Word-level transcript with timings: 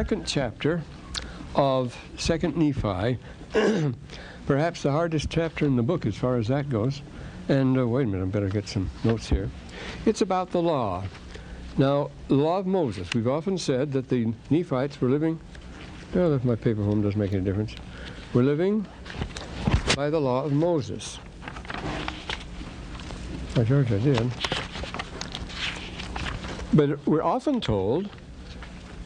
second 0.00 0.26
chapter 0.26 0.82
of 1.54 1.94
Second 2.16 2.56
Nephi, 2.56 3.18
perhaps 4.46 4.82
the 4.82 4.90
hardest 4.90 5.28
chapter 5.28 5.66
in 5.66 5.76
the 5.76 5.82
book 5.82 6.06
as 6.06 6.16
far 6.16 6.38
as 6.38 6.48
that 6.48 6.70
goes. 6.70 7.02
And 7.50 7.78
uh, 7.78 7.86
wait 7.86 8.04
a 8.04 8.06
minute, 8.06 8.24
I 8.24 8.28
better 8.28 8.48
get 8.48 8.66
some 8.66 8.90
notes 9.04 9.28
here. 9.28 9.50
It's 10.06 10.22
about 10.22 10.52
the 10.52 10.62
law. 10.62 11.04
Now, 11.76 12.10
the 12.28 12.34
law 12.34 12.56
of 12.56 12.66
Moses. 12.66 13.12
We've 13.12 13.28
often 13.28 13.58
said 13.58 13.92
that 13.92 14.08
the 14.08 14.32
Nephites 14.48 14.98
were 15.02 15.10
living. 15.10 15.38
Oh, 16.14 16.32
if 16.32 16.44
my 16.44 16.54
paper 16.54 16.82
home 16.82 17.02
doesn't 17.02 17.20
make 17.20 17.34
any 17.34 17.44
difference. 17.44 17.74
We're 18.32 18.44
living 18.44 18.86
by 19.96 20.08
the 20.08 20.18
law 20.18 20.44
of 20.44 20.52
Moses. 20.52 21.18
By 23.54 23.64
George, 23.64 23.92
I 23.92 23.98
did. 23.98 24.32
But 26.72 27.06
we're 27.06 27.22
often 27.22 27.60
told 27.60 28.08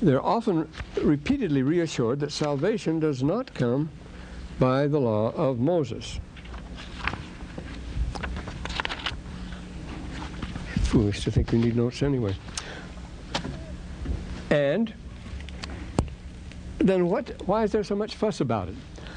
they're 0.03 0.25
often 0.25 0.69
repeatedly 1.03 1.63
reassured 1.63 2.21
that 2.21 2.33
salvation 2.33 3.01
does 3.01 3.23
not 3.23 3.55
come 3.55 3.91
by 4.59 4.87
the 4.87 4.99
law 4.99 5.33
of 5.33 5.59
Moses. 5.59 6.21
Foolish 10.83 11.25
to 11.25 11.31
think 11.31 11.51
we 11.51 11.59
need 11.59 11.77
notes 11.77 12.03
anyway. 12.03 12.35
And 14.51 14.93
then 16.79 17.09
what, 17.09 17.43
why 17.47 17.65
is 17.65 17.73
there 17.73 17.83
so 17.83 17.97
much 17.97 18.15
fuss 18.15 18.41
about 18.41 18.69
it? 18.69 18.77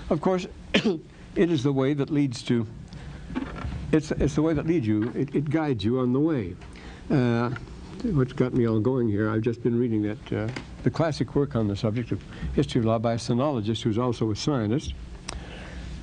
Of 0.10 0.22
course, 0.22 0.48
it 0.74 1.52
is 1.52 1.64
the 1.64 1.74
way 1.74 1.94
that 1.94 2.10
leads 2.10 2.42
to, 2.44 2.66
it's, 3.92 4.12
it's 4.12 4.36
the 4.36 4.42
way 4.42 4.54
that 4.54 4.66
leads 4.66 4.88
you, 4.88 5.12
it, 5.16 5.36
it 5.36 5.50
guides 5.50 5.84
you 5.84 6.00
on 6.00 6.14
the 6.14 6.20
way. 6.20 6.56
Uh, 7.12 7.52
what's 8.04 8.34
got 8.34 8.54
me 8.54 8.68
all 8.68 8.80
going 8.80 9.08
here, 9.10 9.30
I've 9.30 9.42
just 9.42 9.64
been 9.64 9.78
reading 9.78 10.02
that 10.04 10.34
uh, 10.34 10.48
the 10.84 10.92
classic 10.92 11.36
work 11.36 11.56
on 11.56 11.68
the 11.68 11.76
subject 11.76 12.12
of 12.12 12.24
history 12.54 12.80
of 12.80 12.86
law 12.86 13.00
by 13.00 13.14
a 13.14 13.18
sinologist 13.18 13.82
who's 13.82 13.98
also 13.98 14.32
a 14.32 14.36
scientist, 14.36 14.94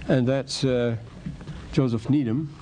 and 0.09 0.27
that's 0.27 0.65
uh, 0.65 0.97
Joseph 1.73 2.11
Needham. 2.11 2.53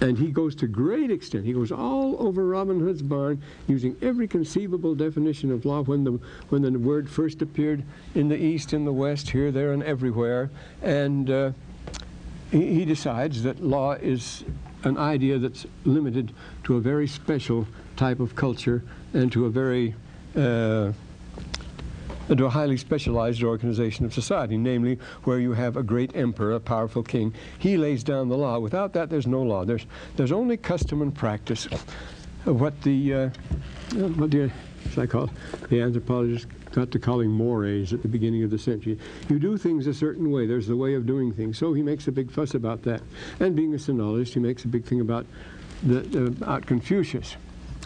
And 0.00 0.18
he 0.18 0.30
goes 0.30 0.54
to 0.56 0.66
great 0.66 1.10
extent. 1.10 1.46
He 1.46 1.54
goes 1.54 1.72
all 1.72 2.16
over 2.20 2.44
Robin 2.46 2.80
Hood's 2.80 3.00
barn, 3.00 3.42
using 3.66 3.96
every 4.02 4.28
conceivable 4.28 4.94
definition 4.94 5.50
of 5.50 5.64
law 5.64 5.82
when 5.82 6.04
the 6.04 6.20
when 6.50 6.60
the 6.62 6.70
word 6.78 7.08
first 7.08 7.40
appeared 7.40 7.82
in 8.14 8.28
the 8.28 8.36
East, 8.36 8.74
in 8.74 8.84
the 8.84 8.92
West, 8.92 9.30
here, 9.30 9.50
there, 9.50 9.72
and 9.72 9.82
everywhere. 9.82 10.50
And 10.82 11.30
uh, 11.30 11.52
he, 12.50 12.74
he 12.74 12.84
decides 12.84 13.42
that 13.44 13.62
law 13.62 13.92
is 13.92 14.44
an 14.86 14.96
idea 14.96 15.38
that's 15.38 15.66
limited 15.84 16.32
to 16.64 16.76
a 16.76 16.80
very 16.80 17.08
special 17.08 17.66
type 17.96 18.20
of 18.20 18.36
culture 18.36 18.82
and 19.14 19.32
to 19.32 19.46
a 19.46 19.50
very 19.50 19.94
uh, 20.36 20.92
to 22.28 22.44
a 22.44 22.50
highly 22.50 22.76
specialized 22.76 23.42
organization 23.42 24.04
of 24.04 24.12
society, 24.12 24.56
namely 24.56 24.98
where 25.24 25.38
you 25.38 25.52
have 25.52 25.76
a 25.76 25.82
great 25.82 26.14
emperor, 26.16 26.52
a 26.52 26.60
powerful 26.60 27.02
king. 27.02 27.32
He 27.58 27.76
lays 27.76 28.02
down 28.02 28.28
the 28.28 28.36
law. 28.36 28.58
Without 28.58 28.92
that, 28.94 29.10
there's 29.10 29.26
no 29.26 29.42
law. 29.42 29.64
There's 29.64 29.86
there's 30.16 30.32
only 30.32 30.56
custom 30.56 31.02
and 31.02 31.14
practice. 31.14 31.68
What 32.44 32.80
the 32.82 33.14
uh, 33.14 33.28
what 33.94 34.30
the 34.30 34.50
Call 35.04 35.28
the 35.68 35.82
anthropologists 35.82 36.46
got 36.72 36.90
to 36.90 36.98
calling 36.98 37.30
mores 37.30 37.92
at 37.92 38.02
the 38.02 38.08
beginning 38.08 38.42
of 38.44 38.50
the 38.50 38.58
century. 38.58 38.98
You 39.28 39.38
do 39.38 39.56
things 39.58 39.86
a 39.86 39.94
certain 39.94 40.30
way. 40.30 40.46
There's 40.46 40.66
the 40.66 40.76
way 40.76 40.94
of 40.94 41.06
doing 41.06 41.32
things. 41.32 41.58
So 41.58 41.72
he 41.72 41.82
makes 41.82 42.08
a 42.08 42.12
big 42.12 42.30
fuss 42.30 42.54
about 42.54 42.82
that. 42.84 43.02
And 43.40 43.54
being 43.54 43.74
a 43.74 43.78
sinologist, 43.78 44.32
he 44.34 44.40
makes 44.40 44.64
a 44.64 44.68
big 44.68 44.84
thing 44.84 45.00
about 45.00 45.26
the, 45.82 46.00
the 46.00 46.26
about 46.26 46.66
Confucius 46.66 47.36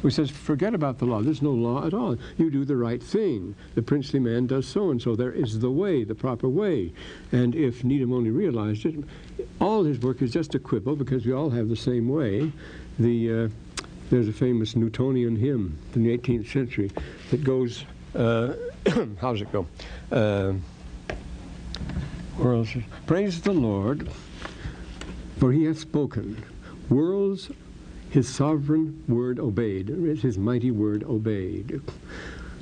who 0.03 0.11
says, 0.11 0.31
forget 0.31 0.75
about 0.75 0.99
the 0.99 1.05
law. 1.05 1.21
There's 1.21 1.43
no 1.43 1.51
law 1.51 1.87
at 1.87 1.93
all. 1.93 2.17
You 2.39 2.51
do 2.51 2.65
the 2.65 2.77
right 2.77 3.03
thing. 3.03 3.55
The 3.75 3.83
princely 3.83 4.19
man 4.19 4.47
does 4.47 4.67
so 4.67 4.91
and 4.91 5.01
so. 5.01 5.15
There 5.15 5.33
is 5.33 5.61
the 5.61 5.71
way, 5.71 6.05
the 6.05 6.15
proper 6.15 6.49
way. 6.49 6.93
And 7.33 7.55
if 7.55 7.85
Needham 7.85 8.13
only 8.13 8.31
realized 8.31 8.87
it, 8.87 8.95
all 9.61 9.85
his 9.85 9.99
work 10.01 10.23
is 10.23 10.33
just 10.33 10.55
a 10.55 10.59
quibble 10.59 10.97
because 10.97 11.27
we 11.27 11.33
all 11.33 11.51
have 11.51 11.69
the 11.69 11.77
same 11.77 12.09
way. 12.09 12.51
The 12.99 13.45
uh, 13.45 13.49
there's 14.11 14.29
a 14.29 14.33
famous 14.33 14.77
Newtonian 14.77 15.37
hymn 15.37 15.79
from 15.93 16.03
the 16.03 16.17
18th 16.17 16.53
century 16.53 16.91
that 17.31 17.43
goes, 17.45 17.85
uh, 18.15 18.55
how 19.21 19.33
does 19.33 19.43
it 19.43 19.53
go? 19.53 19.67
Uh, 20.11 20.55
worlds, 22.39 22.77
praise 23.07 23.41
the 23.41 23.53
Lord, 23.53 24.11
for 25.39 25.53
he 25.53 25.65
hath 25.65 25.79
spoken. 25.79 26.43
Worlds 26.89 27.51
his 28.11 28.29
sovereign 28.29 29.05
word 29.07 29.39
obeyed, 29.39 29.89
his 29.89 30.37
mighty 30.37 30.73
word 30.73 31.05
obeyed. 31.05 31.81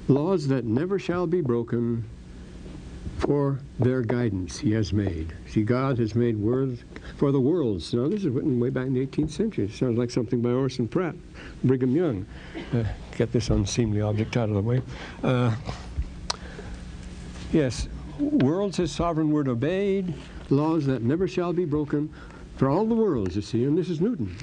Laws 0.06 0.48
that 0.48 0.64
never 0.64 0.98
shall 0.98 1.26
be 1.26 1.40
broken, 1.40 2.04
for 3.18 3.58
their 3.78 4.02
guidance 4.02 4.58
he 4.58 4.72
has 4.72 4.92
made. 4.92 5.34
See, 5.48 5.62
God 5.62 5.98
has 5.98 6.14
made 6.14 6.36
words 6.36 6.84
for 7.16 7.32
the 7.32 7.40
worlds. 7.40 7.92
Now, 7.92 8.08
this 8.08 8.24
is 8.24 8.28
written 8.28 8.60
way 8.60 8.70
back 8.70 8.86
in 8.86 8.94
the 8.94 9.06
18th 9.06 9.30
century. 9.30 9.68
Sounds 9.68 9.98
like 9.98 10.10
something 10.10 10.40
by 10.40 10.50
Orson 10.50 10.88
Pratt, 10.88 11.14
Brigham 11.64 11.94
Young. 11.94 12.26
Uh, 12.72 12.84
get 13.16 13.32
this 13.32 13.50
unseemly 13.50 14.00
object 14.00 14.36
out 14.36 14.48
of 14.48 14.54
the 14.54 14.62
way. 14.62 14.82
Uh, 15.22 15.54
yes, 17.52 17.88
worlds 18.18 18.76
his 18.76 18.92
sovereign 18.92 19.30
word 19.30 19.48
obeyed, 19.48 20.14
laws 20.50 20.86
that 20.86 21.02
never 21.02 21.26
shall 21.26 21.52
be 21.52 21.64
broken, 21.64 22.12
for 22.58 22.68
all 22.68 22.84
the 22.84 22.94
worlds, 22.94 23.36
you 23.36 23.42
see, 23.42 23.64
and 23.64 23.78
this 23.78 23.88
is 23.88 24.00
Newton. 24.00 24.36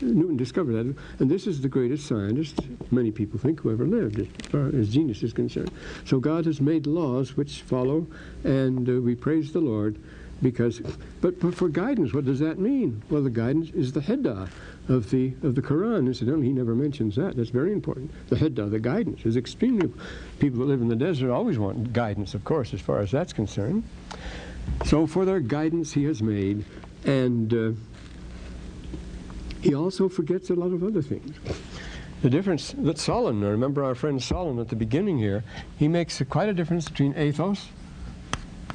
Newton 0.00 0.36
discovered 0.36 0.72
that, 0.72 0.96
and 1.20 1.30
this 1.30 1.46
is 1.46 1.60
the 1.60 1.68
greatest 1.68 2.06
scientist, 2.06 2.58
many 2.90 3.10
people 3.10 3.38
think, 3.38 3.60
who 3.60 3.70
ever 3.70 3.86
lived, 3.86 4.18
as 4.18 4.26
far 4.46 4.68
as 4.68 4.88
genius 4.88 5.22
is 5.22 5.34
concerned. 5.34 5.70
So 6.06 6.18
God 6.18 6.46
has 6.46 6.60
made 6.62 6.86
laws 6.86 7.36
which 7.36 7.60
follow, 7.62 8.06
and 8.42 8.88
uh, 8.88 8.92
we 9.02 9.14
praise 9.14 9.52
the 9.52 9.60
Lord 9.60 9.98
because, 10.40 10.80
but, 11.20 11.38
but 11.40 11.54
for 11.54 11.68
guidance, 11.68 12.14
what 12.14 12.24
does 12.24 12.38
that 12.38 12.58
mean? 12.58 13.02
Well, 13.10 13.22
the 13.22 13.30
guidance 13.30 13.70
is 13.70 13.92
the 13.92 14.00
Heddah 14.00 14.48
of 14.88 15.10
the 15.10 15.34
of 15.42 15.54
the 15.54 15.60
Quran. 15.60 16.06
Incidentally, 16.06 16.46
he 16.46 16.52
never 16.52 16.74
mentions 16.74 17.16
that. 17.16 17.36
That's 17.36 17.50
very 17.50 17.72
important. 17.72 18.10
The 18.28 18.36
Heddah, 18.36 18.70
the 18.70 18.78
guidance, 18.78 19.26
is 19.26 19.36
extremely. 19.36 19.92
People 20.38 20.60
that 20.60 20.66
live 20.66 20.80
in 20.80 20.88
the 20.88 20.96
desert 20.96 21.30
always 21.30 21.58
want 21.58 21.92
guidance, 21.92 22.34
of 22.34 22.44
course, 22.44 22.72
as 22.72 22.80
far 22.80 23.00
as 23.00 23.10
that's 23.10 23.32
concerned. 23.32 23.82
So 24.84 25.06
for 25.06 25.24
their 25.24 25.40
guidance, 25.40 25.92
he 25.92 26.04
has 26.04 26.22
made, 26.22 26.64
and. 27.04 27.54
Uh, 27.54 27.72
he 29.60 29.74
also 29.74 30.08
forgets 30.08 30.50
a 30.50 30.54
lot 30.54 30.72
of 30.72 30.82
other 30.82 31.02
things. 31.02 31.36
The 32.22 32.30
difference 32.30 32.74
that 32.78 32.98
Solon, 32.98 33.40
remember 33.40 33.84
our 33.84 33.94
friend 33.94 34.22
Solon 34.22 34.58
at 34.58 34.68
the 34.68 34.76
beginning 34.76 35.18
here, 35.18 35.44
he 35.76 35.88
makes 35.88 36.20
a, 36.20 36.24
quite 36.24 36.48
a 36.48 36.52
difference 36.52 36.88
between 36.88 37.16
ethos, 37.16 37.68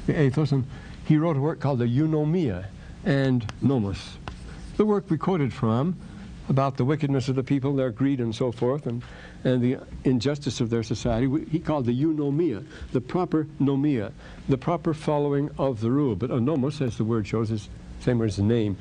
the 0.06 0.20
ethos, 0.20 0.52
and 0.52 0.64
he 1.04 1.16
wrote 1.16 1.36
a 1.36 1.40
work 1.40 1.60
called 1.60 1.78
the 1.78 1.86
Eunomia 1.86 2.66
and 3.04 3.50
Nomos. 3.60 4.18
The 4.76 4.84
work 4.84 5.10
we 5.10 5.18
quoted 5.18 5.52
from 5.52 5.96
about 6.48 6.76
the 6.76 6.84
wickedness 6.84 7.28
of 7.28 7.36
the 7.36 7.42
people, 7.42 7.74
their 7.74 7.90
greed 7.90 8.20
and 8.20 8.34
so 8.34 8.52
forth, 8.52 8.86
and, 8.86 9.02
and 9.44 9.62
the 9.62 9.78
injustice 10.04 10.60
of 10.60 10.68
their 10.68 10.82
society, 10.82 11.28
he 11.50 11.58
called 11.58 11.86
the 11.86 11.92
eunomia, 11.92 12.64
the 12.92 13.00
proper 13.00 13.46
nomia, 13.60 14.12
the 14.48 14.58
proper 14.58 14.92
following 14.92 15.50
of 15.58 15.80
the 15.80 15.90
rule. 15.90 16.14
But 16.14 16.30
a 16.30 16.40
nomos, 16.40 16.82
as 16.82 16.98
the 16.98 17.04
word 17.04 17.26
shows, 17.26 17.50
is 17.50 17.68
same 18.04 18.18
word 18.18 18.28
as 18.28 18.36
the 18.36 18.42
name. 18.42 18.76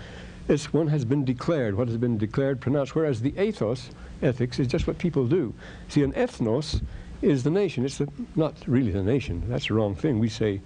It's 0.49 0.73
one 0.73 0.87
has 0.87 1.05
been 1.05 1.23
declared, 1.23 1.75
what 1.75 1.87
has 1.87 1.97
been 1.97 2.17
declared, 2.17 2.59
pronounced, 2.59 2.95
whereas 2.95 3.21
the 3.21 3.33
ethos, 3.41 3.89
ethics, 4.21 4.59
is 4.59 4.67
just 4.67 4.87
what 4.87 4.97
people 4.97 5.25
do. 5.25 5.53
See, 5.87 6.03
an 6.03 6.11
ethnos 6.13 6.81
is 7.21 7.43
the 7.43 7.49
nation. 7.49 7.85
It's 7.85 7.97
the, 7.97 8.09
not 8.35 8.55
really 8.67 8.91
the 8.91 9.01
nation. 9.01 9.43
That's 9.47 9.67
the 9.67 9.75
wrong 9.75 9.95
thing. 9.95 10.19
We 10.19 10.27
say 10.27 10.59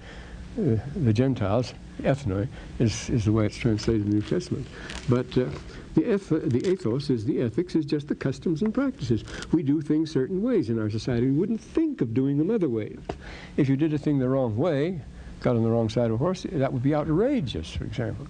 uh, 0.60 0.78
the 0.96 1.14
Gentiles, 1.14 1.76
ethnoi, 2.02 2.48
is, 2.80 3.10
is 3.12 3.26
the 3.26 3.32
way 3.32 3.46
it's 3.46 3.58
translated 3.58 4.02
in 4.02 4.10
the 4.10 4.16
New 4.16 4.22
Testament. 4.24 4.66
But 5.08 5.38
uh, 5.38 5.46
the, 5.94 6.12
eth 6.12 6.30
the 6.30 6.68
ethos 6.68 7.12
is 7.12 7.26
the 7.26 7.42
ethics, 7.42 7.76
is 7.76 7.86
just 7.86 8.08
the 8.08 8.16
customs 8.16 8.64
and 8.64 8.74
practices. 8.74 9.24
We 9.52 9.62
do 9.62 9.82
things 9.82 10.12
certain 10.12 10.42
ways 10.42 10.72
in 10.72 10.80
our 10.80 10.90
society. 10.90 11.28
We 11.28 11.38
wouldn't 11.38 11.62
think 11.62 12.02
of 12.02 12.16
doing 12.16 12.40
them 12.40 12.50
other 12.50 12.70
ways. 12.70 12.98
If 13.58 13.70
you 13.70 13.78
did 13.78 13.94
a 13.94 14.00
thing 14.00 14.18
the 14.18 14.28
wrong 14.28 14.58
way, 14.58 15.02
got 15.42 15.56
on 15.56 15.64
the 15.64 15.70
wrong 15.70 15.90
side 15.90 16.08
of 16.08 16.14
a 16.14 16.18
horse, 16.18 16.46
that 16.52 16.74
would 16.74 16.84
be 16.84 16.96
outrageous, 16.96 17.72
for 17.72 17.84
example. 17.84 18.28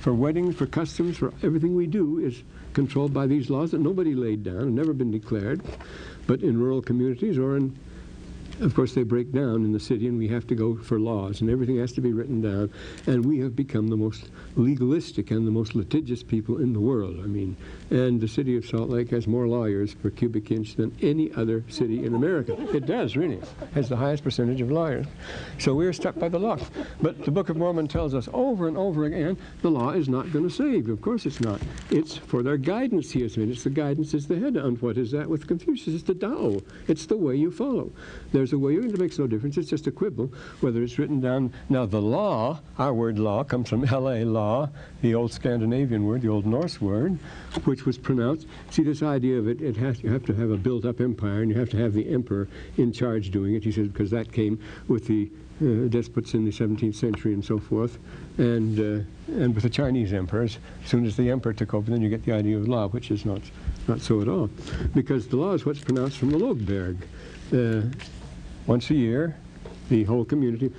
For 0.00 0.12
weddings, 0.12 0.56
for 0.56 0.66
customs, 0.66 1.16
for 1.18 1.32
everything 1.42 1.74
we 1.74 1.86
do 1.86 2.18
is 2.18 2.42
controlled 2.72 3.12
by 3.12 3.26
these 3.26 3.50
laws 3.50 3.70
that 3.70 3.80
nobody 3.80 4.14
laid 4.14 4.44
down 4.44 4.56
and 4.56 4.74
never 4.74 4.92
been 4.92 5.10
declared, 5.10 5.62
but 6.26 6.42
in 6.42 6.58
rural 6.58 6.82
communities 6.82 7.38
or 7.38 7.56
in 7.56 7.76
of 8.60 8.74
course, 8.74 8.94
they 8.94 9.02
break 9.02 9.32
down 9.32 9.64
in 9.64 9.72
the 9.72 9.80
city, 9.80 10.06
and 10.06 10.18
we 10.18 10.28
have 10.28 10.46
to 10.48 10.54
go 10.54 10.76
for 10.76 10.98
laws, 10.98 11.40
and 11.40 11.50
everything 11.50 11.78
has 11.78 11.92
to 11.92 12.00
be 12.00 12.12
written 12.12 12.40
down. 12.40 12.70
And 13.06 13.24
we 13.24 13.38
have 13.40 13.54
become 13.54 13.88
the 13.88 13.96
most 13.96 14.30
legalistic 14.56 15.30
and 15.30 15.46
the 15.46 15.50
most 15.50 15.74
litigious 15.74 16.22
people 16.22 16.58
in 16.58 16.72
the 16.72 16.80
world. 16.80 17.20
I 17.22 17.26
mean, 17.26 17.56
and 17.90 18.20
the 18.20 18.28
city 18.28 18.56
of 18.56 18.66
Salt 18.66 18.90
Lake 18.90 19.10
has 19.10 19.26
more 19.26 19.48
lawyers 19.48 19.94
per 19.94 20.10
cubic 20.10 20.50
inch 20.50 20.76
than 20.76 20.94
any 21.00 21.32
other 21.34 21.64
city 21.68 22.04
in 22.04 22.14
America. 22.14 22.56
It 22.74 22.86
does, 22.86 23.16
really. 23.16 23.40
Has 23.74 23.88
the 23.88 23.96
highest 23.96 24.24
percentage 24.24 24.60
of 24.60 24.70
lawyers. 24.70 25.06
So 25.58 25.74
we're 25.74 25.92
stuck 25.92 26.18
by 26.18 26.28
the 26.28 26.38
law. 26.38 26.58
But 27.00 27.24
the 27.24 27.30
Book 27.30 27.48
of 27.48 27.56
Mormon 27.56 27.88
tells 27.88 28.14
us 28.14 28.28
over 28.32 28.68
and 28.68 28.76
over 28.76 29.04
again 29.04 29.36
the 29.62 29.70
law 29.70 29.90
is 29.90 30.08
not 30.08 30.32
going 30.32 30.48
to 30.48 30.54
save. 30.54 30.88
Of 30.88 31.00
course 31.00 31.26
it's 31.26 31.40
not. 31.40 31.60
It's 31.90 32.16
for 32.16 32.42
their 32.42 32.56
guidance, 32.56 33.10
he 33.10 33.22
has 33.22 33.36
made. 33.36 33.50
It's 33.50 33.64
the 33.64 33.70
guidance 33.70 34.14
is 34.14 34.26
the 34.26 34.38
head. 34.38 34.56
And 34.56 34.80
what 34.82 34.98
is 34.98 35.10
that 35.12 35.28
with 35.28 35.46
Confucius? 35.46 35.94
It's 35.94 36.04
the 36.04 36.14
Tao. 36.14 36.60
It's 36.86 37.06
the 37.06 37.16
way 37.16 37.36
you 37.36 37.50
follow. 37.50 37.92
There's 38.32 38.47
a 38.52 38.58
way, 38.58 38.74
it 38.74 38.98
makes 38.98 39.18
no 39.18 39.26
difference. 39.26 39.56
It's 39.56 39.68
just 39.68 39.86
a 39.86 39.90
quibble, 39.90 40.32
whether 40.60 40.82
it's 40.82 40.98
written 40.98 41.20
down. 41.20 41.52
Now, 41.68 41.86
the 41.86 42.00
law, 42.00 42.60
our 42.78 42.94
word 42.94 43.18
law, 43.18 43.44
comes 43.44 43.68
from 43.68 43.84
L.A. 43.84 44.24
law, 44.24 44.70
the 45.02 45.14
old 45.14 45.32
Scandinavian 45.32 46.04
word, 46.06 46.22
the 46.22 46.28
old 46.28 46.46
Norse 46.46 46.80
word, 46.80 47.18
which 47.64 47.86
was 47.86 47.98
pronounced. 47.98 48.46
See, 48.70 48.82
this 48.82 49.02
idea 49.02 49.38
of 49.38 49.48
it, 49.48 49.60
it 49.60 49.76
has, 49.76 50.02
you 50.02 50.12
have 50.12 50.24
to 50.26 50.34
have 50.34 50.50
a 50.50 50.56
built 50.56 50.84
up 50.84 51.00
empire, 51.00 51.42
and 51.42 51.50
you 51.50 51.58
have 51.58 51.70
to 51.70 51.76
have 51.78 51.92
the 51.92 52.08
emperor 52.08 52.48
in 52.76 52.92
charge 52.92 53.30
doing 53.30 53.54
it. 53.54 53.64
He 53.64 53.72
says, 53.72 53.88
because 53.88 54.10
that 54.10 54.32
came 54.32 54.58
with 54.88 55.06
the 55.06 55.30
uh, 55.60 55.88
despots 55.88 56.34
in 56.34 56.44
the 56.44 56.52
17th 56.52 56.94
century 56.94 57.32
and 57.32 57.44
so 57.44 57.58
forth, 57.58 57.98
and 58.38 58.78
uh, 58.78 59.04
and 59.26 59.54
with 59.54 59.64
the 59.64 59.70
Chinese 59.70 60.12
emperors. 60.12 60.58
As 60.84 60.90
soon 60.90 61.04
as 61.04 61.16
the 61.16 61.30
emperor 61.30 61.52
took 61.52 61.74
over, 61.74 61.90
then 61.90 62.00
you 62.00 62.08
get 62.08 62.24
the 62.24 62.32
idea 62.32 62.56
of 62.56 62.68
law, 62.68 62.88
which 62.88 63.10
is 63.10 63.24
not 63.24 63.40
not 63.88 64.00
so 64.00 64.20
at 64.20 64.28
all, 64.28 64.48
because 64.94 65.26
the 65.26 65.36
law 65.36 65.54
is 65.54 65.66
what's 65.66 65.80
pronounced 65.80 66.18
from 66.18 66.30
the 66.30 66.38
Logberg. 66.38 66.98
Uh, 67.52 67.88
once 68.68 68.90
a 68.90 68.94
year, 68.94 69.34
the 69.88 70.04
whole 70.04 70.24
community, 70.24 70.70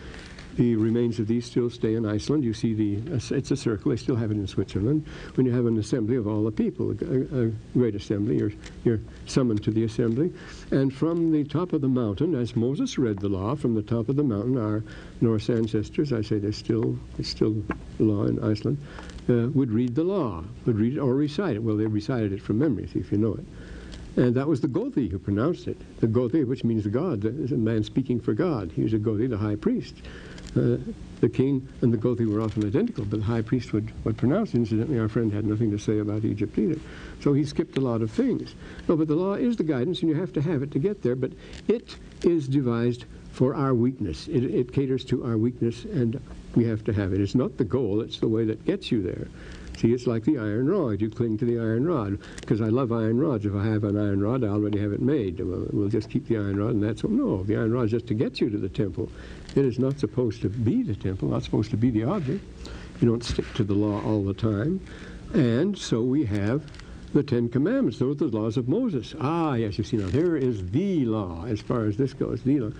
the 0.56 0.76
remains 0.76 1.20
of 1.20 1.28
these 1.28 1.46
still 1.46 1.70
stay 1.70 1.96
in 1.96 2.06
Iceland. 2.06 2.44
You 2.44 2.54
see 2.54 2.74
the, 2.74 3.20
it's 3.36 3.52
a 3.52 3.58
circle, 3.58 3.92
they 3.92 3.98
still 3.98 4.16
have 4.16 4.30
it 4.30 4.36
in 4.36 4.46
Switzerland. 4.46 5.08
When 5.36 5.46
you 5.46 5.52
have 5.54 5.66
an 5.66 5.78
assembly 5.80 6.16
of 6.16 6.28
all 6.28 6.44
the 6.44 6.52
people, 6.52 6.92
a, 6.92 7.46
a 7.46 7.52
great 7.74 7.96
assembly, 7.96 8.38
you're, 8.38 8.52
you're 8.84 9.00
summoned 9.26 9.64
to 9.64 9.72
the 9.72 9.86
assembly. 9.86 10.32
And 10.72 10.94
from 10.94 11.32
the 11.32 11.46
top 11.46 11.74
of 11.74 11.82
the 11.82 11.88
mountain, 11.88 12.36
as 12.36 12.56
Moses 12.56 12.98
read 12.98 13.20
the 13.20 13.30
law, 13.30 13.56
from 13.56 13.74
the 13.74 13.82
top 13.82 14.08
of 14.08 14.18
the 14.18 14.24
mountain, 14.24 14.58
our 14.58 14.84
Norse 15.22 15.50
ancestors, 15.50 16.14
I 16.14 16.22
say 16.22 16.38
there's 16.38 16.58
still, 16.58 16.98
it's 17.18 17.30
still 17.30 17.64
law 17.98 18.26
in 18.26 18.44
Iceland, 18.44 18.78
uh, 19.30 19.48
would 19.54 19.72
read 19.72 19.96
the 19.96 20.04
law, 20.04 20.44
would 20.66 20.78
read 20.78 20.98
it 20.98 21.00
or 21.00 21.16
recite 21.16 21.56
it. 21.56 21.64
Well, 21.64 21.78
they 21.78 21.88
recited 21.88 22.34
it 22.34 22.42
from 22.42 22.60
memory, 22.60 22.86
see 22.88 23.00
if 23.00 23.12
you 23.12 23.18
know 23.18 23.34
it. 23.34 23.46
And 24.16 24.36
that 24.36 24.48
was 24.48 24.62
the 24.62 24.68
Gothi 24.68 25.10
who 25.10 25.20
pronounced 25.20 25.68
it. 25.68 25.78
The 26.00 26.08
Gothi, 26.08 26.46
which 26.46 26.64
means 26.64 26.86
God, 26.88 27.24
is 27.26 27.52
a 27.52 27.58
man 27.58 27.84
speaking 27.84 28.20
for 28.20 28.34
God. 28.34 28.72
He 28.76 28.84
was 28.84 28.94
a 28.94 28.98
Gothi, 28.98 29.30
the 29.30 29.38
high 29.38 29.56
priest. 29.56 29.96
Uh, 30.56 30.78
the 31.22 31.30
king 31.30 31.68
and 31.82 31.94
the 31.94 31.98
Gothi 31.98 32.26
were 32.26 32.42
often 32.42 32.66
identical, 32.66 33.06
but 33.06 33.20
the 33.20 33.26
high 33.26 33.42
priest 33.42 33.72
would, 33.72 33.92
would 34.04 34.18
pronounce. 34.18 34.56
Incidentally, 34.56 35.00
our 35.00 35.08
friend 35.08 35.32
had 35.32 35.46
nothing 35.46 35.70
to 35.72 35.78
say 35.78 36.00
about 36.00 36.26
Egypt 36.26 36.58
either. 36.58 36.80
So 37.22 37.34
he 37.34 37.46
skipped 37.46 37.78
a 37.78 37.82
lot 37.82 38.02
of 38.02 38.10
things. 38.10 38.56
No, 38.88 38.96
but 38.96 39.08
the 39.08 39.16
law 39.16 39.36
is 39.36 39.58
the 39.58 39.64
guidance, 39.64 40.02
and 40.02 40.10
you 40.10 40.16
have 40.16 40.34
to 40.34 40.42
have 40.42 40.64
it 40.64 40.72
to 40.72 40.80
get 40.80 41.04
there, 41.04 41.16
but 41.16 41.32
it 41.68 41.96
is 42.24 42.48
devised 42.48 43.06
for 43.32 43.54
our 43.54 43.76
weakness. 43.76 44.28
It, 44.28 44.44
it 44.44 44.74
caters 44.74 45.06
to 45.06 45.24
our 45.24 45.38
weakness, 45.38 45.86
and 45.86 46.20
we 46.56 46.66
have 46.66 46.84
to 46.86 46.94
have 46.94 47.14
it. 47.14 47.22
It's 47.22 47.36
not 47.36 47.58
the 47.58 47.64
goal, 47.64 48.02
it's 48.02 48.20
the 48.20 48.28
way 48.28 48.44
that 48.46 48.66
gets 48.66 48.92
you 48.92 49.04
there. 49.04 49.28
See, 49.80 49.94
it's 49.94 50.08
like 50.08 50.26
the 50.26 50.38
iron 50.38 50.70
rod. 50.70 51.00
You 51.00 51.10
cling 51.10 51.38
to 51.38 51.46
the 51.46 51.58
iron 51.58 51.88
rod. 51.88 52.20
Because 52.42 52.60
I 52.60 52.66
love 52.66 52.92
iron 52.92 53.18
rods. 53.18 53.46
If 53.46 53.56
I 53.56 53.66
have 53.66 53.86
an 53.86 53.98
iron 53.98 54.22
rod, 54.22 54.44
I 54.44 54.48
already 54.48 54.78
have 54.78 54.92
it 54.92 55.02
made. 55.02 55.40
We'll, 55.40 55.68
we'll 55.72 55.88
just 55.88 56.10
keep 56.10 56.28
the 56.28 56.36
iron 56.36 56.60
rod, 56.60 56.72
and 56.72 56.84
that's 56.84 57.06
all. 57.06 57.10
No, 57.10 57.44
the 57.44 57.56
iron 57.56 57.72
rod 57.72 57.86
is 57.86 57.92
just 57.92 58.08
to 58.08 58.14
get 58.14 58.42
you 58.42 58.50
to 58.50 58.58
the 58.58 58.68
temple. 58.68 59.10
It 59.56 59.64
is 59.64 59.80
not 59.80 59.98
supposed 59.98 60.42
to 60.42 60.50
be 60.50 60.84
the 60.84 60.96
temple, 60.96 61.30
not 61.30 61.44
supposed 61.44 61.72
to 61.72 61.78
be 61.78 61.92
the 61.92 62.04
object. 62.04 62.44
You 63.00 63.08
don't 63.08 63.24
stick 63.24 63.46
to 63.54 63.64
the 63.64 63.74
law 63.74 64.04
all 64.04 64.22
the 64.22 64.34
time. 64.34 64.82
And 65.34 65.78
so 65.78 66.02
we 66.02 66.26
have 66.26 66.70
the 67.14 67.24
Ten 67.24 67.48
Commandments. 67.48 68.00
Those 68.00 68.22
are 68.22 68.28
the 68.28 68.38
laws 68.38 68.58
of 68.58 68.68
Moses. 68.68 69.16
Ah, 69.22 69.54
yes, 69.54 69.78
you 69.78 69.86
see, 69.86 69.96
now 69.96 70.10
there 70.10 70.36
is 70.36 70.70
the 70.72 71.06
law 71.06 71.46
as 71.46 71.62
far 71.62 71.86
as 71.86 71.96
this 71.96 72.14
goes, 72.14 72.44
the 72.44 72.60
law. 72.60 72.72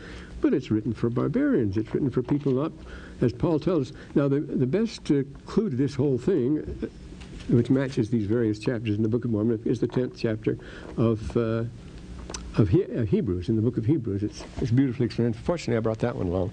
But 0.42 0.54
it's 0.54 0.70
written 0.70 0.94
for 0.94 1.10
barbarians. 1.10 1.78
It's 1.78 1.94
written 1.94 2.10
for 2.10 2.24
people 2.24 2.52
not 2.52 2.74
as 3.22 3.34
Paul 3.34 3.60
tells 3.60 3.92
us. 3.92 3.98
Now, 4.16 4.28
the, 4.28 4.40
the 4.40 4.68
best 4.68 5.10
uh, 5.12 5.24
clue 5.46 5.70
to 5.70 5.76
this 5.76 5.96
whole 5.96 6.18
thing, 6.18 6.60
uh, 6.84 6.88
which 7.54 7.70
matches 7.70 8.10
these 8.10 8.26
various 8.26 8.60
chapters 8.60 8.96
in 8.96 9.04
the 9.04 9.10
Book 9.10 9.26
of 9.26 9.32
Mormon, 9.32 9.62
is 9.66 9.80
the 9.80 9.88
10th 9.88 10.14
chapter 10.18 10.58
of, 10.98 11.36
uh, 11.36 11.64
of 12.58 12.70
he 12.70 12.84
uh, 12.86 13.04
Hebrews, 13.04 13.50
in 13.50 13.56
the 13.56 13.62
book 13.62 13.78
of 13.78 13.86
Hebrews. 13.86 14.24
It's, 14.24 14.44
it's 14.62 14.72
beautifully 14.72 15.06
explained. 15.06 15.36
Fortunately, 15.36 15.78
I 15.78 15.82
brought 15.82 16.00
that 16.00 16.16
one 16.16 16.28
along. 16.28 16.52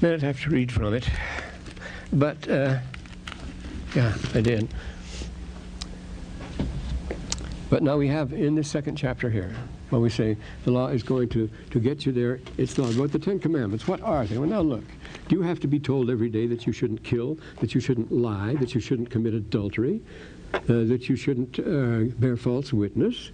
Then 0.00 0.14
I'd 0.14 0.22
have 0.22 0.40
to 0.42 0.50
read 0.50 0.70
from 0.72 0.94
it. 0.94 1.08
But, 2.12 2.48
uh, 2.48 2.78
yeah, 3.94 4.14
I 4.34 4.40
did. 4.40 4.68
But 7.68 7.82
now 7.82 7.96
we 7.96 8.08
have 8.08 8.32
in 8.32 8.54
this 8.54 8.70
second 8.70 8.96
chapter 8.96 9.28
here, 9.28 9.54
when 9.90 10.00
we 10.00 10.10
say 10.10 10.36
the 10.64 10.70
law 10.70 10.88
is 10.88 11.02
going 11.02 11.28
to, 11.30 11.50
to 11.70 11.80
get 11.80 12.06
you 12.06 12.12
there, 12.12 12.40
it's 12.58 12.78
law. 12.78 12.86
What 12.92 13.12
the 13.12 13.18
Ten 13.18 13.38
Commandments, 13.38 13.88
what 13.88 14.00
are 14.02 14.24
they? 14.24 14.38
Well, 14.38 14.48
now 14.48 14.60
look. 14.60 14.84
Do 15.28 15.34
you 15.34 15.42
have 15.42 15.58
to 15.60 15.66
be 15.66 15.80
told 15.80 16.08
every 16.08 16.28
day 16.28 16.46
that 16.46 16.66
you 16.66 16.72
shouldn't 16.72 17.02
kill, 17.02 17.38
that 17.60 17.74
you 17.74 17.80
shouldn't 17.80 18.12
lie, 18.12 18.54
that 18.54 18.74
you 18.74 18.80
shouldn't 18.80 19.10
commit 19.10 19.34
adultery, 19.34 20.00
uh, 20.54 20.60
that 20.66 21.08
you 21.08 21.16
shouldn't 21.16 21.58
uh, 21.58 22.14
bear 22.18 22.36
false 22.36 22.72
witness? 22.72 23.32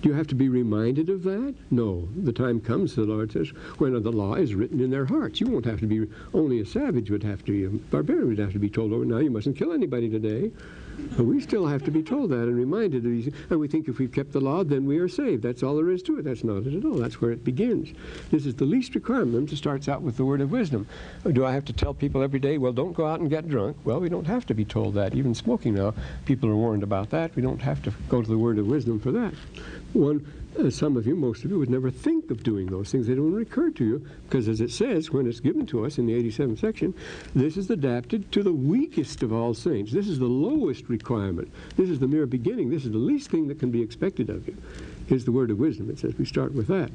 Do 0.00 0.08
you 0.08 0.14
have 0.14 0.26
to 0.28 0.34
be 0.34 0.48
reminded 0.48 1.08
of 1.10 1.22
that? 1.24 1.54
No. 1.70 2.08
The 2.16 2.32
time 2.32 2.60
comes, 2.60 2.94
the 2.94 3.02
Lord 3.02 3.32
says, 3.32 3.48
when 3.78 3.92
the 4.02 4.12
law 4.12 4.34
is 4.34 4.54
written 4.54 4.80
in 4.80 4.90
their 4.90 5.06
hearts. 5.06 5.40
You 5.40 5.46
won't 5.46 5.64
have 5.64 5.80
to 5.80 5.86
be, 5.86 6.06
only 6.32 6.60
a 6.60 6.66
savage 6.66 7.10
would 7.10 7.22
have 7.22 7.44
to 7.44 7.52
be, 7.52 7.64
a 7.64 7.68
barbarian 7.68 8.28
would 8.28 8.38
have 8.38 8.52
to 8.52 8.58
be 8.58 8.70
told, 8.70 8.92
oh, 8.92 9.02
now 9.02 9.18
you 9.18 9.30
mustn't 9.30 9.56
kill 9.56 9.72
anybody 9.72 10.08
today. 10.08 10.50
But 11.16 11.24
we 11.24 11.40
still 11.40 11.66
have 11.66 11.84
to 11.84 11.90
be 11.90 12.02
told 12.02 12.30
that 12.30 12.42
and 12.42 12.56
reminded 12.56 13.04
of 13.04 13.10
these. 13.10 13.32
And 13.50 13.60
we 13.60 13.68
think 13.68 13.88
if 13.88 13.98
we've 13.98 14.12
kept 14.12 14.32
the 14.32 14.40
law, 14.40 14.64
then 14.64 14.84
we 14.84 14.98
are 14.98 15.08
saved. 15.08 15.42
That's 15.42 15.62
all 15.62 15.76
there 15.76 15.90
is 15.90 16.02
to 16.04 16.18
it. 16.18 16.24
That's 16.24 16.44
not 16.44 16.66
it 16.66 16.74
at 16.74 16.84
all. 16.84 16.96
That's 16.96 17.20
where 17.20 17.30
it 17.30 17.44
begins. 17.44 17.92
This 18.30 18.46
is 18.46 18.54
the 18.54 18.64
least 18.64 18.94
requirement. 18.94 19.52
It 19.52 19.56
starts 19.56 19.88
out 19.88 20.02
with 20.02 20.16
the 20.16 20.24
word 20.24 20.40
of 20.40 20.50
wisdom. 20.50 20.86
Oh, 21.24 21.32
do 21.32 21.44
I 21.44 21.52
have 21.52 21.64
to 21.66 21.72
tell 21.72 21.94
people 21.94 22.22
every 22.22 22.40
day, 22.40 22.58
well, 22.58 22.72
don't 22.72 22.92
go 22.92 23.06
out 23.06 23.20
and 23.20 23.30
get 23.30 23.48
drunk? 23.48 23.76
Well, 23.84 24.00
we 24.00 24.08
don't 24.08 24.26
have 24.26 24.46
to 24.46 24.54
be 24.54 24.64
told 24.64 24.94
that. 24.94 25.14
Even 25.14 25.34
smoking 25.34 25.74
now, 25.74 25.94
people 26.24 26.48
are 26.48 26.56
warned 26.56 26.82
about 26.82 27.10
that. 27.10 27.34
We 27.36 27.42
don't 27.42 27.62
have 27.62 27.82
to 27.84 27.92
go 28.08 28.22
to 28.22 28.28
the 28.28 28.38
word 28.38 28.58
of 28.58 28.66
wisdom 28.66 28.98
for 28.98 29.12
that. 29.12 29.34
One 29.92 30.26
uh, 30.58 30.70
some 30.70 30.96
of 30.96 31.06
you, 31.06 31.16
most 31.16 31.44
of 31.44 31.50
you, 31.50 31.58
would 31.58 31.70
never 31.70 31.90
think 31.90 32.30
of 32.30 32.42
doing 32.42 32.66
those 32.66 32.90
things. 32.90 33.06
They 33.06 33.14
don't 33.14 33.40
occur 33.40 33.70
to 33.70 33.84
you 33.84 34.06
because, 34.28 34.48
as 34.48 34.60
it 34.60 34.70
says 34.70 35.10
when 35.10 35.26
it's 35.26 35.40
given 35.40 35.66
to 35.66 35.84
us 35.84 35.98
in 35.98 36.06
the 36.06 36.12
87th 36.12 36.60
section, 36.60 36.94
this 37.34 37.56
is 37.56 37.70
adapted 37.70 38.30
to 38.32 38.42
the 38.42 38.52
weakest 38.52 39.22
of 39.22 39.32
all 39.32 39.54
saints. 39.54 39.92
This 39.92 40.08
is 40.08 40.18
the 40.18 40.26
lowest 40.26 40.88
requirement. 40.88 41.50
This 41.76 41.90
is 41.90 41.98
the 41.98 42.08
mere 42.08 42.26
beginning. 42.26 42.70
This 42.70 42.84
is 42.84 42.92
the 42.92 42.98
least 42.98 43.30
thing 43.30 43.48
that 43.48 43.58
can 43.58 43.70
be 43.70 43.82
expected 43.82 44.30
of 44.30 44.46
you. 44.46 44.56
Is 45.08 45.24
the 45.24 45.32
word 45.32 45.50
of 45.50 45.58
wisdom. 45.58 45.90
It 45.90 45.98
says 45.98 46.14
we 46.18 46.24
start 46.24 46.54
with 46.54 46.66
that. 46.68 46.90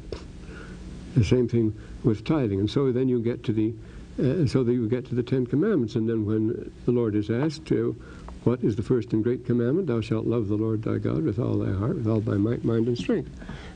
The 1.16 1.24
same 1.24 1.48
thing 1.48 1.75
with 2.04 2.24
tithing, 2.24 2.60
and 2.60 2.70
so 2.70 2.92
then 2.92 3.10
you 3.10 3.22
get 3.22 3.44
to 3.46 3.54
the, 3.54 3.74
uh, 4.20 4.48
so 4.48 4.63
that 4.63 4.72
you 4.72 4.88
get 4.88 5.08
to 5.10 5.16
the 5.16 5.24
Ten 5.24 5.46
Commandments, 5.46 5.96
and 5.96 6.08
then 6.08 6.25
when 6.25 6.72
the 6.86 6.92
Lord 6.92 7.16
is 7.16 7.30
asked 7.30 7.66
to 7.66 7.96
what 8.43 8.63
is 8.63 8.75
the 8.75 8.84
first 8.84 9.13
and 9.13 9.24
great 9.24 9.46
commandment? 9.46 9.88
Thou 9.88 10.01
shalt 10.01 10.25
love 10.25 10.48
the 10.48 10.55
Lord 10.55 10.84
thy 10.84 10.98
God 10.98 11.24
with 11.24 11.39
all 11.39 11.58
thy 11.58 11.72
heart, 11.72 11.98
with 11.98 12.08
all 12.08 12.22
thy 12.22 12.38
might, 12.38 12.63
mind, 12.63 12.88
and 12.88 12.98
strength. 12.98 13.31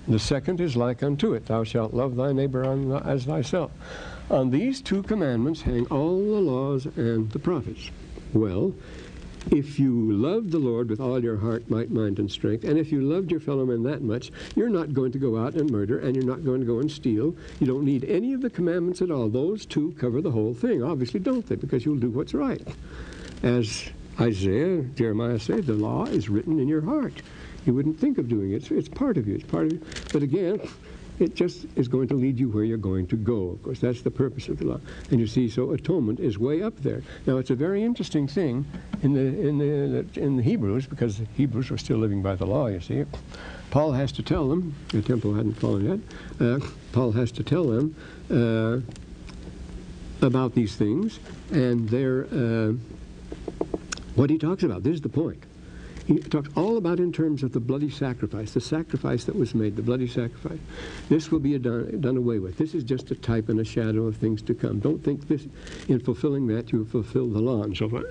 The 0.07 0.19
second 0.19 0.61
is 0.61 0.75
like 0.75 1.03
unto 1.03 1.33
it. 1.33 1.45
Thou 1.45 1.63
shalt 1.63 1.93
love 1.93 2.15
thy 2.15 2.31
neighbor 2.31 2.63
as 3.05 3.25
thyself. 3.25 3.71
On 4.29 4.49
these 4.49 4.81
two 4.81 5.03
commandments 5.03 5.61
hang 5.61 5.85
all 5.87 6.17
the 6.17 6.41
laws 6.41 6.85
and 6.85 7.29
the 7.31 7.39
prophets. 7.39 7.91
Well, 8.33 8.73
if 9.51 9.77
you 9.77 10.13
love 10.13 10.51
the 10.51 10.59
Lord 10.59 10.89
with 10.89 11.01
all 11.01 11.21
your 11.21 11.35
heart, 11.37 11.69
might, 11.69 11.91
mind, 11.91 12.17
and 12.17 12.31
strength, 12.31 12.63
and 12.63 12.77
if 12.77 12.91
you 12.91 13.01
loved 13.01 13.29
your 13.29 13.41
fellow 13.41 13.65
man 13.65 13.83
that 13.83 14.01
much, 14.01 14.31
you're 14.55 14.69
not 14.69 14.93
going 14.93 15.11
to 15.11 15.19
go 15.19 15.37
out 15.37 15.55
and 15.55 15.69
murder, 15.69 15.99
and 15.99 16.15
you're 16.15 16.25
not 16.25 16.45
going 16.45 16.61
to 16.61 16.65
go 16.65 16.79
and 16.79 16.89
steal. 16.89 17.35
You 17.59 17.67
don't 17.67 17.83
need 17.83 18.05
any 18.05 18.33
of 18.33 18.41
the 18.41 18.49
commandments 18.49 19.01
at 19.01 19.11
all. 19.11 19.27
Those 19.27 19.65
two 19.65 19.93
cover 19.99 20.21
the 20.21 20.31
whole 20.31 20.53
thing. 20.53 20.81
Obviously, 20.81 21.19
don't 21.19 21.45
they? 21.45 21.55
Because 21.55 21.83
you'll 21.83 21.97
do 21.97 22.09
what's 22.09 22.33
right. 22.33 22.65
As 23.43 23.89
Isaiah, 24.19 24.81
Jeremiah 24.95 25.39
say, 25.39 25.61
the 25.61 25.73
law 25.73 26.05
is 26.05 26.29
written 26.29 26.59
in 26.59 26.67
your 26.67 26.81
heart. 26.81 27.13
You 27.65 27.73
wouldn't 27.73 27.99
think 27.99 28.17
of 28.17 28.27
doing 28.27 28.51
it. 28.51 28.69
It's 28.71 28.89
part 28.89 29.17
of 29.17 29.27
you. 29.27 29.35
It's 29.35 29.45
part 29.45 29.67
of 29.67 29.73
you. 29.73 29.81
But 30.11 30.21
again, 30.21 30.59
it 31.19 31.35
just 31.35 31.65
is 31.75 31.87
going 31.87 32.07
to 32.07 32.15
lead 32.15 32.39
you 32.39 32.49
where 32.49 32.63
you're 32.63 32.77
going 32.77 33.07
to 33.07 33.15
go. 33.15 33.49
Of 33.49 33.63
course, 33.63 33.79
that's 33.79 34.01
the 34.01 34.11
purpose 34.11 34.49
of 34.49 34.57
the 34.57 34.65
law. 34.65 34.79
And 35.11 35.19
you 35.19 35.27
see, 35.27 35.49
so 35.49 35.71
atonement 35.71 36.19
is 36.19 36.37
way 36.39 36.61
up 36.61 36.75
there. 36.81 37.01
Now, 37.25 37.37
it's 37.37 37.51
a 37.51 37.55
very 37.55 37.83
interesting 37.83 38.27
thing 38.27 38.65
in 39.03 39.13
the 39.13 39.47
in 39.47 39.57
the 39.57 40.05
in 40.19 40.37
the 40.37 40.43
Hebrews 40.43 40.87
because 40.87 41.19
the 41.19 41.25
Hebrews 41.35 41.69
were 41.69 41.77
still 41.77 41.97
living 41.97 42.21
by 42.21 42.35
the 42.35 42.45
law. 42.45 42.67
You 42.67 42.79
see, 42.79 43.05
Paul 43.69 43.91
has 43.91 44.11
to 44.13 44.23
tell 44.23 44.49
them 44.49 44.75
the 44.89 45.01
temple 45.01 45.33
hadn't 45.35 45.53
fallen 45.53 45.85
yet. 46.39 46.45
Uh, 46.45 46.59
Paul 46.91 47.11
has 47.11 47.31
to 47.33 47.43
tell 47.43 47.65
them 47.65 47.95
uh, 48.31 50.25
about 50.25 50.55
these 50.55 50.75
things, 50.75 51.19
and 51.51 51.87
they're. 51.89 52.25
Uh, 52.25 52.73
what 54.15 54.29
he 54.29 54.37
talks 54.37 54.63
about. 54.63 54.83
This 54.83 54.95
is 54.95 55.01
the 55.01 55.09
point. 55.09 55.43
He 56.05 56.19
talks 56.19 56.49
all 56.57 56.75
about 56.75 56.99
in 56.99 57.13
terms 57.13 57.43
of 57.43 57.53
the 57.53 57.61
bloody 57.61 57.89
sacrifice, 57.89 58.51
the 58.51 58.59
sacrifice 58.59 59.23
that 59.23 59.35
was 59.37 59.55
made, 59.55 59.77
the 59.77 59.81
bloody 59.81 60.07
sacrifice. 60.07 60.59
This 61.07 61.31
will 61.31 61.39
be 61.39 61.57
done, 61.57 62.01
done 62.01 62.17
away 62.17 62.39
with. 62.39 62.57
This 62.57 62.73
is 62.73 62.83
just 62.83 63.09
a 63.11 63.15
type 63.15 63.47
and 63.47 63.59
a 63.61 63.63
shadow 63.63 64.05
of 64.05 64.17
things 64.17 64.41
to 64.43 64.53
come. 64.53 64.79
Don't 64.79 65.01
think 65.01 65.29
this, 65.29 65.47
in 65.87 66.01
fulfilling 66.01 66.47
that, 66.47 66.73
you 66.73 66.83
fulfill 66.83 67.29
the 67.29 67.39
law 67.39 67.63
and 67.63 67.75
so 67.75 67.87
forth. 67.87 68.05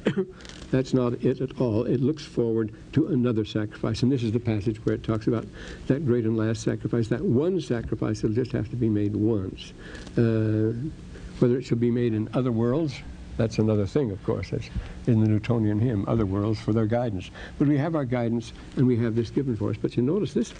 That's 0.71 0.95
not 0.95 1.23
it 1.23 1.43
at 1.43 1.61
all. 1.61 1.85
It 1.85 2.01
looks 2.01 2.25
forward 2.25 2.73
to 2.95 3.09
another 3.09 3.45
sacrifice. 3.45 4.03
And 4.03 4.11
this 4.11 4.23
is 4.23 4.33
the 4.33 4.41
passage 4.41 4.79
where 4.87 4.95
it 4.95 5.03
talks 5.03 5.27
about 5.27 5.45
that 5.89 6.07
great 6.07 6.25
and 6.25 6.37
last 6.39 6.63
sacrifice, 6.63 7.09
that 7.09 7.21
one 7.21 7.61
sacrifice 7.61 8.23
that'll 8.23 8.35
just 8.35 8.53
have 8.53 8.71
to 8.71 8.77
be 8.77 8.89
made 8.89 9.15
once. 9.15 9.75
Uh, 10.17 10.73
whether 11.41 11.59
it 11.59 11.65
shall 11.65 11.77
be 11.77 11.91
made 11.91 12.15
in 12.15 12.31
other 12.33 12.53
worlds 12.53 12.95
that's 13.37 13.59
another 13.59 13.87
thing, 13.87 14.11
of 14.11 14.23
course. 14.25 14.51
That's 14.51 14.69
in 15.07 15.21
the 15.21 15.29
Newtonian 15.29 15.81
hymn, 15.81 16.05
other 16.07 16.27
worlds 16.27 16.61
for 16.61 16.73
their 16.73 16.87
guidance. 16.87 17.31
But 17.59 17.69
we 17.69 17.79
have 17.79 17.95
our 17.95 18.05
guidance, 18.05 18.53
and 18.77 18.87
we 18.87 18.97
have 18.99 19.15
this 19.15 19.31
given 19.31 19.57
for 19.57 19.71
us. 19.71 19.77
But 19.81 19.97
you 19.97 20.03
notice 20.03 20.33
this, 20.35 20.53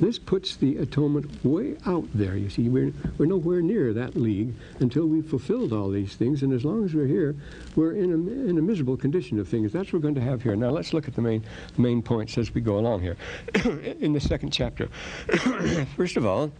this 0.00 0.18
puts 0.18 0.56
the 0.56 0.78
atonement 0.78 1.44
way 1.44 1.76
out 1.86 2.06
there. 2.14 2.36
You 2.36 2.50
see, 2.50 2.68
we're, 2.68 2.92
we're 3.18 3.26
nowhere 3.26 3.62
near 3.62 3.92
that 3.92 4.16
league 4.16 4.54
until 4.80 5.06
we've 5.06 5.26
fulfilled 5.26 5.72
all 5.72 5.88
these 5.88 6.16
things. 6.16 6.42
And 6.42 6.52
as 6.52 6.64
long 6.64 6.84
as 6.84 6.94
we're 6.94 7.06
here, 7.06 7.36
we're 7.76 7.92
in 7.92 8.10
a, 8.10 8.48
in 8.50 8.58
a 8.58 8.62
miserable 8.62 8.96
condition 8.96 9.38
of 9.38 9.48
things. 9.48 9.72
That's 9.72 9.92
what 9.92 9.94
we're 9.94 10.10
going 10.10 10.14
to 10.16 10.20
have 10.20 10.42
here. 10.42 10.56
Now 10.56 10.70
let's 10.70 10.92
look 10.92 11.06
at 11.08 11.14
the 11.14 11.22
main, 11.22 11.44
main 11.78 12.02
points 12.02 12.36
as 12.38 12.52
we 12.52 12.60
go 12.60 12.78
along 12.78 13.02
here. 13.02 13.16
in 14.00 14.12
the 14.12 14.20
second 14.20 14.50
chapter, 14.50 14.88
first 15.96 16.16
of 16.16 16.26
all, 16.26 16.50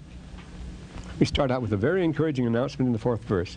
we 1.19 1.27
start 1.27 1.51
out 1.51 1.63
with 1.63 1.73
a 1.73 1.77
very 1.77 2.05
encouraging 2.05 2.47
announcement 2.47 2.87
in 2.87 2.93
the 2.93 2.99
fourth 2.99 3.25
verse. 3.25 3.57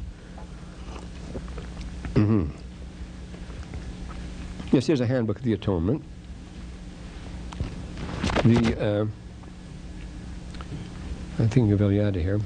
Mm-hmm. 2.19 2.51
Yes, 4.73 4.87
here's 4.87 4.99
a 4.99 5.05
handbook 5.05 5.37
of 5.37 5.43
the 5.43 5.53
atonement. 5.53 6.03
The 8.43 8.75
uh, 8.77 9.05
I'm 11.39 11.47
thinking 11.47 11.71
of 11.71 11.79
Eliade 11.79 12.21
here. 12.21 12.41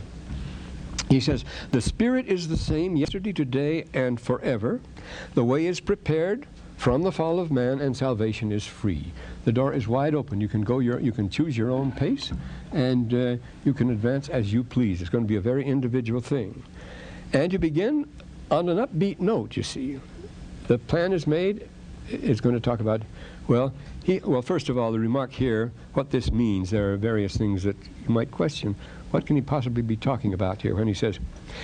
He 1.09 1.19
says, 1.19 1.43
The 1.71 1.81
Spirit 1.81 2.27
is 2.27 2.47
the 2.47 2.57
same 2.57 2.95
yesterday, 2.95 3.33
today, 3.33 3.85
and 3.95 4.21
forever. 4.21 4.79
The 5.33 5.43
way 5.43 5.65
is 5.65 5.79
prepared 5.79 6.45
from 6.77 7.01
the 7.01 7.11
fall 7.11 7.39
of 7.39 7.51
man, 7.51 7.81
and 7.81 7.97
salvation 7.97 8.51
is 8.51 8.65
free. 8.65 9.11
The 9.45 9.51
door 9.51 9.73
is 9.73 9.87
wide 9.87 10.13
open. 10.13 10.39
You 10.39 10.47
can 10.47 10.61
go 10.61 10.77
your, 10.79 10.99
you 10.99 11.11
can 11.11 11.29
choose 11.29 11.57
your 11.57 11.71
own 11.71 11.91
pace, 11.91 12.31
and 12.71 13.11
uh, 13.11 13.37
you 13.65 13.73
can 13.73 13.89
advance 13.89 14.29
as 14.29 14.53
you 14.53 14.63
please. 14.63 15.01
It's 15.01 15.09
going 15.09 15.23
to 15.23 15.27
be 15.27 15.37
a 15.37 15.41
very 15.41 15.65
individual 15.65 16.21
thing. 16.21 16.61
And 17.33 17.51
you 17.51 17.57
begin 17.57 18.07
on 18.53 18.69
an 18.69 18.77
upbeat 18.77 19.19
note, 19.19 19.57
you 19.57 19.63
see. 19.63 19.99
The 20.67 20.77
plan 20.77 21.11
is 21.11 21.25
made. 21.25 21.67
It's 22.07 22.39
going 22.39 22.55
to 22.55 22.61
talk 22.61 22.79
about, 22.79 23.01
well, 23.47 23.73
he, 24.03 24.19
well, 24.19 24.41
first 24.41 24.69
of 24.69 24.77
all, 24.77 24.91
the 24.91 24.99
remark 24.99 25.31
here, 25.31 25.71
what 25.93 26.11
this 26.11 26.31
means, 26.31 26.69
there 26.69 26.93
are 26.93 26.97
various 26.97 27.35
things 27.35 27.63
that 27.63 27.75
you 27.77 28.13
might 28.13 28.29
question. 28.29 28.75
What 29.11 29.25
can 29.25 29.35
he 29.35 29.41
possibly 29.41 29.81
be 29.81 29.95
talking 29.95 30.33
about 30.33 30.61
here 30.61 30.75
when 30.75 30.87
he 30.87 30.93
says, 30.93 31.19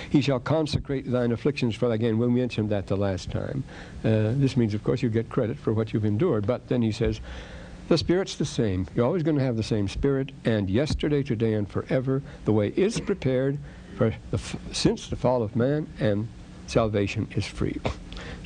He 0.08 0.20
shall 0.20 0.40
consecrate 0.40 1.10
thine 1.10 1.32
afflictions 1.32 1.74
for 1.74 1.90
again, 1.92 2.18
when 2.18 2.32
we 2.32 2.40
mentioned 2.40 2.70
that 2.70 2.86
the 2.86 2.96
last 2.96 3.30
time. 3.30 3.64
Uh, 4.04 4.34
this 4.36 4.56
means, 4.56 4.74
of 4.74 4.82
course, 4.82 5.02
you 5.02 5.10
get 5.10 5.28
credit 5.28 5.58
for 5.58 5.72
what 5.72 5.92
you've 5.92 6.04
endured. 6.04 6.46
But 6.46 6.68
then 6.68 6.82
he 6.82 6.92
says, 6.92 7.20
the 7.88 7.98
Spirit's 7.98 8.36
the 8.36 8.44
same. 8.44 8.86
You're 8.94 9.06
always 9.06 9.24
going 9.24 9.36
to 9.36 9.42
have 9.42 9.56
the 9.56 9.64
same 9.64 9.88
Spirit, 9.88 10.30
and 10.44 10.70
yesterday, 10.70 11.24
today, 11.24 11.54
and 11.54 11.68
forever, 11.68 12.22
the 12.44 12.52
way 12.52 12.68
is 12.76 13.00
prepared 13.00 13.58
for 13.96 14.14
the, 14.30 14.38
since 14.72 15.08
the 15.08 15.16
fall 15.16 15.42
of 15.42 15.56
man 15.56 15.88
and 15.98 16.28
salvation 16.70 17.28
is 17.34 17.44
free. 17.44 17.80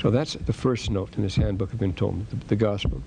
So 0.01 0.11
that's 0.11 0.35
the 0.35 0.53
first 0.53 0.91
note 0.91 1.17
in 1.17 1.23
this 1.23 1.37
handbook 1.37 1.73
of 1.73 1.83
atonement, 1.83 2.31
the, 2.31 2.37
the 2.47 2.57
gospel. 2.57 3.03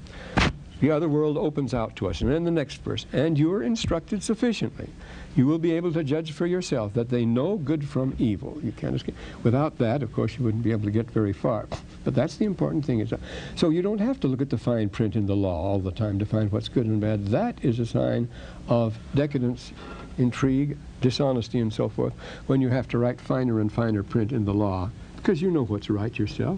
The 0.79 0.91
other 0.91 1.09
world 1.09 1.37
opens 1.37 1.73
out 1.73 1.95
to 1.95 2.07
us. 2.07 2.21
And 2.21 2.31
then 2.31 2.43
the 2.43 2.51
next 2.51 2.83
verse, 2.83 3.07
and 3.11 3.37
you 3.37 3.51
are 3.51 3.63
instructed 3.63 4.21
sufficiently. 4.21 4.89
You 5.35 5.47
will 5.47 5.57
be 5.57 5.71
able 5.71 5.91
to 5.93 6.03
judge 6.03 6.33
for 6.33 6.45
yourself 6.45 6.93
that 6.93 7.09
they 7.09 7.25
know 7.25 7.57
good 7.57 7.87
from 7.87 8.15
evil. 8.19 8.59
You 8.63 8.71
can't 8.71 8.95
escape. 8.95 9.15
Without 9.41 9.79
that, 9.79 10.03
of 10.03 10.13
course, 10.13 10.37
you 10.37 10.43
wouldn't 10.43 10.63
be 10.63 10.71
able 10.71 10.85
to 10.85 10.91
get 10.91 11.09
very 11.09 11.33
far. 11.33 11.67
But 12.03 12.13
that's 12.13 12.37
the 12.37 12.45
important 12.45 12.85
thing. 12.85 13.07
So 13.55 13.69
you 13.69 13.81
don't 13.81 13.99
have 13.99 14.19
to 14.19 14.27
look 14.27 14.41
at 14.41 14.51
the 14.51 14.57
fine 14.57 14.89
print 14.89 15.15
in 15.15 15.25
the 15.25 15.35
law 15.35 15.63
all 15.63 15.79
the 15.79 15.91
time 15.91 16.19
to 16.19 16.25
find 16.25 16.51
what's 16.51 16.69
good 16.69 16.85
and 16.85 17.01
bad. 17.01 17.27
That 17.27 17.63
is 17.63 17.79
a 17.79 17.85
sign 17.85 18.29
of 18.67 18.99
decadence, 19.15 19.73
intrigue, 20.19 20.77
dishonesty, 21.01 21.59
and 21.59 21.73
so 21.73 21.89
forth, 21.89 22.13
when 22.45 22.61
you 22.61 22.69
have 22.69 22.87
to 22.89 22.99
write 22.99 23.19
finer 23.19 23.59
and 23.59 23.71
finer 23.71 24.03
print 24.03 24.31
in 24.31 24.45
the 24.45 24.53
law 24.53 24.91
because 25.27 25.41
you 25.41 25.51
know 25.51 25.65
what's 25.65 25.89
right 25.89 26.17
yourself. 26.17 26.57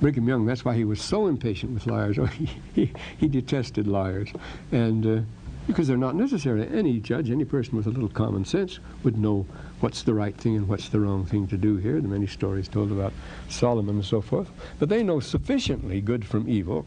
Brigham 0.00 0.26
Young, 0.26 0.46
that's 0.46 0.64
why 0.64 0.74
he 0.74 0.84
was 0.84 1.02
so 1.02 1.26
impatient 1.26 1.74
with 1.74 1.86
liars. 1.86 2.16
Oh, 2.18 2.24
he, 2.24 2.90
he, 3.18 3.28
detested 3.28 3.86
liars. 3.86 4.30
And 4.72 5.06
uh, 5.06 5.20
because 5.66 5.86
they're 5.86 5.98
not 5.98 6.14
necessary. 6.14 6.66
Any 6.66 6.98
judge, 6.98 7.30
any 7.30 7.44
person 7.44 7.76
with 7.76 7.86
a 7.86 7.90
little 7.90 8.08
common 8.08 8.46
sense 8.46 8.78
would 9.02 9.18
know 9.18 9.44
what's 9.80 10.02
the 10.02 10.14
right 10.14 10.34
thing 10.34 10.56
and 10.56 10.66
what's 10.66 10.88
the 10.88 10.98
wrong 10.98 11.26
thing 11.26 11.46
to 11.48 11.58
do 11.58 11.76
here. 11.76 12.00
The 12.00 12.08
many 12.08 12.26
stories 12.26 12.68
told 12.68 12.90
about 12.90 13.12
Solomon 13.50 13.96
and 13.96 14.04
so 14.04 14.22
forth. 14.22 14.50
But 14.78 14.88
they 14.88 15.02
know 15.02 15.20
sufficiently 15.20 16.00
good 16.00 16.24
from 16.24 16.48
evil. 16.48 16.86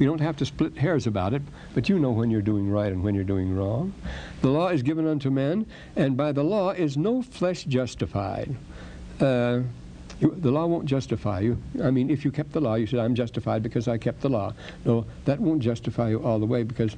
We 0.00 0.06
don't 0.06 0.20
have 0.20 0.36
to 0.38 0.44
split 0.44 0.76
hairs 0.76 1.06
about 1.06 1.34
it, 1.34 1.42
but 1.72 1.88
you 1.88 2.00
know 2.00 2.10
when 2.10 2.32
you're 2.32 2.42
doing 2.42 2.68
right 2.68 2.90
and 2.92 3.04
when 3.04 3.14
you're 3.14 3.22
doing 3.22 3.54
wrong. 3.54 3.94
The 4.42 4.48
law 4.48 4.70
is 4.70 4.82
given 4.82 5.06
unto 5.06 5.30
men, 5.30 5.66
and 5.94 6.16
by 6.16 6.32
the 6.32 6.42
law 6.42 6.70
is 6.70 6.96
no 6.96 7.22
flesh 7.22 7.62
justified. 7.62 8.56
Uh, 9.20 9.60
you, 10.20 10.34
the 10.36 10.50
law 10.50 10.66
won't 10.66 10.86
justify 10.86 11.40
you. 11.40 11.58
I 11.82 11.90
mean, 11.90 12.10
if 12.10 12.24
you 12.24 12.32
kept 12.32 12.52
the 12.52 12.60
law, 12.60 12.74
you 12.74 12.86
said, 12.86 12.98
I'm 13.00 13.14
justified 13.14 13.62
because 13.62 13.86
I 13.86 13.98
kept 13.98 14.20
the 14.20 14.28
law. 14.28 14.52
No, 14.84 15.06
that 15.24 15.38
won't 15.38 15.62
justify 15.62 16.10
you 16.10 16.22
all 16.22 16.38
the 16.38 16.46
way 16.46 16.64
because 16.64 16.96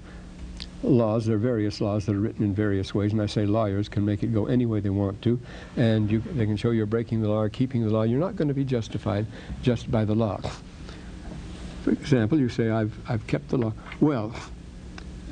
laws, 0.83 1.27
there 1.27 1.37
are 1.37 1.39
various 1.39 1.81
laws 1.81 2.07
that 2.07 2.15
are 2.15 2.21
written 2.21 2.45
in 2.45 2.55
various 2.55 2.95
ways, 2.95 3.13
and 3.13 3.21
I 3.21 3.27
say 3.27 3.45
lawyers 3.47 3.89
can 3.89 4.05
make 4.05 4.23
it 4.23 4.29
go 4.29 4.47
any 4.47 4.67
way 4.67 4.81
they 4.81 4.91
want 4.91 5.21
to, 5.23 5.39
and 5.77 6.11
you, 6.11 6.21
they 6.21 6.47
can 6.47 6.57
show 6.57 6.71
you're 6.71 6.87
breaking 6.87 7.21
the 7.23 7.29
law 7.29 7.41
or 7.41 7.49
keeping 7.49 7.83
the 7.83 7.91
law. 7.91 8.03
You're 8.03 8.21
not 8.21 8.37
going 8.37 8.49
to 8.49 8.55
be 8.55 8.65
justified 8.65 9.27
just 9.63 9.91
by 9.91 10.05
the 10.05 10.15
law. 10.15 10.41
For 11.85 11.93
example, 11.93 12.39
you 12.39 12.49
say, 12.49 12.71
I've, 12.71 12.97
I've 13.09 13.27
kept 13.27 13.49
the 13.49 13.59
law. 13.59 13.73
Well, 14.01 14.35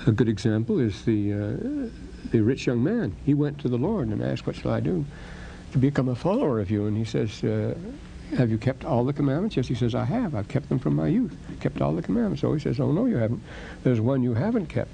a 0.06 0.12
good 0.12 0.28
example 0.28 0.78
is 0.78 1.04
the, 1.04 1.32
uh, 1.32 1.88
the 2.30 2.40
rich 2.40 2.66
young 2.66 2.82
man. 2.82 3.16
He 3.24 3.34
went 3.34 3.58
to 3.60 3.68
the 3.68 3.76
Lord 3.76 4.08
and 4.08 4.22
asked, 4.22 4.46
What 4.46 4.56
shall 4.56 4.70
I 4.70 4.80
do? 4.80 5.04
To 5.72 5.78
become 5.78 6.08
a 6.08 6.14
follower 6.14 6.60
of 6.60 6.70
you. 6.70 6.86
And 6.86 6.96
he 6.96 7.04
says, 7.04 7.42
uh, 7.44 7.74
have 8.36 8.50
you 8.50 8.58
kept 8.58 8.84
all 8.84 9.04
the 9.04 9.12
commandments? 9.12 9.56
Yes, 9.56 9.68
he 9.68 9.74
says, 9.74 9.94
I 9.94 10.04
have. 10.04 10.34
I've 10.34 10.48
kept 10.48 10.68
them 10.68 10.78
from 10.78 10.96
my 10.96 11.08
youth. 11.08 11.36
Kept 11.60 11.80
all 11.80 11.94
the 11.94 12.02
commandments. 12.02 12.42
So 12.42 12.52
he 12.52 12.60
says, 12.60 12.78
oh, 12.78 12.92
no, 12.92 13.06
you 13.06 13.16
haven't. 13.16 13.42
There's 13.84 14.00
one 14.00 14.22
you 14.22 14.34
haven't 14.34 14.66
kept. 14.66 14.90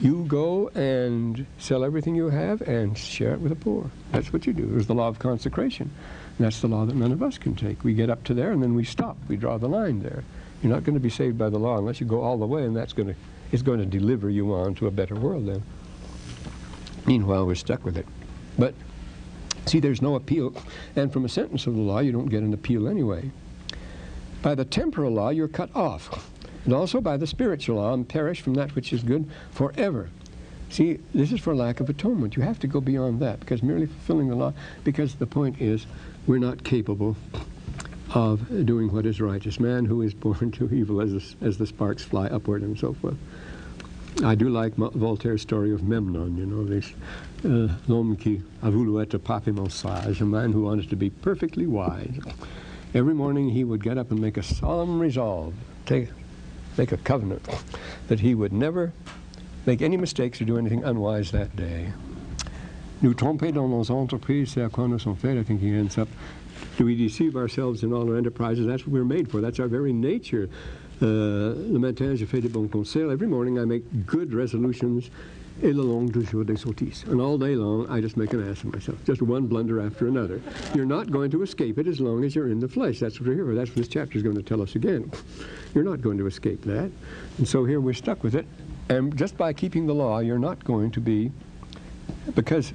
You 0.00 0.24
go 0.24 0.68
and 0.68 1.46
sell 1.58 1.84
everything 1.84 2.14
you 2.14 2.30
have 2.30 2.62
and 2.62 2.96
share 2.96 3.34
it 3.34 3.40
with 3.40 3.50
the 3.50 3.56
poor. 3.56 3.90
That's 4.12 4.32
what 4.32 4.46
you 4.46 4.52
do. 4.52 4.66
There's 4.66 4.86
the 4.86 4.94
law 4.94 5.08
of 5.08 5.18
consecration. 5.18 5.90
And 6.38 6.46
that's 6.46 6.60
the 6.60 6.68
law 6.68 6.86
that 6.86 6.96
none 6.96 7.12
of 7.12 7.22
us 7.22 7.36
can 7.36 7.54
take. 7.54 7.84
We 7.84 7.92
get 7.92 8.08
up 8.08 8.24
to 8.24 8.34
there 8.34 8.50
and 8.52 8.62
then 8.62 8.74
we 8.74 8.84
stop. 8.84 9.18
We 9.28 9.36
draw 9.36 9.58
the 9.58 9.68
line 9.68 10.02
there. 10.02 10.24
You're 10.62 10.72
not 10.72 10.84
going 10.84 10.94
to 10.94 11.00
be 11.00 11.10
saved 11.10 11.36
by 11.36 11.50
the 11.50 11.58
law 11.58 11.78
unless 11.78 12.00
you 12.00 12.06
go 12.06 12.22
all 12.22 12.38
the 12.38 12.46
way, 12.46 12.64
and 12.64 12.76
that's 12.76 12.92
going 12.92 13.08
to, 13.08 13.14
it's 13.50 13.62
going 13.62 13.78
to 13.78 13.86
deliver 13.86 14.28
you 14.28 14.54
on 14.54 14.74
to 14.76 14.86
a 14.86 14.90
better 14.90 15.14
world 15.14 15.46
then. 15.46 15.62
Meanwhile, 17.06 17.46
we're 17.46 17.54
stuck 17.54 17.84
with 17.84 17.96
it. 17.96 18.06
But 18.58 18.74
See, 19.66 19.80
there's 19.80 20.02
no 20.02 20.14
appeal. 20.14 20.54
And 20.96 21.12
from 21.12 21.24
a 21.24 21.28
sentence 21.28 21.66
of 21.66 21.74
the 21.74 21.80
law, 21.80 22.00
you 22.00 22.12
don't 22.12 22.26
get 22.26 22.42
an 22.42 22.52
appeal 22.52 22.88
anyway. 22.88 23.30
By 24.42 24.54
the 24.54 24.64
temporal 24.64 25.12
law, 25.12 25.30
you're 25.30 25.48
cut 25.48 25.74
off. 25.76 26.30
And 26.64 26.74
also 26.74 27.00
by 27.00 27.16
the 27.16 27.26
spiritual 27.26 27.76
law, 27.76 27.94
and 27.94 28.08
perish 28.08 28.40
from 28.40 28.54
that 28.54 28.74
which 28.74 28.92
is 28.92 29.02
good 29.02 29.28
forever. 29.50 30.10
See, 30.70 30.98
this 31.14 31.32
is 31.32 31.40
for 31.40 31.54
lack 31.54 31.80
of 31.80 31.90
atonement. 31.90 32.36
You 32.36 32.42
have 32.42 32.60
to 32.60 32.68
go 32.68 32.80
beyond 32.80 33.20
that 33.20 33.40
because 33.40 33.62
merely 33.62 33.86
fulfilling 33.86 34.28
the 34.28 34.36
law, 34.36 34.52
because 34.84 35.14
the 35.16 35.26
point 35.26 35.60
is 35.60 35.86
we're 36.26 36.38
not 36.38 36.62
capable 36.62 37.16
of 38.14 38.66
doing 38.66 38.92
what 38.92 39.06
is 39.06 39.20
righteous. 39.20 39.58
Man 39.58 39.84
who 39.84 40.02
is 40.02 40.14
born 40.14 40.52
to 40.52 40.72
evil 40.72 41.00
as 41.00 41.12
the, 41.12 41.46
as 41.46 41.58
the 41.58 41.66
sparks 41.66 42.04
fly 42.04 42.26
upward 42.26 42.62
and 42.62 42.78
so 42.78 42.94
forth. 42.94 43.16
I 44.24 44.34
do 44.34 44.48
like 44.48 44.74
Voltaire's 44.74 45.42
story 45.42 45.72
of 45.72 45.82
Memnon, 45.82 46.36
you 46.36 46.46
know, 46.46 46.64
this 46.64 46.92
uh, 47.44 47.68
l'homme 47.88 48.16
qui 48.16 48.40
a 48.62 48.70
voulu 48.70 49.00
être 49.00 49.18
parfaitement 49.18 49.70
sage, 49.70 50.20
a 50.20 50.24
man 50.24 50.52
who 50.52 50.62
wanted 50.62 50.88
to 50.88 50.96
be 50.96 51.10
perfectly 51.10 51.66
wise. 51.66 52.18
Every 52.94 53.14
morning 53.14 53.50
he 53.50 53.64
would 53.64 53.82
get 53.82 53.98
up 53.98 54.10
and 54.10 54.20
make 54.20 54.36
a 54.36 54.42
solemn 54.42 54.98
resolve, 54.98 55.54
take, 55.86 56.08
make 56.76 56.92
a 56.92 56.96
covenant, 56.96 57.46
that 58.08 58.20
he 58.20 58.34
would 58.34 58.52
never 58.52 58.92
make 59.66 59.82
any 59.82 59.96
mistakes 59.96 60.40
or 60.40 60.44
do 60.44 60.58
anything 60.58 60.82
unwise 60.84 61.30
that 61.32 61.54
day. 61.56 61.92
Nous 63.02 63.14
tromper 63.14 63.52
dans 63.52 63.68
nos 63.68 63.90
entreprises, 63.90 64.50
c'est 64.50 64.62
à 64.62 64.68
quoi 64.70 64.88
nous 64.88 64.98
sommes 64.98 65.16
faits, 65.16 65.38
I 65.38 65.42
think 65.42 65.60
he 65.60 65.70
ends 65.70 65.96
up. 65.96 66.08
Do 66.76 66.84
we 66.84 66.94
deceive 66.94 67.36
ourselves 67.36 67.82
in 67.82 67.92
all 67.92 68.08
our 68.10 68.16
enterprises? 68.16 68.66
That's 68.66 68.86
what 68.86 68.92
we're 68.92 69.04
made 69.04 69.30
for. 69.30 69.40
That's 69.40 69.60
our 69.60 69.68
very 69.68 69.92
nature. 69.92 70.48
Uh, 71.00 71.54
le 71.56 71.78
matin, 71.78 72.14
je 72.14 72.26
fais 72.26 72.42
des 72.42 72.48
bons 72.48 72.68
conseils. 72.68 73.10
Every 73.10 73.26
morning 73.26 73.58
I 73.58 73.64
make 73.64 74.06
good 74.06 74.34
resolutions 74.34 75.10
et 75.62 75.74
le 75.74 75.82
long 75.82 76.06
du 76.06 76.22
des 76.44 76.56
sottises. 76.56 77.04
And 77.04 77.20
all 77.20 77.36
day 77.36 77.54
long, 77.54 77.88
I 77.90 78.00
just 78.00 78.16
make 78.16 78.32
an 78.32 78.48
ass 78.48 78.62
of 78.64 78.72
myself, 78.72 78.98
just 79.04 79.20
one 79.22 79.46
blunder 79.46 79.80
after 79.80 80.08
another. 80.08 80.40
You're 80.74 80.86
not 80.86 81.10
going 81.10 81.30
to 81.32 81.42
escape 81.42 81.78
it 81.78 81.86
as 81.86 82.00
long 82.00 82.24
as 82.24 82.34
you're 82.34 82.48
in 82.48 82.60
the 82.60 82.68
flesh. 82.68 82.98
That's 82.98 83.20
what 83.20 83.28
we're 83.28 83.34
here 83.34 83.44
for. 83.44 83.54
That's 83.54 83.70
what 83.70 83.76
this 83.76 83.88
chapter 83.88 84.16
is 84.16 84.22
going 84.22 84.36
to 84.36 84.42
tell 84.42 84.62
us 84.62 84.74
again. 84.74 85.10
You're 85.74 85.84
not 85.84 86.00
going 86.00 86.18
to 86.18 86.26
escape 86.26 86.62
that. 86.62 86.90
And 87.38 87.48
so 87.48 87.64
here 87.64 87.80
we're 87.80 87.94
stuck 87.94 88.22
with 88.22 88.34
it. 88.34 88.46
And 88.88 89.16
just 89.16 89.36
by 89.36 89.52
keeping 89.52 89.86
the 89.86 89.94
law, 89.94 90.18
you're 90.20 90.38
not 90.38 90.64
going 90.64 90.90
to 90.92 91.00
be, 91.00 91.30
because 92.34 92.72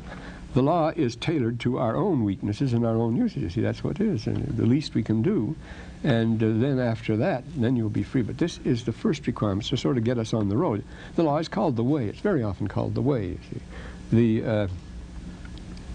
the 0.53 0.61
law 0.61 0.93
is 0.95 1.17
tailored 1.17 1.59
to 1.61 1.77
our 1.77 1.97
own 1.97 2.23
weaknesses 2.23 2.71
and 2.71 2.85
our 2.85 2.95
own 2.95 3.17
usages. 3.17 3.53
See, 3.53 3.61
that's 3.61 3.83
what 3.83 3.99
it 3.99 4.07
is, 4.07 4.27
and 4.27 4.45
the 4.55 4.65
least 4.65 4.95
we 4.95 5.03
can 5.03 5.21
do. 5.21 5.55
And 6.03 6.41
uh, 6.41 6.47
then 6.47 6.79
after 6.79 7.17
that, 7.17 7.43
then 7.55 7.75
you'll 7.75 7.89
be 7.89 8.03
free. 8.03 8.21
But 8.21 8.37
this 8.37 8.59
is 8.63 8.83
the 8.83 8.91
first 8.91 9.25
requirement 9.27 9.65
to 9.67 9.77
sort 9.77 9.97
of 9.97 10.03
get 10.03 10.17
us 10.17 10.33
on 10.33 10.49
the 10.49 10.57
road. 10.57 10.83
The 11.15 11.23
law 11.23 11.37
is 11.37 11.47
called 11.47 11.75
the 11.75 11.83
way. 11.83 12.07
It's 12.07 12.19
very 12.19 12.43
often 12.43 12.67
called 12.67 12.93
the 12.95 13.01
way. 13.01 13.37
The 14.11 14.45
uh, 14.45 14.67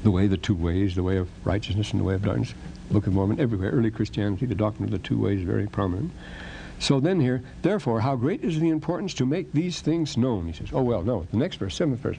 the 0.02 0.10
way, 0.10 0.26
the 0.26 0.38
two 0.38 0.54
ways, 0.54 0.94
the 0.94 1.02
way 1.02 1.18
of 1.18 1.28
righteousness 1.44 1.92
and 1.92 2.00
the 2.00 2.04
way 2.04 2.14
of 2.14 2.22
darkness. 2.22 2.54
Book 2.90 3.06
of 3.06 3.12
Mormon, 3.12 3.38
everywhere. 3.38 3.70
Early 3.70 3.90
Christianity, 3.90 4.46
the 4.46 4.54
doctrine 4.54 4.84
of 4.84 4.90
the 4.90 4.98
two 4.98 5.18
ways 5.18 5.40
is 5.40 5.44
very 5.46 5.66
prominent. 5.66 6.10
So 6.78 6.98
then 6.98 7.20
here, 7.20 7.42
therefore, 7.60 8.00
how 8.00 8.16
great 8.16 8.42
is 8.42 8.58
the 8.58 8.70
importance 8.70 9.12
to 9.14 9.26
make 9.26 9.52
these 9.52 9.80
things 9.82 10.16
known? 10.16 10.46
He 10.46 10.54
says, 10.54 10.70
oh, 10.72 10.82
well, 10.82 11.02
no. 11.02 11.26
The 11.30 11.36
next 11.36 11.56
verse, 11.56 11.76
seventh 11.76 12.00
verse. 12.00 12.16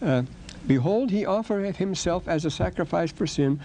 Uh, 0.00 0.22
Behold, 0.66 1.10
he 1.10 1.26
offereth 1.26 1.76
himself 1.76 2.28
as 2.28 2.44
a 2.44 2.50
sacrifice 2.50 3.10
for 3.10 3.26
sin 3.26 3.60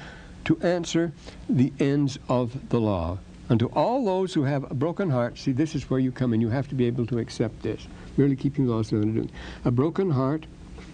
to 0.45 0.59
answer 0.61 1.11
the 1.49 1.71
ends 1.79 2.17
of 2.27 2.69
the 2.69 2.79
law. 2.79 3.19
Unto 3.49 3.67
all 3.67 4.03
those 4.03 4.33
who 4.33 4.43
have 4.43 4.69
a 4.69 4.73
broken 4.73 5.09
heart, 5.09 5.37
see, 5.37 5.53
this 5.53 5.73
is 5.73 5.89
where 5.89 5.99
you 5.99 6.11
come 6.11 6.33
in. 6.33 6.41
You 6.41 6.49
have 6.49 6.67
to 6.69 6.75
be 6.75 6.85
able 6.85 7.05
to 7.07 7.19
accept 7.19 7.61
this. 7.63 7.87
Merely 8.17 8.35
keeping 8.35 8.65
the 8.65 8.73
laws, 8.73 8.91
a 8.91 9.71
broken 9.71 10.11
heart 10.11 10.45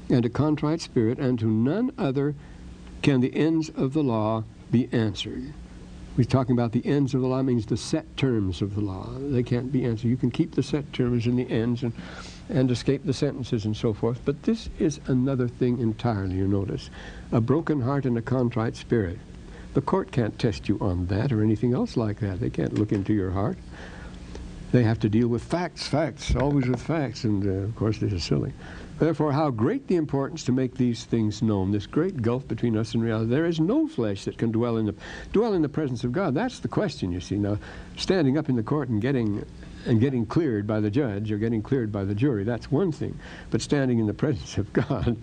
and 0.10 0.24
a 0.26 0.30
contrite 0.30 0.82
spirit, 0.82 1.18
and 1.18 1.40
to 1.40 1.48
none 1.48 1.92
other 1.98 2.36
can 3.02 3.22
the 3.22 3.36
ends 3.36 3.70
of 3.70 3.94
the 3.94 4.04
law 4.04 4.44
be 4.72 4.88
answered. 4.92 5.54
We're 6.16 6.26
talking 6.26 6.54
about 6.54 6.74
the 6.74 6.86
ends 6.86 7.16
of 7.16 7.22
the 7.22 7.28
law 7.28 7.42
means 7.42 7.66
the 7.66 7.78
set 7.78 8.18
terms 8.18 8.62
of 8.62 8.76
the 8.76 8.82
law. 8.82 9.10
They 9.18 9.42
can't 9.42 9.72
be 9.72 9.84
answered. 9.84 10.10
You 10.10 10.18
can 10.18 10.30
keep 10.30 10.54
the 10.54 10.62
set 10.62 10.94
terms 10.94 11.26
and 11.26 11.40
the 11.40 11.50
ends 11.50 11.82
and, 11.82 11.92
and 12.50 12.70
escape 12.70 13.04
the 13.04 13.14
sentences 13.14 13.66
and 13.66 13.76
so 13.76 13.94
forth. 13.94 14.20
But 14.24 14.44
this 14.44 14.70
is 14.78 15.00
another 15.08 15.48
thing 15.48 15.80
entirely, 15.80 16.36
you 16.36 16.48
notice. 16.48 16.92
A 17.32 17.42
broken 17.42 17.82
heart 17.82 18.06
and 18.06 18.16
a 18.16 18.22
contrite 18.22 18.76
spirit. 18.76 19.18
The 19.74 19.82
court 19.82 20.12
can't 20.12 20.38
test 20.38 20.70
you 20.70 20.78
on 20.80 21.08
that 21.08 21.32
or 21.32 21.42
anything 21.42 21.74
else 21.74 21.98
like 21.98 22.20
that. 22.20 22.40
They 22.40 22.50
can't 22.50 22.74
look 22.74 22.92
into 22.92 23.14
your 23.14 23.32
heart. 23.32 23.58
They 24.72 24.84
have 24.84 25.00
to 25.02 25.10
deal 25.10 25.28
with 25.28 25.44
facts, 25.44 25.88
facts, 25.88 26.36
always 26.36 26.68
with 26.68 26.82
facts, 26.82 27.24
and 27.24 27.46
uh, 27.46 27.50
of 27.66 27.76
course 27.76 28.00
this 28.00 28.12
is 28.12 28.24
silly. 28.24 28.54
Therefore, 29.00 29.32
how 29.32 29.50
great 29.50 29.88
the 29.88 29.96
importance 29.96 30.44
to 30.46 30.52
make 30.52 30.76
these 30.76 31.04
things 31.04 31.42
known, 31.42 31.72
this 31.72 31.88
great 31.88 32.22
gulf 32.22 32.48
between 32.48 32.78
us 32.78 32.94
and 32.94 33.04
reality. 33.04 33.30
There 33.30 33.46
is 33.46 33.60
no 33.60 33.88
flesh 33.88 34.26
that 34.26 34.38
can 34.38 34.52
dwell 34.52 34.78
in 34.78 34.86
the 34.86 34.96
dwell 35.32 35.54
in 35.54 35.62
the 35.62 35.70
presence 35.70 36.04
of 36.04 36.12
God. 36.12 36.34
That's 36.34 36.60
the 36.60 36.68
question, 36.68 37.12
you 37.12 37.20
see. 37.20 37.38
Now, 37.38 37.58
standing 37.98 38.38
up 38.38 38.50
in 38.50 38.56
the 38.56 38.64
court 38.64 38.90
and 38.90 39.02
getting 39.02 39.46
and 39.86 40.00
getting 40.00 40.26
cleared 40.26 40.66
by 40.66 40.80
the 40.80 40.90
judge 40.90 41.32
or 41.32 41.38
getting 41.38 41.62
cleared 41.62 41.92
by 41.92 42.04
the 42.04 42.16
jury, 42.16 42.44
that's 42.44 42.72
one 42.72 42.92
thing. 42.92 43.18
But 43.52 43.62
standing 43.62 44.00
in 44.00 44.08
the 44.08 44.14
presence 44.24 44.58
of 44.58 44.72
God, 44.74 45.18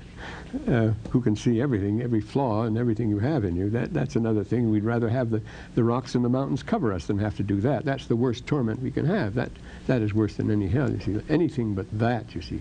uh, 0.68 0.90
who 1.10 1.20
can 1.20 1.36
see 1.36 1.60
everything, 1.60 2.02
every 2.02 2.20
flaw 2.20 2.64
and 2.64 2.76
everything 2.76 3.08
you 3.08 3.18
have 3.18 3.44
in 3.44 3.56
you, 3.56 3.70
that, 3.70 3.92
that's 3.92 4.16
another 4.16 4.44
thing. 4.44 4.70
We'd 4.70 4.84
rather 4.84 5.08
have 5.08 5.30
the, 5.30 5.42
the 5.74 5.84
rocks 5.84 6.14
and 6.14 6.24
the 6.24 6.28
mountains 6.28 6.62
cover 6.62 6.92
us 6.92 7.06
than 7.06 7.18
have 7.18 7.36
to 7.36 7.42
do 7.42 7.60
that. 7.62 7.84
That's 7.84 8.06
the 8.06 8.16
worst 8.16 8.46
torment 8.46 8.82
we 8.82 8.90
can 8.90 9.06
have. 9.06 9.34
That, 9.34 9.50
that 9.86 10.02
is 10.02 10.14
worse 10.14 10.34
than 10.34 10.50
any 10.50 10.68
hell, 10.68 10.90
you 10.90 11.00
see. 11.00 11.20
Anything 11.28 11.74
but 11.74 11.86
that, 11.98 12.34
you 12.34 12.42
see. 12.42 12.60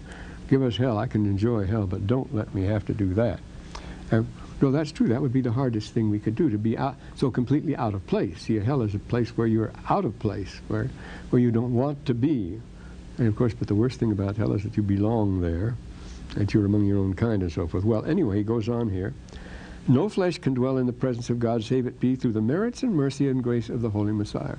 Give 0.49 0.63
us 0.63 0.77
hell. 0.77 0.97
I 0.97 1.07
can 1.07 1.25
enjoy 1.25 1.65
hell, 1.65 1.85
but 1.85 2.07
don't 2.07 2.33
let 2.33 2.53
me 2.55 2.63
have 2.63 2.85
to 2.87 2.93
do 2.93 3.13
that. 3.13 3.39
Uh, 4.11 4.23
no, 4.61 4.71
that's 4.71 4.91
true. 4.91 5.07
That 5.07 5.21
would 5.21 5.31
be 5.31 5.41
the 5.41 5.51
hardest 5.51 5.93
thing 5.93 6.09
we 6.09 6.19
could 6.19 6.35
do, 6.35 6.49
to 6.49 6.57
be 6.57 6.77
out, 6.77 6.97
so 7.15 7.31
completely 7.31 7.75
out 7.75 7.93
of 7.93 8.05
place. 8.07 8.41
See, 8.41 8.55
hell 8.57 8.81
is 8.81 8.93
a 8.93 8.99
place 8.99 9.29
where 9.37 9.47
you're 9.47 9.71
out 9.89 10.05
of 10.05 10.17
place, 10.19 10.59
where, 10.67 10.89
where 11.29 11.41
you 11.41 11.51
don't 11.51 11.73
want 11.73 12.05
to 12.07 12.13
be. 12.13 12.59
And 13.17 13.27
of 13.27 13.35
course, 13.35 13.53
but 13.53 13.67
the 13.67 13.75
worst 13.75 13.99
thing 13.99 14.11
about 14.11 14.37
hell 14.37 14.53
is 14.53 14.63
that 14.63 14.75
you 14.75 14.83
belong 14.83 15.41
there, 15.41 15.75
that 16.35 16.53
you're 16.53 16.65
among 16.65 16.85
your 16.85 16.97
own 16.97 17.13
kind 17.13 17.41
and 17.41 17.51
so 17.51 17.67
forth. 17.67 17.85
Well, 17.85 18.05
anyway, 18.05 18.37
he 18.37 18.43
goes 18.43 18.67
on 18.67 18.89
here. 18.89 19.13
No 19.87 20.09
flesh 20.09 20.37
can 20.37 20.53
dwell 20.53 20.77
in 20.77 20.85
the 20.85 20.93
presence 20.93 21.29
of 21.29 21.39
God 21.39 21.63
save 21.63 21.87
it 21.87 21.99
be 21.99 22.15
through 22.15 22.33
the 22.33 22.41
merits 22.41 22.83
and 22.83 22.93
mercy 22.93 23.29
and 23.29 23.41
grace 23.41 23.69
of 23.69 23.81
the 23.81 23.89
Holy 23.89 24.11
Messiah. 24.11 24.57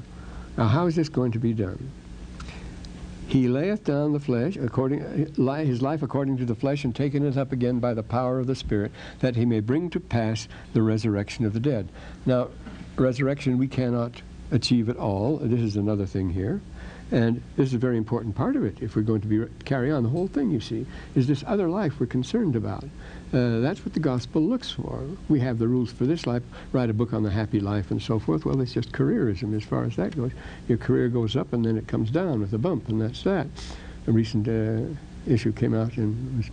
Now, 0.56 0.66
how 0.66 0.86
is 0.86 0.96
this 0.96 1.08
going 1.08 1.32
to 1.32 1.38
be 1.38 1.52
done? 1.52 1.90
He 3.30 3.46
layeth 3.46 3.84
down 3.84 4.12
the 4.12 4.18
flesh, 4.18 4.56
according, 4.56 5.02
his 5.36 5.80
life 5.80 6.02
according 6.02 6.38
to 6.38 6.44
the 6.44 6.56
flesh, 6.56 6.82
and 6.82 6.92
taken 6.92 7.24
it 7.24 7.36
up 7.36 7.52
again 7.52 7.78
by 7.78 7.94
the 7.94 8.02
power 8.02 8.40
of 8.40 8.48
the 8.48 8.56
Spirit, 8.56 8.90
that 9.20 9.36
he 9.36 9.44
may 9.44 9.60
bring 9.60 9.88
to 9.90 10.00
pass 10.00 10.48
the 10.72 10.82
resurrection 10.82 11.44
of 11.44 11.52
the 11.52 11.60
dead. 11.60 11.88
Now, 12.26 12.48
resurrection 12.96 13.56
we 13.56 13.68
cannot 13.68 14.20
achieve 14.50 14.88
at 14.88 14.96
all. 14.96 15.36
This 15.36 15.60
is 15.60 15.76
another 15.76 16.06
thing 16.06 16.30
here. 16.30 16.60
And 17.12 17.40
this 17.56 17.68
is 17.68 17.74
a 17.74 17.78
very 17.78 17.96
important 17.98 18.34
part 18.34 18.56
of 18.56 18.64
it 18.64 18.78
if 18.80 18.96
we're 18.96 19.02
going 19.02 19.20
to 19.20 19.28
be 19.28 19.44
carry 19.64 19.92
on. 19.92 20.02
The 20.02 20.08
whole 20.08 20.26
thing, 20.26 20.50
you 20.50 20.60
see, 20.60 20.84
is 21.14 21.28
this 21.28 21.44
other 21.46 21.68
life 21.68 22.00
we're 22.00 22.06
concerned 22.06 22.56
about. 22.56 22.84
Uh, 23.32 23.60
that's 23.60 23.84
what 23.84 23.94
the 23.94 24.00
gospel 24.00 24.42
looks 24.42 24.72
for. 24.72 25.04
We 25.28 25.38
have 25.40 25.58
the 25.60 25.68
rules 25.68 25.92
for 25.92 26.04
this 26.04 26.26
life, 26.26 26.42
write 26.72 26.90
a 26.90 26.92
book 26.92 27.12
on 27.12 27.22
the 27.22 27.30
happy 27.30 27.60
life 27.60 27.92
and 27.92 28.02
so 28.02 28.18
forth. 28.18 28.44
Well, 28.44 28.60
it's 28.60 28.72
just 28.72 28.90
careerism 28.90 29.56
as 29.56 29.62
far 29.62 29.84
as 29.84 29.94
that 29.96 30.16
goes. 30.16 30.32
Your 30.66 30.78
career 30.78 31.08
goes 31.08 31.36
up 31.36 31.52
and 31.52 31.64
then 31.64 31.76
it 31.76 31.86
comes 31.86 32.10
down 32.10 32.40
with 32.40 32.52
a 32.54 32.58
bump, 32.58 32.88
and 32.88 33.00
that's 33.00 33.22
that. 33.22 33.46
A 34.08 34.12
recent 34.12 34.48
uh, 34.48 34.82
issue 35.30 35.52
came 35.52 35.74
out 35.74 35.96
and 35.96 36.38
was, 36.38 36.46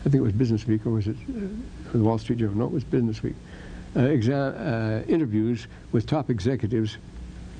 I 0.00 0.04
think 0.04 0.16
it 0.16 0.22
was 0.22 0.32
Business 0.32 0.66
Week, 0.66 0.84
or 0.84 0.90
was 0.90 1.06
it 1.06 1.16
uh, 1.28 1.92
the 1.92 2.02
Wall 2.02 2.18
Street 2.18 2.40
Journal? 2.40 2.56
No, 2.56 2.64
it 2.64 2.72
was 2.72 2.84
Business 2.84 3.22
Week. 3.22 3.36
Uh, 3.94 4.00
uh, 4.00 5.02
interviews 5.06 5.68
with 5.92 6.04
top 6.04 6.30
executives 6.30 6.96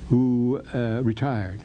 who 0.09 0.61
retired 1.01 1.61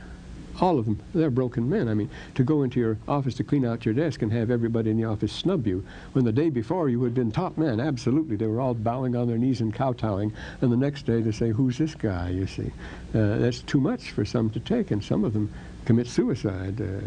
all 0.61 0.79
of 0.79 0.85
them, 0.85 1.01
they're 1.15 1.31
broken 1.31 1.69
men. 1.69 1.89
I 1.89 1.95
mean, 1.95 2.11
to 2.35 2.45
go 2.45 2.63
into 2.63 2.79
your 2.79 2.99
office 3.09 3.35
to 3.37 3.45
clean 3.45 3.65
out 3.65 3.85
your 3.85 3.95
desk 3.95 4.23
and 4.23 4.33
have 4.33 4.51
everybody 4.51 4.91
in 4.91 4.97
the 4.97 5.05
office 5.05 5.33
snub 5.33 5.67
you, 5.67 5.85
when 6.13 6.25
the 6.25 6.33
day 6.33 6.51
before 6.51 6.89
you 6.89 7.03
had 7.03 7.15
been 7.15 7.33
top 7.33 7.57
men, 7.57 7.81
absolutely, 7.81 8.37
they 8.37 8.47
were 8.47 8.61
all 8.61 8.75
bowing 8.75 9.17
on 9.17 9.27
their 9.27 9.39
knees 9.39 9.61
and 9.61 9.75
kowtowing, 9.75 10.33
and 10.61 10.71
the 10.71 10.77
next 10.77 11.07
day 11.07 11.21
they 11.21 11.33
say, 11.33 11.51
who's 11.51 11.79
this 11.79 11.95
guy, 11.95 12.31
you 12.31 12.47
see. 12.47 12.71
Uh, 13.15 13.39
that's 13.39 13.63
too 13.63 13.81
much 13.81 14.11
for 14.11 14.25
some 14.25 14.51
to 14.51 14.61
take, 14.61 14.91
and 14.91 15.03
some 15.03 15.25
of 15.25 15.33
them 15.33 15.53
commit 15.85 16.07
suicide. 16.07 16.81
Uh, 16.81 17.01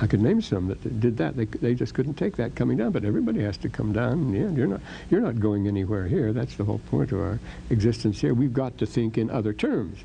I 0.00 0.06
could 0.06 0.20
name 0.20 0.40
some 0.40 0.68
that 0.68 1.00
did 1.00 1.16
that. 1.16 1.36
They, 1.36 1.46
they 1.46 1.74
just 1.74 1.92
couldn't 1.92 2.14
take 2.14 2.36
that 2.36 2.54
coming 2.54 2.76
down, 2.76 2.92
but 2.92 3.04
everybody 3.04 3.42
has 3.42 3.56
to 3.58 3.68
come 3.68 3.92
down. 3.92 4.32
Yeah, 4.32 4.48
you're 4.50 4.68
not, 4.68 4.80
you're 5.10 5.20
not 5.20 5.40
going 5.40 5.66
anywhere 5.66 6.06
here. 6.06 6.32
That's 6.32 6.54
the 6.54 6.64
whole 6.64 6.78
point 6.90 7.10
of 7.10 7.18
our 7.18 7.40
existence 7.70 8.20
here. 8.20 8.32
We've 8.32 8.52
got 8.52 8.78
to 8.78 8.86
think 8.86 9.18
in 9.18 9.28
other 9.28 9.52
terms 9.52 9.98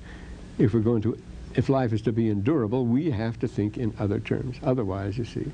if 0.57 0.73
we're 0.73 0.79
going 0.79 1.03
to 1.03 1.17
if 1.55 1.69
life 1.69 1.93
is 1.93 2.01
to 2.03 2.11
be 2.11 2.29
endurable, 2.29 2.85
we 2.85 3.11
have 3.11 3.39
to 3.39 3.47
think 3.47 3.77
in 3.77 3.93
other 3.99 4.19
terms. 4.19 4.57
Otherwise, 4.63 5.17
you 5.17 5.25
see, 5.25 5.51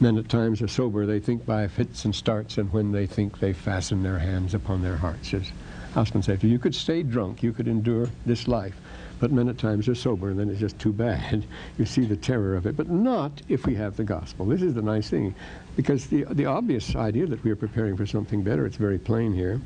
men 0.00 0.18
at 0.18 0.28
times 0.28 0.60
are 0.60 0.68
sober. 0.68 1.06
They 1.06 1.20
think 1.20 1.46
by 1.46 1.66
fits 1.68 2.04
and 2.04 2.14
starts, 2.14 2.58
and 2.58 2.72
when 2.72 2.92
they 2.92 3.06
think, 3.06 3.38
they 3.38 3.52
fasten 3.52 4.02
their 4.02 4.18
hands 4.18 4.54
upon 4.54 4.82
their 4.82 4.96
hearts. 4.96 5.32
As 5.32 5.50
Housman 5.94 6.22
said, 6.22 6.42
you 6.42 6.58
could 6.58 6.74
stay 6.74 7.02
drunk, 7.02 7.42
you 7.42 7.52
could 7.52 7.68
endure 7.68 8.10
this 8.26 8.46
life, 8.46 8.76
but 9.18 9.32
men 9.32 9.48
at 9.48 9.56
times 9.56 9.88
are 9.88 9.94
sober, 9.94 10.28
and 10.28 10.38
then 10.38 10.50
it's 10.50 10.60
just 10.60 10.78
too 10.78 10.92
bad. 10.92 11.44
You 11.78 11.86
see 11.86 12.04
the 12.04 12.16
terror 12.16 12.54
of 12.54 12.66
it, 12.66 12.76
but 12.76 12.88
not 12.88 13.42
if 13.48 13.66
we 13.66 13.74
have 13.74 13.96
the 13.96 14.04
gospel. 14.04 14.46
This 14.46 14.62
is 14.62 14.74
the 14.74 14.82
nice 14.82 15.08
thing, 15.08 15.34
because 15.76 16.06
the, 16.06 16.24
the 16.24 16.46
obvious 16.46 16.94
idea 16.96 17.26
that 17.26 17.42
we 17.44 17.50
are 17.50 17.56
preparing 17.56 17.96
for 17.96 18.06
something 18.06 18.42
better, 18.42 18.66
it's 18.66 18.76
very 18.76 18.98
plain 18.98 19.32
here. 19.32 19.60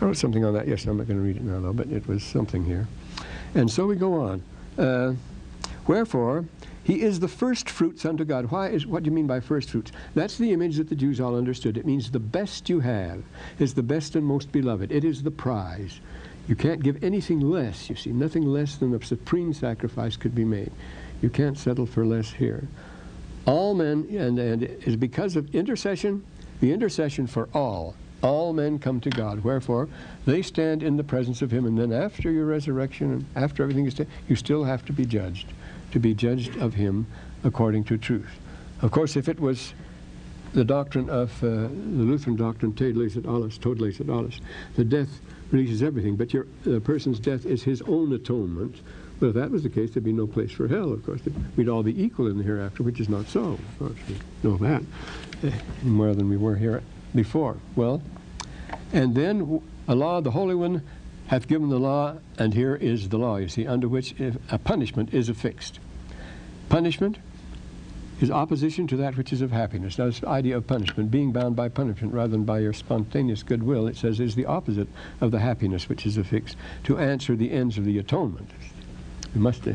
I 0.00 0.04
wrote 0.04 0.16
something 0.16 0.44
on 0.44 0.54
that. 0.54 0.66
Yes, 0.66 0.84
I'm 0.86 0.96
not 0.96 1.06
going 1.06 1.18
to 1.18 1.24
read 1.24 1.36
it 1.36 1.42
now, 1.42 1.60
though, 1.60 1.72
but 1.72 1.88
it 1.88 2.06
was 2.08 2.22
something 2.22 2.64
here. 2.64 2.86
And 3.54 3.70
so 3.70 3.86
we 3.86 3.96
go 3.96 4.14
on. 4.14 4.42
Uh, 4.78 5.14
wherefore, 5.86 6.44
he 6.84 7.02
is 7.02 7.20
the 7.20 7.28
first 7.28 7.68
fruits 7.68 8.06
unto 8.06 8.24
God. 8.24 8.50
Why 8.50 8.68
is 8.68 8.86
what 8.86 9.02
do 9.02 9.10
you 9.10 9.14
mean 9.14 9.26
by 9.26 9.40
first 9.40 9.70
fruits? 9.70 9.92
That's 10.14 10.38
the 10.38 10.52
image 10.52 10.76
that 10.76 10.88
the 10.88 10.94
Jews 10.94 11.20
all 11.20 11.36
understood. 11.36 11.76
It 11.76 11.84
means 11.84 12.10
the 12.10 12.18
best 12.18 12.70
you 12.70 12.80
have 12.80 13.22
is 13.58 13.74
the 13.74 13.82
best 13.82 14.16
and 14.16 14.24
most 14.24 14.50
beloved. 14.52 14.90
It 14.90 15.04
is 15.04 15.22
the 15.22 15.30
prize. 15.30 16.00
You 16.48 16.56
can't 16.56 16.82
give 16.82 17.04
anything 17.04 17.40
less, 17.40 17.90
you 17.90 17.96
see. 17.96 18.10
Nothing 18.10 18.46
less 18.46 18.76
than 18.76 18.90
the 18.90 19.04
supreme 19.04 19.52
sacrifice 19.52 20.16
could 20.16 20.34
be 20.34 20.46
made. 20.46 20.72
You 21.20 21.28
can't 21.28 21.58
settle 21.58 21.84
for 21.84 22.06
less 22.06 22.30
here. 22.30 22.66
All 23.44 23.74
men, 23.74 24.06
and, 24.10 24.38
and 24.38 24.62
it 24.62 24.82
is 24.86 24.96
because 24.96 25.36
of 25.36 25.54
intercession, 25.54 26.24
the 26.60 26.72
intercession 26.72 27.26
for 27.26 27.50
all 27.52 27.94
all 28.22 28.52
men 28.52 28.78
come 28.78 29.00
to 29.00 29.10
God. 29.10 29.44
Wherefore, 29.44 29.88
they 30.26 30.42
stand 30.42 30.82
in 30.82 30.96
the 30.96 31.04
presence 31.04 31.42
of 31.42 31.50
Him. 31.50 31.66
And 31.66 31.78
then 31.78 31.92
after 31.92 32.30
your 32.30 32.46
resurrection 32.46 33.12
and 33.12 33.26
after 33.36 33.62
everything 33.62 33.86
is 33.86 33.94
done, 33.94 34.08
you 34.28 34.36
still 34.36 34.64
have 34.64 34.84
to 34.86 34.92
be 34.92 35.04
judged, 35.04 35.52
to 35.92 35.98
be 35.98 36.14
judged 36.14 36.56
of 36.56 36.74
Him 36.74 37.06
according 37.44 37.84
to 37.84 37.98
truth. 37.98 38.38
Of 38.82 38.90
course, 38.90 39.16
if 39.16 39.28
it 39.28 39.40
was 39.40 39.74
the 40.52 40.64
doctrine 40.64 41.10
of 41.10 41.32
uh, 41.42 41.46
the 41.46 41.68
Lutheran 41.68 42.36
doctrine, 42.36 42.72
Tod 42.74 42.96
et 42.96 43.26
alles, 43.26 43.58
Tod 43.58 43.82
et 43.82 44.08
alles, 44.08 44.40
the 44.76 44.84
death 44.84 45.20
releases 45.50 45.82
everything, 45.82 46.16
but 46.16 46.32
your, 46.32 46.46
the 46.64 46.80
person's 46.80 47.20
death 47.20 47.46
is 47.46 47.62
his 47.62 47.82
own 47.82 48.12
atonement 48.12 48.80
But 49.20 49.28
if 49.28 49.34
that 49.34 49.50
was 49.50 49.62
the 49.62 49.68
case, 49.68 49.92
there'd 49.92 50.04
be 50.04 50.12
no 50.12 50.26
place 50.26 50.52
for 50.52 50.68
hell, 50.68 50.92
of 50.92 51.04
course. 51.04 51.20
We'd 51.56 51.68
all 51.68 51.82
be 51.82 52.00
equal 52.02 52.28
in 52.28 52.38
the 52.38 52.44
hereafter, 52.44 52.82
which 52.82 53.00
is 53.00 53.08
not 53.08 53.26
so. 53.26 53.52
Of 53.52 53.78
course, 53.78 53.98
we 54.08 54.16
know 54.48 54.56
that 54.58 54.82
eh, 55.42 55.50
more 55.82 56.14
than 56.14 56.28
we 56.28 56.36
were 56.36 56.56
here 56.56 56.82
before. 57.14 57.56
Well, 57.76 58.02
and 58.92 59.14
then 59.14 59.62
Allah, 59.86 60.22
the 60.22 60.30
Holy 60.30 60.54
One, 60.54 60.82
hath 61.28 61.46
given 61.46 61.68
the 61.68 61.78
law, 61.78 62.16
and 62.38 62.54
here 62.54 62.74
is 62.74 63.08
the 63.10 63.18
law, 63.18 63.36
you 63.36 63.48
see, 63.48 63.66
under 63.66 63.88
which 63.88 64.14
a 64.50 64.58
punishment 64.58 65.12
is 65.12 65.28
affixed. 65.28 65.78
Punishment 66.68 67.18
is 68.20 68.30
opposition 68.30 68.86
to 68.88 68.96
that 68.96 69.16
which 69.16 69.32
is 69.32 69.42
of 69.42 69.52
happiness. 69.52 69.98
Now, 69.98 70.06
this 70.06 70.24
idea 70.24 70.56
of 70.56 70.66
punishment, 70.66 71.10
being 71.10 71.32
bound 71.32 71.54
by 71.54 71.68
punishment 71.68 72.12
rather 72.14 72.32
than 72.32 72.44
by 72.44 72.58
your 72.60 72.72
spontaneous 72.72 73.42
goodwill, 73.42 73.86
it 73.86 73.96
says 73.96 74.20
is 74.20 74.34
the 74.34 74.46
opposite 74.46 74.88
of 75.20 75.30
the 75.30 75.38
happiness 75.38 75.88
which 75.88 76.04
is 76.04 76.16
affixed 76.16 76.56
to 76.84 76.98
answer 76.98 77.36
the 77.36 77.52
ends 77.52 77.78
of 77.78 77.84
the 77.84 77.98
atonement. 77.98 78.50
We 79.34 79.40
must 79.40 79.68
uh, 79.68 79.72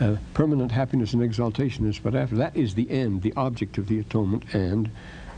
uh, 0.00 0.16
permanent 0.34 0.72
happiness 0.72 1.12
and 1.12 1.22
exaltation 1.22 1.88
is 1.88 1.98
but 1.98 2.14
after 2.14 2.36
that 2.36 2.56
is 2.56 2.74
the 2.74 2.90
end, 2.90 3.22
the 3.22 3.32
object 3.36 3.78
of 3.78 3.86
the 3.86 3.98
atonement, 3.98 4.44
and 4.52 4.90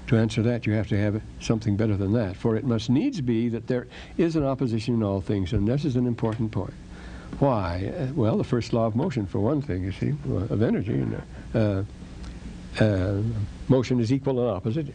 to 0.08 0.16
answer 0.16 0.42
that 0.42 0.66
you 0.66 0.72
have 0.72 0.88
to 0.88 0.98
have 0.98 1.22
something 1.40 1.76
better 1.76 1.96
than 1.96 2.12
that. 2.14 2.36
For 2.36 2.56
it 2.56 2.64
must 2.64 2.90
needs 2.90 3.20
be 3.20 3.48
that 3.50 3.66
there 3.66 3.86
is 4.16 4.36
an 4.36 4.44
opposition 4.44 4.94
in 4.94 5.02
all 5.02 5.20
things, 5.20 5.52
and 5.52 5.68
this 5.68 5.84
is 5.84 5.96
an 5.96 6.06
important 6.06 6.50
point. 6.50 6.74
Why? 7.38 7.92
Uh, 7.96 8.12
well, 8.14 8.36
the 8.36 8.44
first 8.44 8.72
law 8.72 8.86
of 8.86 8.96
motion, 8.96 9.26
for 9.26 9.38
one 9.38 9.62
thing, 9.62 9.84
you 9.84 9.92
see, 9.92 10.14
of 10.50 10.62
energy. 10.62 10.94
And, 10.94 11.22
uh, 11.54 11.82
uh, 12.82 13.22
motion 13.68 14.00
is 14.00 14.12
equal 14.12 14.40
and 14.40 14.50
opposite 14.50 14.86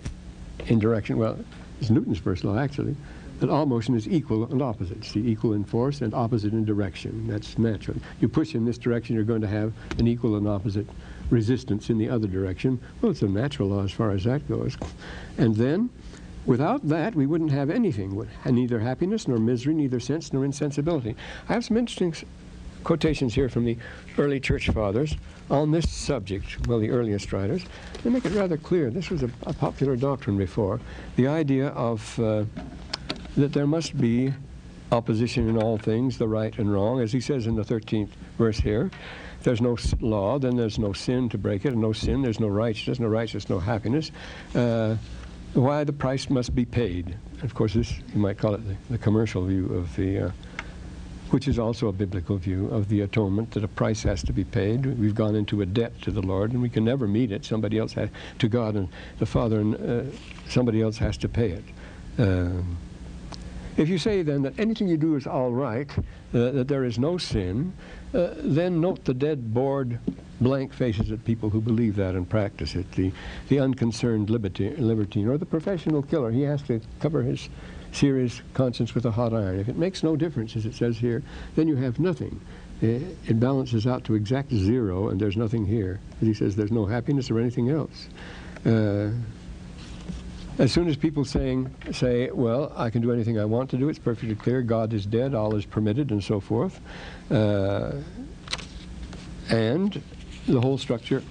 in 0.65 0.79
direction. 0.79 1.17
Well, 1.17 1.37
it's 1.79 1.89
Newton's 1.89 2.17
first 2.17 2.43
law, 2.43 2.57
actually, 2.57 2.95
that 3.39 3.49
all 3.49 3.65
motion 3.65 3.95
is 3.95 4.07
equal 4.07 4.45
and 4.51 4.61
opposite. 4.61 5.03
See, 5.05 5.19
equal 5.19 5.53
in 5.53 5.63
force 5.63 6.01
and 6.01 6.13
opposite 6.13 6.53
in 6.53 6.65
direction. 6.65 7.27
That's 7.27 7.57
natural. 7.57 7.97
You 8.19 8.29
push 8.29 8.55
in 8.55 8.65
this 8.65 8.77
direction, 8.77 9.15
you're 9.15 9.25
going 9.25 9.41
to 9.41 9.47
have 9.47 9.73
an 9.99 10.07
equal 10.07 10.35
and 10.37 10.47
opposite 10.47 10.87
resistance 11.29 11.89
in 11.89 11.97
the 11.97 12.09
other 12.09 12.27
direction. 12.27 12.79
Well, 13.01 13.11
it's 13.11 13.21
a 13.21 13.27
natural 13.27 13.69
law 13.69 13.83
as 13.83 13.91
far 13.91 14.11
as 14.11 14.23
that 14.25 14.47
goes. 14.47 14.77
And 15.37 15.55
then, 15.55 15.89
without 16.45 16.87
that, 16.89 17.15
we 17.15 17.25
wouldn't 17.25 17.51
have 17.51 17.69
anything, 17.69 18.27
neither 18.45 18.79
happiness 18.79 19.27
nor 19.27 19.37
misery, 19.37 19.73
neither 19.73 19.99
sense 19.99 20.33
nor 20.33 20.45
insensibility. 20.45 21.15
I 21.49 21.53
have 21.53 21.65
some 21.65 21.77
interesting 21.77 22.13
quotations 22.83 23.33
here 23.33 23.49
from 23.49 23.65
the 23.65 23.77
early 24.17 24.39
church 24.39 24.69
fathers 24.69 25.15
on 25.49 25.71
this 25.71 25.89
subject, 25.89 26.67
well, 26.67 26.79
the 26.79 26.89
earliest 26.89 27.31
writers. 27.33 27.63
They 28.03 28.09
make 28.09 28.25
it 28.25 28.33
rather 28.33 28.57
clear. 28.57 28.89
This 28.89 29.09
was 29.09 29.23
a, 29.23 29.29
a 29.43 29.53
popular 29.53 29.95
doctrine 29.95 30.37
before. 30.37 30.79
The 31.15 31.27
idea 31.27 31.67
of 31.69 32.19
uh, 32.19 32.45
that 33.37 33.53
there 33.53 33.67
must 33.67 33.97
be 33.97 34.33
opposition 34.93 35.49
in 35.49 35.57
all 35.57 35.77
things, 35.77 36.17
the 36.17 36.27
right 36.27 36.57
and 36.57 36.71
wrong, 36.71 37.01
as 37.01 37.11
he 37.11 37.19
says 37.19 37.47
in 37.47 37.55
the 37.55 37.63
13th 37.63 38.09
verse 38.37 38.59
here. 38.59 38.89
There's 39.41 39.59
no 39.59 39.75
law, 39.99 40.39
then 40.39 40.55
there's 40.55 40.79
no 40.79 40.93
sin 40.93 41.27
to 41.29 41.37
break 41.37 41.65
it, 41.65 41.73
and 41.73 41.81
no 41.81 41.91
sin, 41.91 42.21
there's 42.21 42.39
no 42.39 42.47
righteousness, 42.47 42.99
no 42.99 43.07
righteousness, 43.07 43.49
no 43.49 43.59
happiness. 43.59 44.11
Uh, 44.55 44.95
why 45.53 45.83
the 45.83 45.93
price 45.93 46.29
must 46.29 46.55
be 46.55 46.63
paid. 46.63 47.17
Of 47.41 47.53
course, 47.53 47.73
this 47.73 47.91
you 48.13 48.21
might 48.21 48.37
call 48.37 48.53
it 48.55 48.61
the, 48.65 48.75
the 48.91 48.97
commercial 48.97 49.43
view 49.45 49.65
of 49.73 49.93
the 49.97 50.27
uh, 50.27 50.31
which 51.33 51.47
is 51.47 51.57
also 51.57 51.87
a 51.87 51.91
biblical 51.91 52.37
view 52.37 52.67
of 52.67 52.89
the 52.89 53.01
atonement, 53.01 53.49
that 53.51 53.63
a 53.63 53.67
price 53.67 54.03
has 54.03 54.21
to 54.23 54.31
be 54.31 54.43
paid. 54.43 54.85
We've 54.85 55.15
gone 55.15 55.35
into 55.35 55.63
a 55.63 55.65
debt 55.65 55.99
to 56.03 56.11
the 56.11 56.21
Lord, 56.21 56.51
and 56.51 56.61
we 56.61 56.69
can 56.69 56.85
never 56.85 57.07
meet 57.07 57.31
it. 57.31 57.43
Somebody 57.43 57.79
else 57.79 57.93
has, 57.93 58.09
to 58.37 58.47
God 58.47 58.75
and 58.75 58.87
the 59.17 59.25
Father, 59.25 59.59
and 59.59 59.75
uh, 59.75 60.15
somebody 60.47 60.79
else 60.79 60.99
has 60.99 61.17
to 61.17 61.27
pay 61.27 61.49
it. 61.49 61.63
Um, 62.19 62.77
if 63.77 63.89
you 63.89 63.97
say 63.97 64.21
then 64.21 64.41
that 64.43 64.59
anything 64.59 64.87
you 64.87 64.97
do 64.97 65.15
is 65.15 65.27
all 65.27 65.51
right, 65.51 65.89
uh, 65.97 66.01
that 66.31 66.67
there 66.67 66.83
is 66.83 66.99
no 66.99 67.17
sin, 67.17 67.73
uh, 68.13 68.29
then 68.37 68.79
note 68.79 69.05
the 69.05 69.13
dead, 69.13 69.53
bored, 69.53 69.99
blank 70.41 70.73
faces 70.73 71.11
at 71.11 71.23
people 71.25 71.49
who 71.49 71.61
believe 71.61 71.95
that 71.95 72.15
and 72.15 72.29
practice 72.29 72.75
it. 72.75 72.91
The, 72.91 73.11
the 73.49 73.59
unconcerned 73.59 74.29
libertine 74.29 75.27
or 75.27 75.37
the 75.37 75.45
professional 75.45 76.01
killer, 76.01 76.31
he 76.31 76.41
has 76.41 76.61
to 76.63 76.81
cover 76.99 77.23
his 77.23 77.49
serious 77.91 78.41
conscience 78.53 78.95
with 78.95 79.05
a 79.05 79.11
hot 79.11 79.33
iron. 79.33 79.59
If 79.59 79.69
it 79.69 79.77
makes 79.77 80.03
no 80.03 80.15
difference, 80.15 80.55
as 80.55 80.65
it 80.65 80.73
says 80.75 80.97
here, 80.97 81.23
then 81.55 81.67
you 81.67 81.75
have 81.77 81.99
nothing. 81.99 82.41
It 82.81 83.39
balances 83.39 83.87
out 83.87 84.03
to 84.05 84.15
exact 84.15 84.51
zero, 84.51 85.07
and 85.07 85.19
there's 85.19 85.37
nothing 85.37 85.65
here. 85.65 86.01
As 86.21 86.27
he 86.27 86.33
says, 86.33 86.55
there's 86.55 86.71
no 86.71 86.85
happiness 86.85 87.31
or 87.31 87.39
anything 87.39 87.69
else. 87.69 88.09
Uh, 88.65 89.11
as 90.57 90.71
soon 90.71 90.87
as 90.87 90.95
people 90.95 91.25
saying 91.25 91.73
say, 91.91 92.29
well, 92.31 92.71
I 92.75 92.89
can 92.89 93.01
do 93.01 93.11
anything 93.11 93.39
I 93.39 93.45
want 93.45 93.69
to 93.71 93.77
do, 93.77 93.89
it's 93.89 93.99
perfectly 93.99 94.35
clear, 94.35 94.61
God 94.61 94.93
is 94.93 95.05
dead, 95.05 95.33
all 95.33 95.55
is 95.55 95.65
permitted, 95.65 96.11
and 96.11 96.23
so 96.23 96.39
forth, 96.39 96.79
uh, 97.31 97.93
and 99.49 100.01
the 100.47 100.61
whole 100.61 100.77
structure 100.77 101.23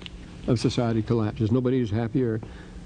of 0.46 0.58
society 0.58 1.02
collapses. 1.02 1.52
Nobody 1.52 1.80
is 1.80 1.90
happier 1.90 2.40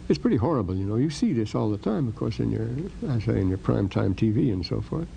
it's 0.08 0.18
pretty 0.18 0.36
horrible, 0.36 0.76
you 0.76 0.84
know. 0.84 0.96
You 0.96 1.10
see 1.10 1.32
this 1.32 1.54
all 1.54 1.70
the 1.70 1.78
time, 1.78 2.06
of 2.06 2.14
course, 2.14 2.38
in 2.38 2.50
your, 2.50 2.68
I 3.10 3.18
say, 3.18 3.40
in 3.40 3.48
your 3.48 3.58
prime 3.58 3.88
time 3.88 4.14
TV 4.14 4.52
and 4.52 4.64
so 4.64 4.80
forth. 4.80 5.08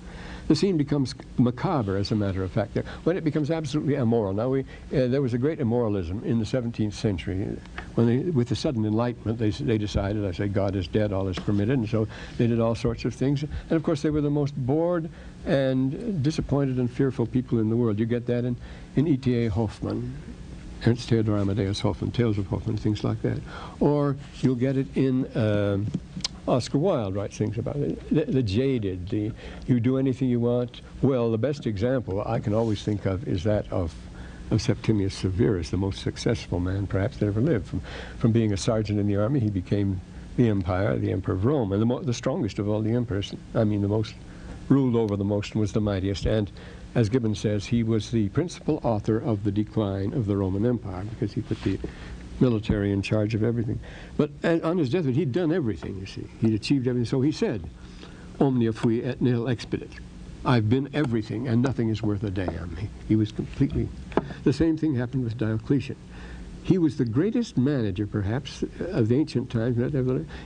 The 0.48 0.56
scene 0.56 0.78
becomes 0.78 1.14
macabre, 1.38 1.96
as 1.98 2.12
a 2.12 2.16
matter 2.16 2.44
of 2.44 2.52
fact, 2.52 2.74
there, 2.74 2.84
when 3.04 3.16
it 3.16 3.24
becomes 3.24 3.52
absolutely 3.52 3.96
immoral. 3.96 4.34
Now, 4.34 4.50
we, 4.50 4.62
uh, 4.62 4.66
there 5.08 5.22
was 5.22 5.36
a 5.36 5.38
great 5.38 5.60
immoralism 5.60 6.24
in 6.24 6.40
the 6.40 6.46
17th 6.46 6.94
century. 6.94 7.56
When 8.00 8.08
they, 8.08 8.32
with 8.32 8.48
the 8.48 8.56
sudden 8.56 8.86
enlightenment, 8.86 9.40
they, 9.40 9.50
they 9.50 9.78
decided, 9.78 10.26
I 10.26 10.32
say, 10.32 10.48
God 10.48 10.78
is 10.78 10.88
dead, 10.88 11.12
all 11.12 11.28
is 11.28 11.38
permitted, 11.38 11.80
and 11.80 11.90
so 11.90 12.08
they 12.38 12.48
did 12.48 12.62
all 12.62 12.74
sorts 12.74 13.04
of 13.04 13.14
things. 13.14 13.44
And 13.44 13.72
of 13.72 13.84
course, 13.84 14.02
they 14.02 14.10
were 14.10 14.22
the 14.22 14.30
most 14.30 14.56
bored 14.56 15.10
and 15.46 16.24
disappointed 16.24 16.78
and 16.78 16.90
fearful 16.90 17.26
people 17.26 17.60
in 17.60 17.70
the 17.70 17.76
world. 17.76 18.00
You 18.00 18.06
get 18.06 18.26
that 18.28 18.46
in, 18.46 18.56
in 18.96 19.06
E.T.A. 19.06 19.50
Hoffmann. 19.50 20.16
Ernst 20.88 21.10
Theodor 21.10 21.36
Amadeus 21.36 21.82
Hoffmann, 21.82 22.12
Tales 22.12 22.38
of 22.38 22.48
Hoffmann, 22.48 22.78
things 22.78 23.04
like 23.04 23.22
that. 23.24 23.42
Or 23.82 24.16
you'll 24.40 24.56
get 24.56 24.78
it 24.78 24.88
in 24.96 25.30
um, 25.38 25.88
Oscar 26.48 26.78
Wilde 26.78 27.16
writes 27.16 27.38
things 27.38 27.58
about 27.58 27.76
it. 27.76 28.10
The, 28.16 28.32
the, 28.32 28.44
jaded, 28.44 29.10
the 29.10 29.34
you 29.68 29.82
do 29.82 29.98
anything 29.98 30.30
you 30.30 30.40
want. 30.40 30.80
Well, 31.02 31.32
the 31.32 31.38
best 31.38 31.68
example 31.68 32.24
I 32.26 32.40
can 32.40 32.54
always 32.54 32.82
think 32.82 33.06
of 33.06 33.28
is 33.28 33.44
that 33.44 33.70
of 33.74 33.94
of 34.52 34.62
Septimius 34.62 35.16
Severus, 35.16 35.70
the 35.70 35.78
most 35.78 36.02
successful 36.02 36.60
man 36.60 36.88
perhaps 36.88 37.18
that 37.18 37.28
ever 37.28 37.42
lived. 37.42 37.68
From, 37.68 37.82
from 38.18 38.32
being 38.32 38.54
a 38.54 38.58
sergeant 38.58 39.00
in 39.00 39.08
the 39.08 39.16
army, 39.16 39.40
he 39.40 39.50
became 39.50 40.02
the 40.38 40.50
empire, 40.50 40.98
the 40.98 41.12
emperor 41.12 41.36
of 41.36 41.46
Rome, 41.46 41.72
and 41.72 41.82
the, 41.82 42.00
the 42.00 42.14
strongest 42.14 42.60
of 42.60 42.70
all 42.70 42.82
the 42.82 42.92
emperors. 42.92 43.34
I 43.54 43.64
mean, 43.64 43.82
the 43.82 43.88
most 43.88 44.14
ruled 44.70 44.96
over 44.96 45.16
the 45.16 45.24
most 45.24 45.54
and 45.54 45.62
was 45.62 45.74
the 45.74 45.82
mightiest. 45.82 46.26
And 46.26 46.52
as 46.96 47.10
Gibbon 47.10 47.36
says, 47.36 47.66
he 47.66 47.84
was 47.84 48.12
the 48.12 48.30
principal 48.30 48.80
author 48.84 49.18
of 49.18 49.44
the 49.44 49.52
decline 49.52 50.14
of 50.14 50.26
the 50.26 50.38
Roman 50.38 50.66
Empire 50.66 51.04
because 51.04 51.34
he 51.34 51.42
put 51.42 51.62
the 51.64 51.80
military 52.40 52.92
in 52.92 53.02
charge 53.02 53.36
of 53.36 53.44
everything. 53.44 53.80
But 54.18 54.32
uh, 54.44 54.60
on 54.64 54.78
his 54.78 54.90
deathbed, 54.90 55.16
he'd 55.16 55.32
done 55.32 55.52
everything, 55.52 56.00
you 56.00 56.06
see. 56.06 56.28
He'd 56.42 56.54
achieved 56.54 56.88
everything. 56.88 57.06
So 57.06 57.22
he 57.22 57.32
said, 57.32 57.70
Omnia 58.40 58.74
fui 58.74 59.04
et 59.04 59.22
nil 59.22 59.46
expedit. 59.46 59.92
I've 60.46 60.70
been 60.70 60.90
everything, 60.94 61.50
and 61.50 61.62
nothing 61.62 61.90
is 61.90 62.02
worth 62.02 62.24
a 62.24 62.30
damn. 62.30 62.78
He, 62.78 62.88
he 63.10 63.16
was 63.18 63.32
completely. 63.32 63.90
The 64.44 64.54
same 64.54 64.78
thing 64.78 64.96
happened 64.96 65.24
with 65.24 65.38
Diocletian. 65.38 65.96
He 66.70 66.78
was 66.78 66.98
the 66.98 67.06
greatest 67.06 67.58
manager, 67.58 68.06
perhaps, 68.06 68.64
of 68.80 69.08
the 69.08 69.16
ancient 69.16 69.50
times. 69.50 69.78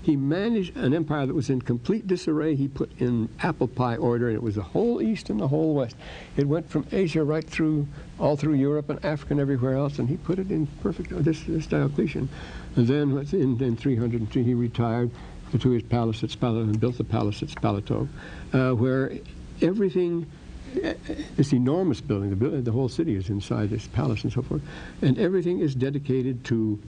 He 0.01 0.15
managed 0.15 0.77
an 0.77 0.93
empire 0.93 1.25
that 1.25 1.33
was 1.33 1.49
in 1.49 1.61
complete 1.61 2.07
disarray. 2.07 2.55
He 2.55 2.67
put 2.67 2.91
in 2.97 3.27
apple 3.41 3.67
pie 3.67 3.97
order, 3.97 4.27
and 4.27 4.35
it 4.35 4.43
was 4.43 4.55
the 4.55 4.61
whole 4.61 5.01
East 5.01 5.29
and 5.29 5.39
the 5.39 5.47
whole 5.47 5.75
West. 5.75 5.97
It 6.37 6.47
went 6.47 6.69
from 6.69 6.85
Asia 6.91 7.23
right 7.23 7.43
through, 7.43 7.87
all 8.19 8.37
through 8.37 8.53
Europe 8.53 8.89
and 8.89 9.03
Africa 9.03 9.33
and 9.33 9.41
everywhere 9.41 9.75
else, 9.75 9.99
and 9.99 10.07
he 10.07 10.15
put 10.15 10.39
it 10.39 10.49
in 10.49 10.67
perfect, 10.81 11.09
this, 11.23 11.43
this 11.43 11.67
Diocletian. 11.67 12.29
And 12.75 12.87
then 12.87 13.17
in, 13.33 13.61
in 13.61 13.75
303, 13.75 14.43
he 14.43 14.53
retired 14.53 15.11
to 15.59 15.69
his 15.71 15.83
palace 15.83 16.23
at 16.23 16.29
Spalato 16.29 16.61
and 16.61 16.79
built 16.79 16.97
the 16.97 17.03
palace 17.03 17.43
at 17.43 17.49
Spalato, 17.49 18.07
uh, 18.53 18.71
where 18.71 19.11
everything 19.61 20.25
this 21.35 21.53
enormous 21.53 22.01
building. 22.01 22.29
The, 22.29 22.35
building, 22.35 22.63
the 22.63 22.71
whole 22.71 22.89
city 22.89 23.15
is 23.15 23.29
inside 23.29 23.69
this 23.69 23.87
palace 23.87 24.23
and 24.23 24.33
so 24.33 24.41
forth, 24.41 24.61
and 25.01 25.17
everything 25.17 25.59
is 25.59 25.75
dedicated 25.75 26.43
to 26.45 26.79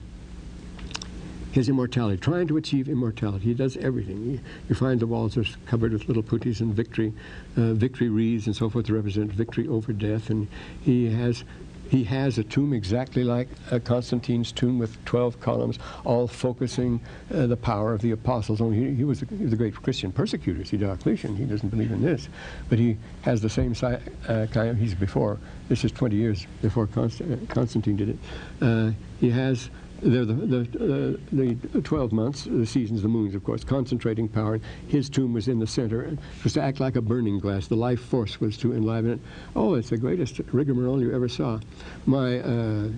his 1.56 1.70
immortality, 1.70 2.18
trying 2.20 2.46
to 2.46 2.58
achieve 2.58 2.86
immortality. 2.86 3.46
He 3.46 3.54
does 3.54 3.78
everything. 3.78 4.22
He, 4.24 4.40
you 4.68 4.74
find 4.74 5.00
the 5.00 5.06
walls 5.06 5.38
are 5.38 5.44
covered 5.64 5.94
with 5.94 6.06
little 6.06 6.22
puttys 6.22 6.60
and 6.60 6.74
victory, 6.74 7.14
uh, 7.56 7.72
victory 7.72 8.10
wreaths 8.10 8.46
and 8.46 8.54
so 8.54 8.68
forth 8.68 8.86
to 8.86 8.94
represent 8.94 9.32
victory 9.32 9.66
over 9.66 9.94
death. 9.94 10.28
And 10.28 10.48
he 10.82 11.10
has 11.10 11.44
he 11.90 12.04
has 12.04 12.38
a 12.38 12.44
tomb 12.44 12.72
exactly 12.72 13.24
like 13.24 13.48
uh, 13.70 13.78
Constantine's 13.78 14.52
tomb 14.52 14.78
with 14.78 15.02
12 15.04 15.40
columns, 15.40 15.78
all 16.04 16.26
focusing 16.26 17.00
uh, 17.32 17.46
the 17.46 17.56
power 17.56 17.92
of 17.92 18.02
the 18.02 18.10
apostles. 18.10 18.60
Only 18.60 18.78
he, 18.78 18.94
he 18.96 19.04
was 19.04 19.20
the, 19.20 19.56
great 19.56 19.74
Christian 19.74 20.12
persecutor, 20.12 20.64
see 20.64 20.76
Diocletian. 20.76 21.36
He 21.36 21.44
doesn't 21.44 21.68
believe 21.68 21.92
in 21.92 22.02
this. 22.02 22.28
But 22.68 22.78
he 22.78 22.96
has 23.22 23.40
the 23.40 23.50
same 23.50 23.74
si 23.74 23.86
uh, 23.86 24.46
kind 24.46 24.68
of, 24.68 24.76
he's 24.78 24.94
before, 24.94 25.38
this 25.68 25.84
is 25.84 25.92
20 25.92 26.16
years 26.16 26.46
before 26.62 26.86
Const 26.86 27.20
uh, 27.20 27.36
Constantine 27.48 27.96
did 27.96 28.10
it. 28.10 28.18
Uh, 28.60 28.90
he 29.20 29.30
has 29.30 29.70
they're 30.02 30.24
the, 30.24 30.34
the, 30.34 31.14
uh, 31.14 31.54
the 31.72 31.82
12 31.82 32.12
months, 32.12 32.44
the 32.44 32.66
seasons, 32.66 33.02
the 33.02 33.08
moons, 33.08 33.34
of 33.34 33.44
course, 33.44 33.64
concentrating 33.64 34.28
power. 34.28 34.60
His 34.88 35.08
tomb 35.08 35.32
was 35.32 35.48
in 35.48 35.58
the 35.58 35.66
center. 35.66 36.02
It 36.02 36.18
was 36.44 36.52
to 36.54 36.62
act 36.62 36.80
like 36.80 36.96
a 36.96 37.00
burning 37.00 37.38
glass. 37.38 37.66
The 37.66 37.76
life 37.76 38.00
force 38.00 38.40
was 38.40 38.56
to 38.58 38.74
enliven 38.74 39.12
it. 39.12 39.20
Oh, 39.54 39.74
it's 39.74 39.90
the 39.90 39.96
greatest 39.96 40.40
rigmarole 40.52 41.00
you 41.00 41.14
ever 41.14 41.28
saw. 41.28 41.60
My, 42.04 42.40
uh, 42.40 42.88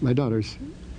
my 0.00 0.12
daughter's 0.12 0.56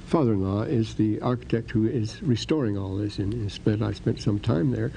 father-in-law 0.08 0.64
is 0.64 0.94
the 0.96 1.20
architect 1.22 1.72
who 1.72 1.88
is 1.88 2.22
restoring 2.22 2.78
all 2.78 2.96
this. 2.98 3.20
And, 3.20 3.34
and 3.34 3.52
spent, 3.52 3.82
I 3.82 3.94
spent 3.94 4.20
some 4.20 4.40
time 4.40 4.72
there. 4.72 4.92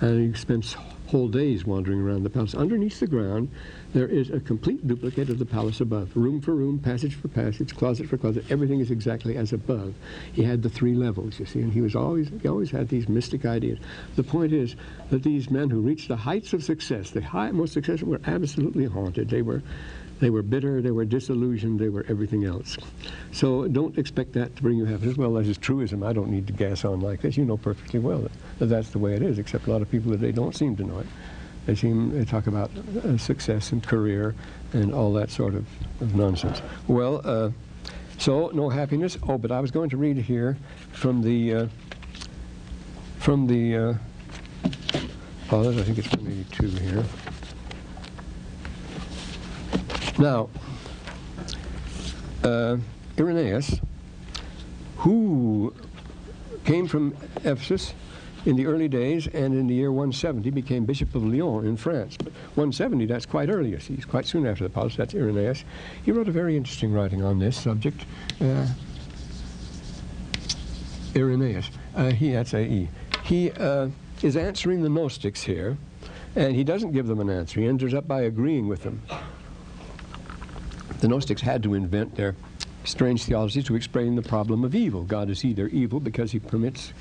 And 0.00 0.34
he 0.34 0.38
spends 0.38 0.76
whole 1.08 1.28
days 1.28 1.64
wandering 1.64 2.00
around 2.00 2.22
the 2.24 2.30
palace. 2.30 2.54
Underneath 2.54 3.00
the 3.00 3.06
ground, 3.06 3.50
there 3.96 4.06
is 4.06 4.28
a 4.28 4.38
complete 4.38 4.86
duplicate 4.86 5.30
of 5.30 5.38
the 5.38 5.46
palace 5.46 5.80
above. 5.80 6.14
Room 6.14 6.38
for 6.42 6.54
room, 6.54 6.78
passage 6.78 7.14
for 7.14 7.28
passage, 7.28 7.74
closet 7.74 8.06
for 8.06 8.18
closet. 8.18 8.44
Everything 8.50 8.80
is 8.80 8.90
exactly 8.90 9.38
as 9.38 9.54
above. 9.54 9.94
He 10.34 10.42
had 10.42 10.62
the 10.62 10.68
three 10.68 10.94
levels, 10.94 11.40
you 11.40 11.46
see, 11.46 11.62
and 11.62 11.72
he 11.72 11.80
was 11.80 11.96
always 11.96 12.28
he 12.42 12.46
always 12.46 12.70
had 12.70 12.90
these 12.90 13.08
mystic 13.08 13.46
ideas. 13.46 13.78
The 14.16 14.22
point 14.22 14.52
is 14.52 14.76
that 15.08 15.22
these 15.22 15.50
men 15.50 15.70
who 15.70 15.80
reached 15.80 16.08
the 16.08 16.16
heights 16.16 16.52
of 16.52 16.62
success, 16.62 17.10
the 17.10 17.22
high, 17.22 17.50
most 17.52 17.72
successful, 17.72 18.10
were 18.10 18.20
absolutely 18.26 18.84
haunted. 18.84 19.30
They 19.30 19.40
were 19.40 19.62
they 20.20 20.28
were 20.28 20.42
bitter, 20.42 20.82
they 20.82 20.90
were 20.90 21.06
disillusioned, 21.06 21.80
they 21.80 21.88
were 21.88 22.04
everything 22.06 22.44
else. 22.44 22.76
So 23.32 23.66
don't 23.66 23.96
expect 23.96 24.34
that 24.34 24.56
to 24.56 24.62
bring 24.62 24.76
you 24.76 24.84
happiness. 24.84 25.16
Well, 25.16 25.32
that 25.32 25.46
is 25.46 25.56
truism. 25.56 26.02
I 26.02 26.12
don't 26.12 26.28
need 26.28 26.46
to 26.48 26.52
gas 26.52 26.84
on 26.84 27.00
like 27.00 27.22
this. 27.22 27.38
You 27.38 27.46
know 27.46 27.56
perfectly 27.56 28.00
well 28.00 28.18
that, 28.18 28.32
that 28.58 28.66
that's 28.66 28.90
the 28.90 28.98
way 28.98 29.14
it 29.14 29.22
is, 29.22 29.38
except 29.38 29.66
a 29.66 29.70
lot 29.70 29.80
of 29.80 29.90
people 29.90 30.12
today 30.12 30.32
don't 30.32 30.54
seem 30.54 30.76
to 30.76 30.84
know 30.84 30.98
it. 30.98 31.06
They 31.66 31.74
seem 31.74 32.16
they 32.16 32.24
talk 32.24 32.46
about 32.46 32.70
uh, 32.76 33.18
success 33.18 33.72
and 33.72 33.82
career 33.82 34.34
and 34.72 34.94
all 34.94 35.12
that 35.14 35.30
sort 35.30 35.54
of, 35.54 35.66
of 36.00 36.14
nonsense. 36.14 36.62
Well, 36.86 37.20
uh, 37.24 37.50
so 38.18 38.50
no 38.54 38.68
happiness. 38.68 39.18
Oh, 39.28 39.36
but 39.36 39.50
I 39.50 39.60
was 39.60 39.72
going 39.72 39.90
to 39.90 39.96
read 39.96 40.16
here 40.16 40.56
from 40.92 41.22
the 41.22 41.54
uh, 41.54 41.66
from 43.18 43.48
the 43.48 43.76
uh, 43.76 43.94
oh, 45.50 45.70
I 45.70 45.82
think 45.82 45.98
it's 45.98 46.08
182 46.10 46.66
here. 46.68 47.04
Now, 50.18 50.48
uh, 52.44 52.76
Irenaeus, 53.18 53.80
who 54.98 55.74
came 56.64 56.86
from 56.86 57.16
Ephesus 57.44 57.92
in 58.46 58.56
the 58.56 58.66
early 58.66 58.88
days 58.88 59.26
and 59.26 59.54
in 59.54 59.66
the 59.66 59.74
year 59.74 59.90
170 59.90 60.50
became 60.50 60.84
Bishop 60.84 61.14
of 61.14 61.24
Lyon 61.24 61.66
in 61.66 61.76
France. 61.76 62.16
But 62.16 62.32
170, 62.54 63.06
that's 63.06 63.26
quite 63.26 63.50
early, 63.50 63.70
you 63.70 63.80
see, 63.80 63.96
quite 63.96 64.26
soon 64.26 64.46
after 64.46 64.64
the 64.64 64.70
Apostles, 64.70 64.96
that's 64.96 65.14
Irenaeus. 65.14 65.64
He 66.04 66.12
wrote 66.12 66.28
a 66.28 66.32
very 66.32 66.56
interesting 66.56 66.92
writing 66.92 67.22
on 67.22 67.38
this 67.38 67.56
subject. 67.56 68.04
Uh, 68.40 68.66
Irenaeus, 71.14 71.70
uh, 71.94 72.10
he, 72.10 72.32
that's 72.32 72.54
A-E. 72.54 72.88
He 73.24 73.50
uh, 73.52 73.88
is 74.22 74.36
answering 74.36 74.82
the 74.82 74.88
Gnostics 74.88 75.42
here, 75.42 75.76
and 76.36 76.54
he 76.54 76.64
doesn't 76.64 76.92
give 76.92 77.06
them 77.06 77.20
an 77.20 77.30
answer. 77.30 77.60
He 77.60 77.66
ends 77.66 77.92
up 77.92 78.06
by 78.06 78.22
agreeing 78.22 78.68
with 78.68 78.82
them 78.82 79.02
the 81.00 81.08
Gnostics 81.08 81.42
had 81.42 81.62
to 81.62 81.74
invent 81.74 82.14
their 82.16 82.34
strange 82.84 83.24
theology 83.24 83.62
to 83.62 83.74
explain 83.74 84.16
the 84.16 84.22
problem 84.22 84.64
of 84.64 84.74
evil. 84.74 85.02
God 85.02 85.28
is 85.28 85.44
either 85.44 85.68
evil 85.68 86.00
because 86.00 86.32
he 86.32 86.38
permits 86.38 86.92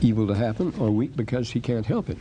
evil 0.00 0.26
to 0.26 0.34
happen, 0.34 0.72
or 0.78 0.90
weak 0.90 1.16
because 1.16 1.50
he 1.50 1.60
can't 1.60 1.86
help 1.86 2.10
it. 2.10 2.18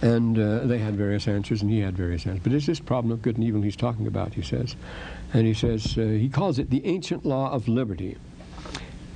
And 0.00 0.38
uh, 0.38 0.60
they 0.60 0.78
had 0.78 0.94
various 0.94 1.26
answers, 1.26 1.62
and 1.62 1.70
he 1.70 1.80
had 1.80 1.96
various 1.96 2.26
answers. 2.26 2.42
But 2.42 2.52
it's 2.52 2.66
this 2.66 2.80
problem 2.80 3.10
of 3.10 3.22
good 3.22 3.36
and 3.36 3.44
evil 3.44 3.62
he's 3.62 3.76
talking 3.76 4.06
about, 4.06 4.34
he 4.34 4.42
says. 4.42 4.76
And 5.34 5.46
he 5.46 5.54
says, 5.54 5.98
uh, 5.98 6.02
he 6.02 6.28
calls 6.28 6.58
it 6.58 6.70
the 6.70 6.84
ancient 6.86 7.26
law 7.26 7.50
of 7.50 7.66
liberty. 7.66 8.16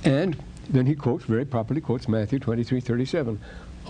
And 0.03 0.35
then 0.69 0.85
he 0.85 0.95
quotes, 0.95 1.23
very 1.25 1.45
properly 1.45 1.79
quotes 1.79 2.07
Matthew 2.07 2.39
23, 2.39 2.81
37. 2.81 3.39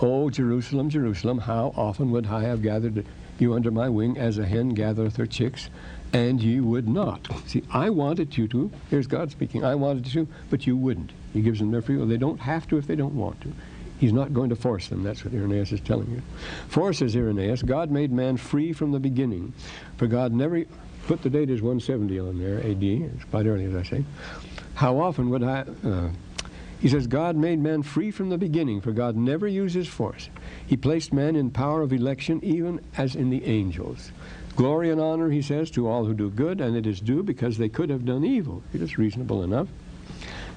Oh, 0.00 0.30
Jerusalem, 0.30 0.88
Jerusalem, 0.88 1.38
how 1.38 1.72
often 1.76 2.10
would 2.10 2.26
I 2.26 2.42
have 2.42 2.62
gathered 2.62 3.04
you 3.38 3.54
under 3.54 3.70
my 3.70 3.88
wing 3.88 4.18
as 4.18 4.38
a 4.38 4.46
hen 4.46 4.70
gathereth 4.70 5.16
her 5.16 5.26
chicks, 5.26 5.68
and 6.12 6.40
ye 6.42 6.60
would 6.60 6.88
not. 6.88 7.28
See, 7.46 7.62
I 7.70 7.90
wanted 7.90 8.36
you 8.36 8.46
to. 8.48 8.70
Here's 8.90 9.06
God 9.06 9.30
speaking. 9.30 9.64
I 9.64 9.74
wanted 9.74 10.06
you 10.06 10.24
to, 10.24 10.32
but 10.50 10.66
you 10.66 10.76
wouldn't. 10.76 11.10
He 11.34 11.42
gives 11.42 11.58
them 11.58 11.70
their 11.70 11.82
free 11.82 11.98
will. 11.98 12.06
They 12.06 12.16
don't 12.16 12.40
have 12.40 12.66
to 12.68 12.78
if 12.78 12.86
they 12.86 12.96
don't 12.96 13.14
want 13.14 13.38
to. 13.42 13.52
He's 13.98 14.12
not 14.12 14.32
going 14.32 14.50
to 14.50 14.56
force 14.56 14.88
them. 14.88 15.02
That's 15.02 15.24
what 15.24 15.34
Irenaeus 15.34 15.72
is 15.72 15.80
telling 15.80 16.10
you. 16.10 16.22
For, 16.68 16.92
says 16.92 17.14
Irenaeus, 17.14 17.62
God 17.62 17.90
made 17.90 18.12
man 18.12 18.36
free 18.36 18.72
from 18.72 18.92
the 18.92 19.00
beginning. 19.00 19.52
For 19.98 20.06
God 20.06 20.32
never 20.32 20.64
put 21.06 21.22
the 21.22 21.30
date 21.30 21.50
as 21.50 21.60
170 21.60 22.18
on 22.18 22.38
there, 22.38 22.58
AD. 22.58 22.82
It's 22.82 23.24
quite 23.24 23.46
early, 23.46 23.64
as 23.66 23.74
I 23.74 23.82
say. 23.82 24.04
How 24.74 24.98
often 24.98 25.28
would 25.30 25.42
I... 25.42 25.64
Uh, 25.84 26.08
he 26.80 26.88
says, 26.88 27.06
God 27.06 27.34
made 27.34 27.60
man 27.60 27.82
free 27.82 28.10
from 28.10 28.28
the 28.28 28.36
beginning, 28.36 28.82
for 28.82 28.92
God 28.92 29.16
never 29.16 29.48
uses 29.48 29.88
force. 29.88 30.28
He 30.66 30.76
placed 30.76 31.14
man 31.14 31.34
in 31.34 31.50
power 31.50 31.80
of 31.80 31.94
election, 31.94 32.40
even 32.44 32.80
as 32.98 33.14
in 33.14 33.30
the 33.30 33.42
angels. 33.46 34.12
Glory 34.54 34.90
and 34.90 35.00
honor, 35.00 35.30
he 35.30 35.40
says, 35.40 35.70
to 35.72 35.88
all 35.88 36.04
who 36.04 36.12
do 36.12 36.28
good, 36.28 36.60
and 36.60 36.76
it 36.76 36.86
is 36.86 37.00
due 37.00 37.22
because 37.22 37.56
they 37.56 37.70
could 37.70 37.88
have 37.88 38.04
done 38.04 38.24
evil. 38.24 38.62
It 38.74 38.82
is 38.82 38.98
reasonable 38.98 39.42
enough. 39.42 39.68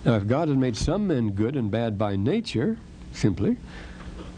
Now, 0.07 0.15
if 0.15 0.25
God 0.25 0.47
had 0.47 0.57
made 0.57 0.77
some 0.77 1.07
men 1.07 1.31
good 1.31 1.57
and 1.57 1.69
bad 1.69 1.97
by 1.97 2.15
nature, 2.15 2.77
simply, 3.11 3.57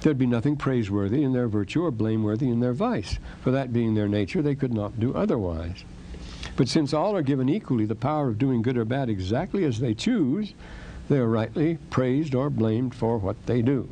there'd 0.01 0.17
be 0.17 0.25
nothing 0.25 0.55
praiseworthy 0.55 1.21
in 1.21 1.31
their 1.31 1.47
virtue 1.47 1.83
or 1.83 1.91
blameworthy 1.91 2.49
in 2.49 2.59
their 2.59 2.73
vice. 2.73 3.19
For 3.41 3.51
that 3.51 3.71
being 3.71 3.93
their 3.93 4.07
nature, 4.07 4.41
they 4.41 4.55
could 4.55 4.73
not 4.73 4.99
do 4.99 5.13
otherwise. 5.13 5.83
But 6.55 6.69
since 6.69 6.91
all 6.91 7.15
are 7.15 7.21
given 7.21 7.49
equally 7.49 7.85
the 7.85 7.93
power 7.93 8.29
of 8.29 8.39
doing 8.39 8.63
good 8.63 8.77
or 8.77 8.85
bad 8.85 9.09
exactly 9.09 9.63
as 9.63 9.79
they 9.79 9.93
choose, 9.93 10.55
they 11.07 11.19
are 11.19 11.27
rightly 11.27 11.77
praised 11.91 12.33
or 12.33 12.49
blamed 12.49 12.95
for 12.95 13.19
what 13.19 13.45
they 13.45 13.61
do. 13.61 13.87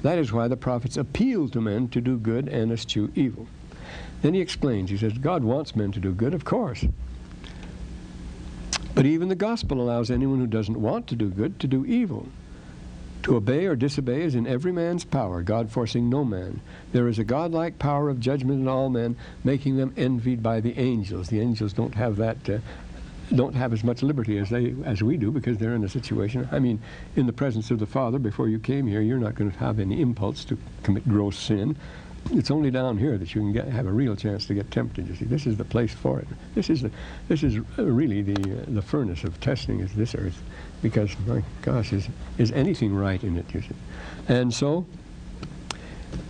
That 0.00 0.16
is 0.16 0.32
why 0.32 0.48
the 0.48 0.56
prophets 0.56 0.96
appeal 0.96 1.50
to 1.50 1.60
men 1.60 1.88
to 1.88 2.00
do 2.00 2.16
good 2.16 2.48
and 2.48 2.72
eschew 2.72 3.12
evil. 3.14 3.46
Then 4.22 4.32
he 4.32 4.40
explains, 4.40 4.88
he 4.88 4.96
says, 4.96 5.18
God 5.18 5.44
wants 5.44 5.76
men 5.76 5.92
to 5.92 6.00
do 6.00 6.12
good, 6.12 6.32
of 6.32 6.46
course. 6.46 6.86
But 8.94 9.06
even 9.06 9.28
the 9.28 9.34
gospel 9.34 9.80
allows 9.80 10.10
anyone 10.10 10.38
who 10.38 10.46
doesn't 10.46 10.80
want 10.80 11.06
to 11.08 11.16
do 11.16 11.30
good 11.30 11.60
to 11.60 11.66
do 11.66 11.86
evil. 11.86 12.28
To 13.24 13.36
obey 13.36 13.66
or 13.66 13.76
disobey 13.76 14.22
is 14.22 14.34
in 14.34 14.46
every 14.46 14.72
man's 14.72 15.04
power, 15.04 15.42
God 15.42 15.70
forcing 15.70 16.08
no 16.08 16.24
man. 16.24 16.60
There 16.92 17.06
is 17.06 17.18
a 17.18 17.24
godlike 17.24 17.78
power 17.78 18.08
of 18.08 18.18
judgment 18.18 18.60
in 18.60 18.68
all 18.68 18.88
men, 18.88 19.16
making 19.44 19.76
them 19.76 19.92
envied 19.96 20.42
by 20.42 20.60
the 20.60 20.78
angels. 20.78 21.28
The 21.28 21.40
angels 21.40 21.74
don't 21.74 21.94
have 21.94 22.16
that, 22.16 22.48
uh, 22.48 22.58
don't 23.34 23.54
have 23.54 23.74
as 23.74 23.84
much 23.84 24.02
liberty 24.02 24.38
as 24.38 24.48
they 24.48 24.74
as 24.84 25.02
we 25.02 25.18
do 25.18 25.30
because 25.30 25.58
they're 25.58 25.74
in 25.74 25.84
a 25.84 25.88
situation. 25.88 26.48
I 26.50 26.58
mean, 26.58 26.80
in 27.14 27.26
the 27.26 27.32
presence 27.32 27.70
of 27.70 27.78
the 27.78 27.86
Father, 27.86 28.18
before 28.18 28.48
you 28.48 28.58
came 28.58 28.86
here, 28.86 29.02
you're 29.02 29.18
not 29.18 29.34
going 29.34 29.50
to 29.50 29.58
have 29.58 29.78
any 29.78 30.00
impulse 30.00 30.44
to 30.46 30.58
commit 30.82 31.06
gross 31.06 31.38
sin 31.38 31.76
it's 32.32 32.50
only 32.50 32.70
down 32.70 32.98
here 32.98 33.18
that 33.18 33.34
you 33.34 33.40
can 33.40 33.52
get, 33.52 33.66
have 33.68 33.86
a 33.86 33.92
real 33.92 34.14
chance 34.14 34.46
to 34.46 34.54
get 34.54 34.70
tempted. 34.70 35.08
You 35.08 35.16
see, 35.16 35.24
this 35.24 35.46
is 35.46 35.56
the 35.56 35.64
place 35.64 35.92
for 35.92 36.20
it. 36.20 36.28
This 36.54 36.70
is 36.70 36.82
the, 36.82 36.90
this 37.28 37.42
is 37.42 37.58
really 37.76 38.22
the 38.22 38.62
uh, 38.62 38.64
the 38.68 38.82
furnace 38.82 39.24
of 39.24 39.40
testing 39.40 39.80
is 39.80 39.92
this 39.94 40.14
earth, 40.14 40.40
because 40.82 41.10
my 41.26 41.42
gosh, 41.62 41.92
is 41.92 42.08
is 42.38 42.52
anything 42.52 42.94
right 42.94 43.22
in 43.22 43.36
it? 43.36 43.52
You 43.52 43.62
see, 43.62 43.74
and 44.28 44.52
so 44.52 44.86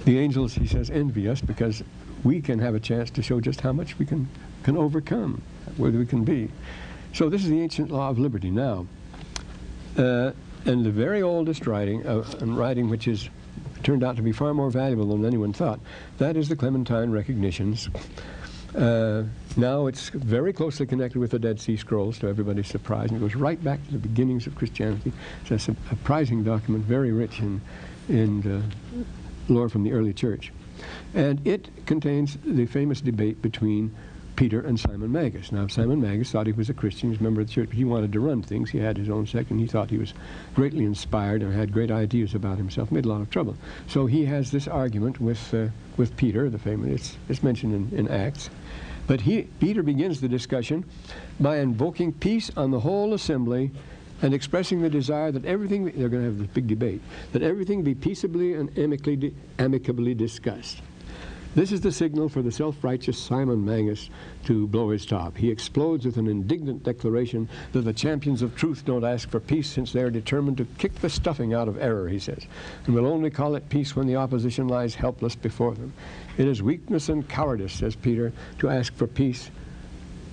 the 0.04 0.18
angels, 0.18 0.54
he 0.54 0.66
says, 0.66 0.90
envy 0.90 1.28
us 1.28 1.40
because 1.40 1.82
we 2.24 2.40
can 2.40 2.58
have 2.58 2.74
a 2.74 2.80
chance 2.80 3.10
to 3.10 3.22
show 3.22 3.40
just 3.40 3.60
how 3.60 3.72
much 3.72 3.98
we 3.98 4.06
can 4.06 4.28
can 4.62 4.76
overcome, 4.76 5.42
where 5.76 5.90
we 5.90 6.06
can 6.06 6.24
be. 6.24 6.50
So 7.12 7.28
this 7.28 7.42
is 7.42 7.50
the 7.50 7.60
ancient 7.60 7.90
law 7.90 8.10
of 8.10 8.18
liberty. 8.18 8.50
Now, 8.50 8.86
uh, 9.98 10.32
and 10.66 10.84
the 10.84 10.90
very 10.90 11.22
oldest 11.22 11.66
writing, 11.66 12.06
uh, 12.06 12.24
writing 12.42 12.88
which 12.88 13.08
is 13.08 13.28
turned 13.82 14.04
out 14.04 14.16
to 14.16 14.22
be 14.22 14.32
far 14.32 14.54
more 14.54 14.70
valuable 14.70 15.06
than 15.06 15.24
anyone 15.24 15.52
thought. 15.52 15.80
That 16.18 16.36
is 16.36 16.48
the 16.48 16.56
Clementine 16.56 17.10
recognitions. 17.10 17.88
Uh, 18.76 19.24
now 19.56 19.86
it's 19.86 20.10
very 20.10 20.52
closely 20.52 20.86
connected 20.86 21.18
with 21.18 21.32
the 21.32 21.38
Dead 21.38 21.60
Sea 21.60 21.76
Scrolls, 21.76 22.18
to 22.20 22.28
everybody's 22.28 22.68
surprise, 22.68 23.10
and 23.10 23.18
it 23.18 23.20
goes 23.20 23.34
right 23.34 23.62
back 23.64 23.84
to 23.86 23.92
the 23.92 23.98
beginnings 23.98 24.46
of 24.46 24.54
Christianity. 24.54 25.12
It's 25.42 25.50
a 25.50 25.58
surprising 25.58 26.44
document, 26.44 26.84
very 26.84 27.10
rich 27.10 27.40
in, 27.40 27.60
in 28.08 28.46
uh, 28.46 29.02
lore 29.52 29.68
from 29.68 29.82
the 29.82 29.92
early 29.92 30.12
church. 30.12 30.52
And 31.14 31.44
it 31.46 31.68
contains 31.86 32.38
the 32.44 32.66
famous 32.66 33.00
debate 33.00 33.42
between 33.42 33.94
Peter 34.36 34.60
and 34.60 34.78
Simon 34.78 35.12
Magus. 35.12 35.52
Now, 35.52 35.66
Simon 35.66 36.00
Magus 36.00 36.30
thought 36.30 36.46
he 36.46 36.52
was 36.52 36.70
a 36.70 36.74
Christian, 36.74 37.08
he 37.08 37.12
was 37.12 37.20
a 37.20 37.22
member 37.22 37.40
of 37.40 37.48
the 37.48 37.52
church, 37.52 37.68
but 37.68 37.76
he 37.76 37.84
wanted 37.84 38.12
to 38.12 38.20
run 38.20 38.42
things. 38.42 38.70
He 38.70 38.78
had 38.78 38.96
his 38.96 39.10
own 39.10 39.26
sect, 39.26 39.50
and 39.50 39.60
he 39.60 39.66
thought 39.66 39.90
he 39.90 39.98
was 39.98 40.14
greatly 40.54 40.84
inspired 40.84 41.42
and 41.42 41.52
had 41.52 41.72
great 41.72 41.90
ideas 41.90 42.34
about 42.34 42.56
himself, 42.56 42.90
made 42.90 43.04
a 43.04 43.08
lot 43.08 43.20
of 43.20 43.30
trouble. 43.30 43.56
So 43.86 44.06
he 44.06 44.24
has 44.26 44.50
this 44.50 44.66
argument 44.66 45.20
with, 45.20 45.52
uh, 45.52 45.66
with 45.96 46.16
Peter, 46.16 46.48
the 46.48 46.58
famous, 46.58 46.90
it's, 46.90 47.16
it's 47.28 47.42
mentioned 47.42 47.92
in, 47.92 47.98
in 47.98 48.08
Acts. 48.08 48.50
But 49.06 49.20
he, 49.20 49.42
Peter 49.58 49.82
begins 49.82 50.20
the 50.20 50.28
discussion 50.28 50.84
by 51.40 51.58
invoking 51.58 52.12
peace 52.12 52.50
on 52.56 52.70
the 52.70 52.80
whole 52.80 53.14
assembly 53.14 53.72
and 54.22 54.34
expressing 54.34 54.82
the 54.82 54.90
desire 54.90 55.32
that 55.32 55.44
everything, 55.44 55.84
they're 55.84 56.08
going 56.08 56.22
to 56.22 56.28
have 56.28 56.38
this 56.38 56.46
big 56.48 56.66
debate, 56.66 57.00
that 57.32 57.42
everything 57.42 57.82
be 57.82 57.94
peaceably 57.94 58.54
and 58.54 58.76
amicably, 58.78 59.34
amicably 59.58 60.14
discussed. 60.14 60.82
This 61.52 61.72
is 61.72 61.80
the 61.80 61.90
signal 61.90 62.28
for 62.28 62.42
the 62.42 62.52
self-righteous 62.52 63.18
Simon 63.18 63.64
Magus 63.64 64.08
to 64.44 64.68
blow 64.68 64.90
his 64.90 65.04
top. 65.04 65.36
He 65.36 65.50
explodes 65.50 66.06
with 66.06 66.16
an 66.16 66.28
indignant 66.28 66.84
declaration 66.84 67.48
that 67.72 67.80
the 67.80 67.92
champions 67.92 68.42
of 68.42 68.54
truth 68.54 68.84
don't 68.84 69.02
ask 69.02 69.28
for 69.28 69.40
peace 69.40 69.68
since 69.68 69.92
they 69.92 70.02
are 70.02 70.10
determined 70.10 70.58
to 70.58 70.64
kick 70.78 70.94
the 70.94 71.10
stuffing 71.10 71.52
out 71.52 71.66
of 71.66 71.76
error, 71.78 72.08
he 72.08 72.20
says, 72.20 72.46
and 72.86 72.94
will 72.94 73.04
only 73.06 73.30
call 73.30 73.56
it 73.56 73.68
peace 73.68 73.96
when 73.96 74.06
the 74.06 74.14
opposition 74.14 74.68
lies 74.68 74.94
helpless 74.94 75.34
before 75.34 75.74
them. 75.74 75.92
It 76.38 76.46
is 76.46 76.62
weakness 76.62 77.08
and 77.08 77.28
cowardice, 77.28 77.72
says 77.72 77.96
Peter, 77.96 78.32
to 78.60 78.68
ask 78.68 78.94
for 78.94 79.08
peace 79.08 79.50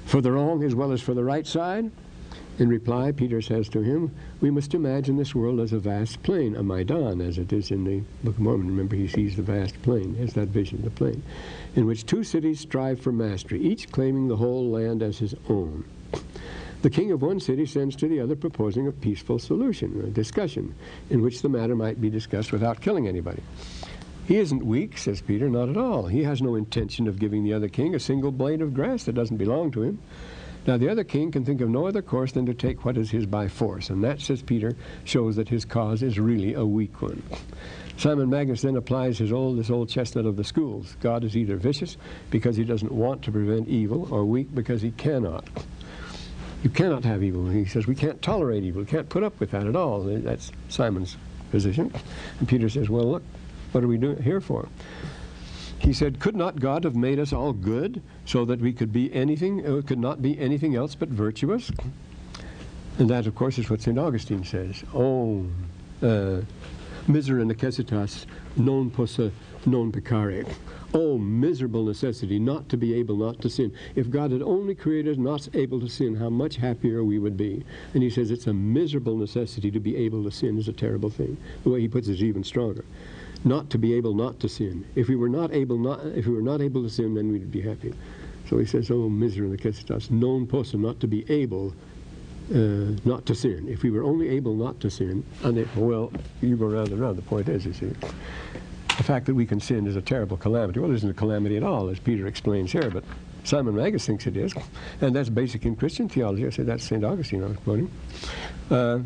for 0.05 0.21
the 0.21 0.31
wrong 0.31 0.63
as 0.63 0.75
well 0.75 0.91
as 0.91 1.01
for 1.01 1.15
the 1.15 1.23
right 1.23 1.47
side. 1.47 1.89
In 2.59 2.69
reply, 2.69 3.11
Peter 3.11 3.39
says 3.39 3.69
to 3.69 3.81
him, 3.81 4.11
We 4.41 4.49
must 4.49 4.73
imagine 4.73 5.15
this 5.15 5.35
world 5.35 5.59
as 5.59 5.73
a 5.73 5.79
vast 5.79 6.23
plain, 6.23 6.55
a 6.55 6.63
Maidan, 6.63 7.21
as 7.21 7.37
it 7.37 7.53
is 7.53 7.69
in 7.69 7.83
the 7.83 8.01
Book 8.23 8.35
of 8.35 8.39
Mormon. 8.39 8.67
Remember, 8.67 8.95
he 8.95 9.07
sees 9.07 9.35
the 9.35 9.43
vast 9.43 9.79
plain. 9.83 10.15
Has 10.15 10.33
that 10.33 10.47
vision 10.47 10.79
of 10.79 10.85
the 10.85 10.89
plain, 10.89 11.21
in 11.75 11.85
which 11.85 12.07
two 12.07 12.23
cities 12.23 12.59
strive 12.59 12.99
for 12.99 13.11
mastery, 13.11 13.61
each 13.61 13.91
claiming 13.91 14.27
the 14.27 14.37
whole 14.37 14.71
land 14.71 15.03
as 15.03 15.19
his 15.19 15.35
own. 15.49 15.85
The 16.81 16.89
king 16.89 17.11
of 17.11 17.21
one 17.21 17.39
city 17.39 17.67
sends 17.67 17.95
to 17.97 18.07
the 18.07 18.19
other 18.19 18.35
proposing 18.35 18.87
a 18.87 18.91
peaceful 18.91 19.37
solution, 19.37 20.01
a 20.03 20.09
discussion, 20.09 20.73
in 21.11 21.21
which 21.21 21.43
the 21.43 21.49
matter 21.49 21.75
might 21.75 22.01
be 22.01 22.09
discussed 22.09 22.51
without 22.51 22.81
killing 22.81 23.07
anybody. 23.07 23.43
He 24.27 24.37
isn't 24.37 24.65
weak, 24.65 24.97
says 24.97 25.21
Peter, 25.21 25.47
not 25.47 25.69
at 25.69 25.77
all. 25.77 26.07
He 26.07 26.23
has 26.23 26.41
no 26.41 26.55
intention 26.55 27.07
of 27.07 27.19
giving 27.19 27.43
the 27.43 27.53
other 27.53 27.69
king 27.69 27.93
a 27.93 27.99
single 27.99 28.31
blade 28.31 28.61
of 28.61 28.73
grass 28.73 29.03
that 29.03 29.15
doesn't 29.15 29.37
belong 29.37 29.71
to 29.71 29.83
him. 29.83 29.99
Now, 30.67 30.75
the 30.75 30.89
other 30.89 31.05
king 31.05 31.31
can 31.31 31.45
think 31.45 31.61
of 31.61 31.69
no 31.69 31.87
other 31.87 32.01
course 32.01 32.33
than 32.33 32.45
to 32.45 32.53
take 32.53 32.83
what 32.83 32.97
is 32.97 33.09
his 33.09 33.25
by 33.25 33.47
force, 33.47 33.89
and 33.89 34.03
that, 34.03 34.19
says 34.19 34.41
Peter, 34.41 34.75
shows 35.05 35.37
that 35.37 35.47
his 35.47 35.63
cause 35.63 36.03
is 36.03 36.19
really 36.19 36.53
a 36.55 36.65
weak 36.65 37.01
one. 37.01 37.23
Simon 37.95 38.29
Magus 38.29 38.61
then 38.61 38.75
applies 38.75 39.17
his 39.17 39.31
old, 39.31 39.57
this 39.57 39.69
old 39.69 39.87
chestnut 39.87 40.25
of 40.25 40.35
the 40.35 40.43
schools. 40.43 40.97
God 40.99 41.23
is 41.23 41.37
either 41.37 41.55
vicious 41.55 41.95
because 42.29 42.57
he 42.57 42.65
doesn't 42.65 42.91
want 42.91 43.23
to 43.23 43.31
prevent 43.31 43.69
evil, 43.69 44.13
or 44.13 44.25
weak 44.25 44.53
because 44.53 44.81
he 44.81 44.91
cannot. 44.91 45.47
You 46.63 46.69
cannot 46.69 47.05
have 47.05 47.23
evil. 47.23 47.47
He 47.47 47.63
says 47.63 47.87
we 47.87 47.95
can't 47.95 48.21
tolerate 48.21 48.63
evil. 48.63 48.81
We 48.81 48.87
can't 48.87 49.07
put 49.07 49.23
up 49.23 49.39
with 49.39 49.51
that 49.51 49.67
at 49.67 49.75
all. 49.75 50.01
That's 50.01 50.51
Simon's 50.67 51.15
position. 51.49 51.93
And 52.39 52.47
Peter 52.47 52.67
says, 52.67 52.89
well, 52.89 53.05
look, 53.05 53.23
what 53.71 53.85
are 53.85 53.87
we 53.87 53.97
doing 53.97 54.21
here 54.21 54.41
for? 54.41 54.67
He 55.87 55.93
said, 55.93 56.19
Could 56.19 56.35
not 56.35 56.59
God 56.59 56.83
have 56.83 56.97
made 56.97 57.17
us 57.17 57.31
all 57.31 57.53
good 57.53 58.01
so 58.25 58.43
that 58.43 58.59
we 58.59 58.73
could 58.73 58.91
be 58.91 59.09
anything, 59.13 59.65
uh, 59.65 59.81
could 59.81 59.99
not 59.99 60.21
be 60.21 60.37
anything 60.37 60.75
else 60.75 60.95
but 60.95 61.07
virtuous? 61.07 61.71
And 62.99 63.09
that, 63.09 63.25
of 63.25 63.35
course, 63.35 63.57
is 63.57 63.69
what 63.69 63.81
St. 63.81 63.97
Augustine 63.97 64.43
says. 64.43 64.83
Oh, 64.93 65.45
uh, 66.01 66.41
misera 67.07 67.45
necessitas 67.45 68.25
non 68.57 68.91
possa 68.91 69.31
non 69.65 69.93
peccare. 69.93 70.45
Oh, 70.93 71.17
miserable 71.17 71.85
necessity 71.85 72.37
not 72.37 72.67
to 72.67 72.75
be 72.75 72.93
able 72.95 73.15
not 73.15 73.39
to 73.39 73.49
sin. 73.49 73.71
If 73.95 74.09
God 74.09 74.31
had 74.31 74.41
only 74.41 74.75
created 74.75 75.13
us 75.13 75.17
not 75.17 75.47
able 75.55 75.79
to 75.79 75.87
sin, 75.87 76.15
how 76.15 76.29
much 76.29 76.57
happier 76.57 77.01
we 77.05 77.17
would 77.17 77.37
be. 77.37 77.63
And 77.93 78.03
he 78.03 78.09
says 78.09 78.29
it's 78.29 78.47
a 78.47 78.53
miserable 78.53 79.15
necessity 79.15 79.71
to 79.71 79.79
be 79.79 79.95
able 79.95 80.25
to 80.25 80.31
sin 80.31 80.57
is 80.57 80.67
a 80.67 80.73
terrible 80.73 81.09
thing. 81.09 81.37
The 81.63 81.69
way 81.69 81.79
he 81.79 81.87
puts 81.87 82.09
it 82.09 82.15
is 82.15 82.23
even 82.23 82.43
stronger 82.43 82.83
not 83.47 83.69
to 83.71 83.77
be 83.77 83.93
able 83.93 84.13
not 84.13 84.39
to 84.41 84.49
sin. 84.49 84.85
If 84.95 85.07
we 85.07 85.15
were 85.15 85.29
not 85.29 85.53
able 85.53 85.77
not, 85.77 86.05
if 86.05 86.25
we 86.25 86.33
were 86.33 86.41
not 86.41 86.61
able 86.61 86.83
to 86.83 86.89
sin, 86.89 87.13
then 87.13 87.31
we'd 87.31 87.51
be 87.51 87.61
happy. 87.61 87.93
So 88.49 88.57
he 88.57 88.65
says, 88.65 88.91
"Oh, 88.91 89.09
misery 89.09 89.49
necessitas 89.49 90.09
non 90.11 90.47
possum," 90.47 90.81
not 90.81 90.99
to 90.99 91.07
be 91.07 91.29
able 91.31 91.73
uh, 92.53 92.95
not 93.05 93.25
to 93.25 93.35
sin. 93.35 93.67
If 93.67 93.83
we 93.83 93.91
were 93.91 94.03
only 94.03 94.29
able 94.29 94.55
not 94.55 94.79
to 94.81 94.89
sin, 94.89 95.23
and 95.43 95.57
it, 95.57 95.67
well, 95.75 96.11
you 96.41 96.55
go 96.55 96.67
round 96.67 96.89
and 96.89 96.99
round. 97.01 97.17
The 97.17 97.23
point 97.23 97.49
is, 97.49 97.65
you 97.65 97.73
see, 97.73 97.91
the 98.97 99.03
fact 99.03 99.25
that 99.25 99.35
we 99.35 99.45
can 99.45 99.59
sin 99.59 99.85
is 99.85 99.95
a 99.95 100.01
terrible 100.01 100.37
calamity. 100.37 100.79
Well, 100.79 100.91
it 100.91 100.95
isn't 100.95 101.09
a 101.09 101.13
calamity 101.13 101.57
at 101.57 101.63
all, 101.63 101.89
as 101.89 101.99
Peter 101.99 102.25
explains 102.27 102.71
here, 102.71 102.89
but 102.89 103.03
Simon 103.43 103.75
Magus 103.75 104.05
thinks 104.05 104.27
it 104.27 104.37
is, 104.37 104.53
and 105.01 105.15
that's 105.15 105.29
basic 105.29 105.65
in 105.65 105.75
Christian 105.75 106.09
theology. 106.09 106.45
I 106.45 106.49
say 106.49 106.63
that's 106.63 106.83
St. 106.83 107.03
Augustine 107.03 107.43
I 107.43 107.47
was 107.47 107.57
quoting. 107.57 107.91
Uh, 108.69 108.99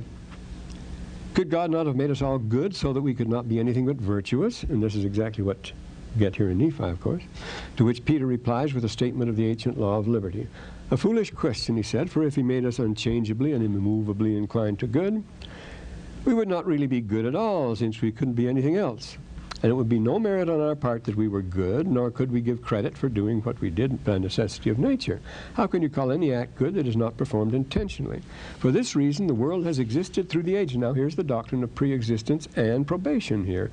could 1.34 1.50
God 1.50 1.72
not 1.72 1.86
have 1.86 1.96
made 1.96 2.12
us 2.12 2.22
all 2.22 2.38
good 2.38 2.76
so 2.76 2.92
that 2.94 3.02
we 3.02 3.14
could 3.14 3.30
not 3.30 3.48
be 3.48 3.60
anything 3.60 3.86
but 3.86 3.96
virtuous? 3.96 4.64
And 4.64 4.84
this 4.84 4.96
is 4.96 5.06
exactly 5.06 5.44
what 5.44 5.72
we 6.14 6.20
get 6.20 6.36
here 6.36 6.50
in 6.50 6.58
Nephi, 6.58 6.84
of 6.84 7.00
course. 7.00 7.24
To 7.78 7.86
which 7.86 8.04
Peter 8.04 8.26
replies 8.26 8.74
with 8.74 8.84
a 8.84 8.90
statement 8.90 9.30
of 9.30 9.38
the 9.38 9.48
ancient 9.48 9.80
law 9.80 9.98
of 9.98 10.08
liberty. 10.08 10.48
A 10.92 10.98
foolish 10.98 11.32
question, 11.32 11.78
he 11.78 11.84
said, 11.84 12.12
for 12.12 12.24
if 12.24 12.36
he 12.36 12.44
made 12.44 12.66
us 12.66 12.80
unchangeably 12.80 13.54
and 13.54 13.64
immovably 13.64 14.36
inclined 14.36 14.80
to 14.80 14.88
good, 14.88 15.24
we 16.26 16.34
would 16.34 16.50
not 16.50 16.66
really 16.66 16.88
be 16.88 17.00
good 17.00 17.26
at 17.26 17.34
all, 17.34 17.76
since 17.76 18.02
we 18.02 18.12
couldn't 18.12 18.34
be 18.34 18.48
anything 18.48 18.76
else. 18.76 19.18
And 19.64 19.72
it 19.72 19.76
would 19.76 19.90
be 19.90 20.00
no 20.00 20.18
merit 20.18 20.50
on 20.50 20.60
our 20.60 20.76
part 20.76 21.04
that 21.04 21.16
we 21.16 21.28
were 21.28 21.42
good, 21.42 21.88
nor 21.88 22.10
could 22.10 22.32
we 22.32 22.42
give 22.42 22.62
credit 22.62 22.98
for 22.98 23.10
doing 23.10 23.42
what 23.42 23.62
we 23.62 23.70
did 23.70 24.04
by 24.04 24.18
necessity 24.18 24.70
of 24.70 24.80
nature. 24.80 25.22
How 25.54 25.68
can 25.68 25.82
you 25.82 25.90
call 25.90 26.12
any 26.12 26.34
act 26.34 26.58
good 26.58 26.74
that 26.76 26.88
is 26.88 26.98
not 26.98 27.18
performed 27.18 27.54
intentionally? 27.54 28.22
For 28.58 28.72
this 28.72 28.96
reason, 28.96 29.28
the 29.28 29.36
world 29.36 29.66
has 29.66 29.80
existed 29.80 30.30
through 30.30 30.44
the 30.44 30.56
ages. 30.56 30.78
Now, 30.78 30.94
here's 30.94 31.16
the 31.16 31.24
doctrine 31.24 31.64
of 31.64 31.76
pre-existence 31.76 32.48
and 32.56 32.88
probation 32.88 33.46
here 33.46 33.72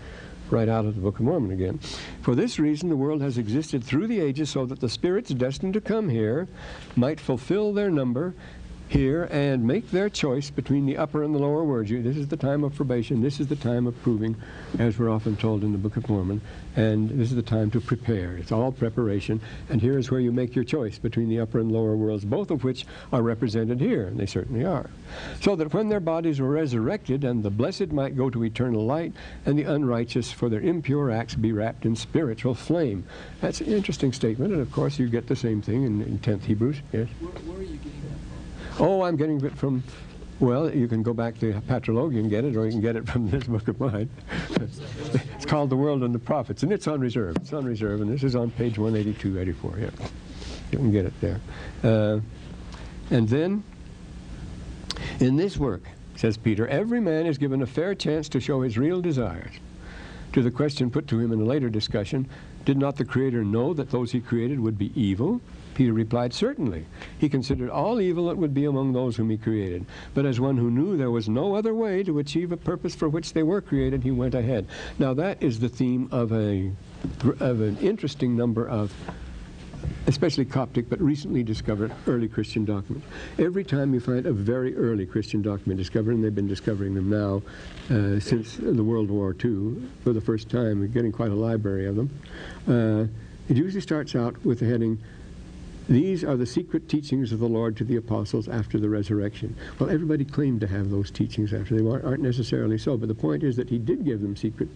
right 0.51 0.69
out 0.69 0.87
of 0.87 0.95
the 0.95 1.01
Book 1.01 1.19
of 1.19 1.25
Mormon 1.25 1.51
again. 1.51 1.79
For 2.23 2.35
this 2.35 2.59
reason, 2.59 2.89
the 2.89 2.97
world 2.97 3.21
has 3.21 3.39
existed 3.39 3.85
through 3.85 4.07
the 4.07 4.21
ages 4.21 4.51
so 4.51 4.67
that 4.67 4.81
the 4.81 4.89
spirits 4.89 5.31
destined 5.31 5.75
to 5.75 5.81
come 5.81 6.09
here 6.09 6.49
might 6.97 7.21
fulfill 7.21 7.73
their 7.73 7.91
number 7.91 8.35
here 8.89 9.25
and 9.31 9.65
make 9.65 9.91
their 9.91 10.09
choice 10.09 10.51
between 10.51 10.87
the 10.87 10.97
upper 10.97 11.23
and 11.23 11.35
the 11.35 11.39
lower 11.39 11.65
words. 11.65 11.91
This 11.91 12.17
is 12.17 12.29
the 12.29 12.37
time 12.37 12.65
of 12.65 12.75
probation. 12.75 13.23
This 13.23 13.41
is 13.41 13.47
the 13.47 13.57
time 13.57 13.87
of 13.87 14.01
proving, 14.03 14.37
as 14.79 14.99
we're 14.99 15.11
often 15.11 15.37
told 15.37 15.63
in 15.63 15.73
the 15.73 15.79
Book 15.79 15.97
of 15.97 16.09
Mormon. 16.09 16.41
And 16.77 17.11
this 17.11 17.31
is 17.31 17.37
the 17.37 17.43
time 17.43 17.71
to 17.73 17.81
prepare. 17.81 18.37
It's 18.37 18.53
all 18.53 18.73
preparation. 18.73 19.41
And 19.69 19.81
here 19.81 19.99
is 19.99 20.11
where 20.11 20.21
you 20.21 20.33
make 20.33 20.55
your 20.55 20.65
choice 20.65 20.99
between 20.99 21.29
the 21.29 21.41
upper 21.41 21.59
and 21.59 21.71
lower 21.71 21.97
worlds, 21.97 22.25
both 22.25 22.51
of 22.51 22.65
which 22.65 22.87
are 23.13 23.23
represented 23.23 23.81
here, 23.81 24.07
and 24.07 24.19
they 24.19 24.27
certainly 24.27 24.65
are. 24.65 24.89
So 25.41 25.57
that 25.57 25.75
when 25.75 25.89
their 25.89 26.01
bodies 26.01 26.41
were 26.41 26.51
resurrected, 26.51 27.25
and 27.25 27.43
the 27.43 27.51
blessed 27.51 27.93
might 27.93 28.17
go 28.17 28.31
to 28.31 28.45
eternal 28.45 28.87
light, 28.87 29.13
and 29.45 29.59
the 29.59 29.65
unrighteous 29.65 30.33
for 30.33 30.49
their 30.49 30.61
impure 30.61 31.11
acts 31.11 31.35
be 31.35 31.53
wrapped 31.53 31.85
in 31.85 31.97
spiritual 31.97 32.55
flame. 32.55 33.05
That's 33.41 33.61
an 33.61 33.67
interesting 33.67 34.13
statement, 34.13 34.53
and 34.53 34.63
of 34.63 34.73
course 34.73 34.99
you 34.99 35.09
get 35.09 35.27
the 35.27 35.37
same 35.37 35.61
thing 35.61 35.85
in, 35.85 36.03
in 36.03 36.19
10th 36.19 36.45
Hebrews. 36.45 36.77
Yes? 36.93 37.09
Where, 37.21 37.33
where 37.33 37.59
are 37.59 37.63
you 37.63 37.77
getting 37.77 38.03
that 38.03 38.29
Oh, 38.81 39.03
I'm 39.03 39.17
getting 39.17 39.45
it 39.45 39.57
from, 39.59 39.83
well, 40.39 40.73
you 40.73 40.87
can 40.87 41.03
go 41.03 41.13
back 41.13 41.39
to 41.41 41.53
Patrologia 41.69 42.21
and 42.21 42.31
get 42.31 42.45
it, 42.45 42.55
or 42.55 42.65
you 42.65 42.71
can 42.71 42.81
get 42.81 42.95
it 42.95 43.09
from 43.09 43.29
this 43.29 43.45
book 43.45 43.67
of 43.67 43.81
mine. 43.81 44.09
it's 44.51 45.45
called 45.47 45.71
The 45.71 45.77
World 45.77 46.05
and 46.05 46.15
the 46.15 46.19
Prophets, 46.21 46.63
and 46.63 46.73
it's 46.73 46.87
on 46.87 47.01
reserve. 47.01 47.37
It's 47.37 47.53
on 47.53 47.65
reserve, 47.65 48.01
and 48.01 48.11
this 48.11 48.23
is 48.23 48.37
on 48.37 48.53
page 48.53 48.79
182, 48.79 49.41
84. 49.41 49.79
Yeah, 49.79 49.91
you 50.71 50.79
can 50.79 50.93
get 50.93 51.07
it 51.07 51.21
there. 51.21 51.41
Uh, 51.83 52.21
and 53.11 53.29
then, 53.29 53.65
in 55.19 55.37
this 55.37 55.57
work, 55.57 55.83
says 56.15 56.37
Peter, 56.37 56.69
every 56.69 57.01
man 57.01 57.27
is 57.27 57.37
given 57.37 57.63
a 57.63 57.67
fair 57.67 57.95
chance 57.97 58.29
to 58.29 58.39
show 58.39 58.63
his 58.63 58.79
real 58.79 59.01
desires. 59.01 59.55
To 60.35 60.43
the 60.43 60.51
question 60.51 60.91
put 60.91 61.09
to 61.09 61.19
him 61.19 61.33
in 61.33 61.41
a 61.41 61.45
later 61.45 61.69
discussion, 61.69 62.29
did 62.65 62.77
not 62.77 62.97
the 62.97 63.05
Creator 63.05 63.43
know 63.45 63.75
that 63.75 63.91
those 63.91 64.13
he 64.13 64.21
created 64.21 64.61
would 64.61 64.79
be 64.79 64.93
evil? 65.01 65.41
Peter 65.79 65.93
replied, 65.93 66.35
Certainly. 66.35 66.85
He 67.21 67.29
considered 67.29 67.71
all 67.71 68.01
evil 68.01 68.27
that 68.27 68.37
would 68.37 68.53
be 68.53 68.65
among 68.65 68.93
those 68.93 69.15
whom 69.15 69.31
he 69.31 69.37
created. 69.37 69.87
But 70.13 70.27
as 70.27 70.41
one 70.41 70.57
who 70.57 70.73
knew 70.73 70.97
there 70.97 71.13
was 71.13 71.29
no 71.29 71.55
other 71.55 71.73
way 71.73 72.03
to 72.03 72.19
achieve 72.19 72.51
a 72.51 72.57
purpose 72.57 72.97
for 72.97 73.09
which 73.09 73.33
they 73.33 73.45
were 73.45 73.61
created, 73.61 74.03
he 74.03 74.11
went 74.11 74.35
ahead. 74.35 74.67
Now, 74.99 75.15
that 75.15 75.41
is 75.41 75.61
the 75.61 75.69
theme 75.69 76.09
of, 76.11 76.33
a, 76.33 76.73
of 77.39 77.61
an 77.61 77.79
interesting 77.79 78.37
number 78.37 78.69
of 78.69 78.93
especially 80.09 80.45
Coptic, 80.45 80.91
but 80.91 81.01
recently 81.01 81.45
discovered 81.45 81.93
early 82.09 82.27
Christian 82.27 82.65
documents. 82.65 83.07
Every 83.39 83.63
time 83.63 83.95
you 83.95 84.01
find 84.01 84.27
a 84.27 84.33
very 84.33 84.77
early 84.77 85.07
Christian 85.07 85.43
document 85.43 85.79
discovered, 85.79 86.17
and 86.17 86.25
they've 86.25 86.35
been 86.35 86.49
discovering 86.49 86.95
them 86.95 87.09
now 87.09 87.43
uh, 87.95 88.19
since 88.19 88.57
the 88.57 88.83
World 88.83 89.11
War 89.11 89.31
II 89.33 89.77
for 90.03 90.13
the 90.13 90.21
first 90.21 90.49
time, 90.49 90.81
we're 90.81 90.89
getting 90.89 91.13
quite 91.13 91.31
a 91.31 91.37
library 91.37 91.87
of 91.87 91.95
them, 91.95 92.11
uh, 92.67 93.07
it 93.49 93.57
usually 93.57 93.81
starts 93.81 94.17
out 94.17 94.45
with 94.45 94.59
the 94.59 94.67
heading, 94.67 94.99
these 95.89 96.23
are 96.23 96.37
the 96.37 96.47
secret 96.47 96.89
teachings 96.89 97.33
of 97.33 97.41
the 97.41 97.49
Lord 97.49 97.77
to 97.79 97.85
the 97.85 97.97
apostles 97.97 98.47
after 98.47 98.79
the 98.79 98.91
resurrection. 98.91 99.57
Well, 99.79 99.89
everybody 99.89 100.25
claimed 100.25 100.61
to 100.61 100.67
have 100.67 100.91
those 100.91 101.11
teachings 101.11 101.55
after. 101.55 101.81
They 101.81 101.89
aren't 101.89 102.23
necessarily 102.23 102.77
so, 102.77 102.97
but 102.97 103.09
the 103.09 103.15
point 103.15 103.43
is 103.43 103.57
that 103.57 103.71
he 103.71 103.79
did 103.79 104.05
give 104.05 104.21
them 104.21 104.37
secret 104.37 104.69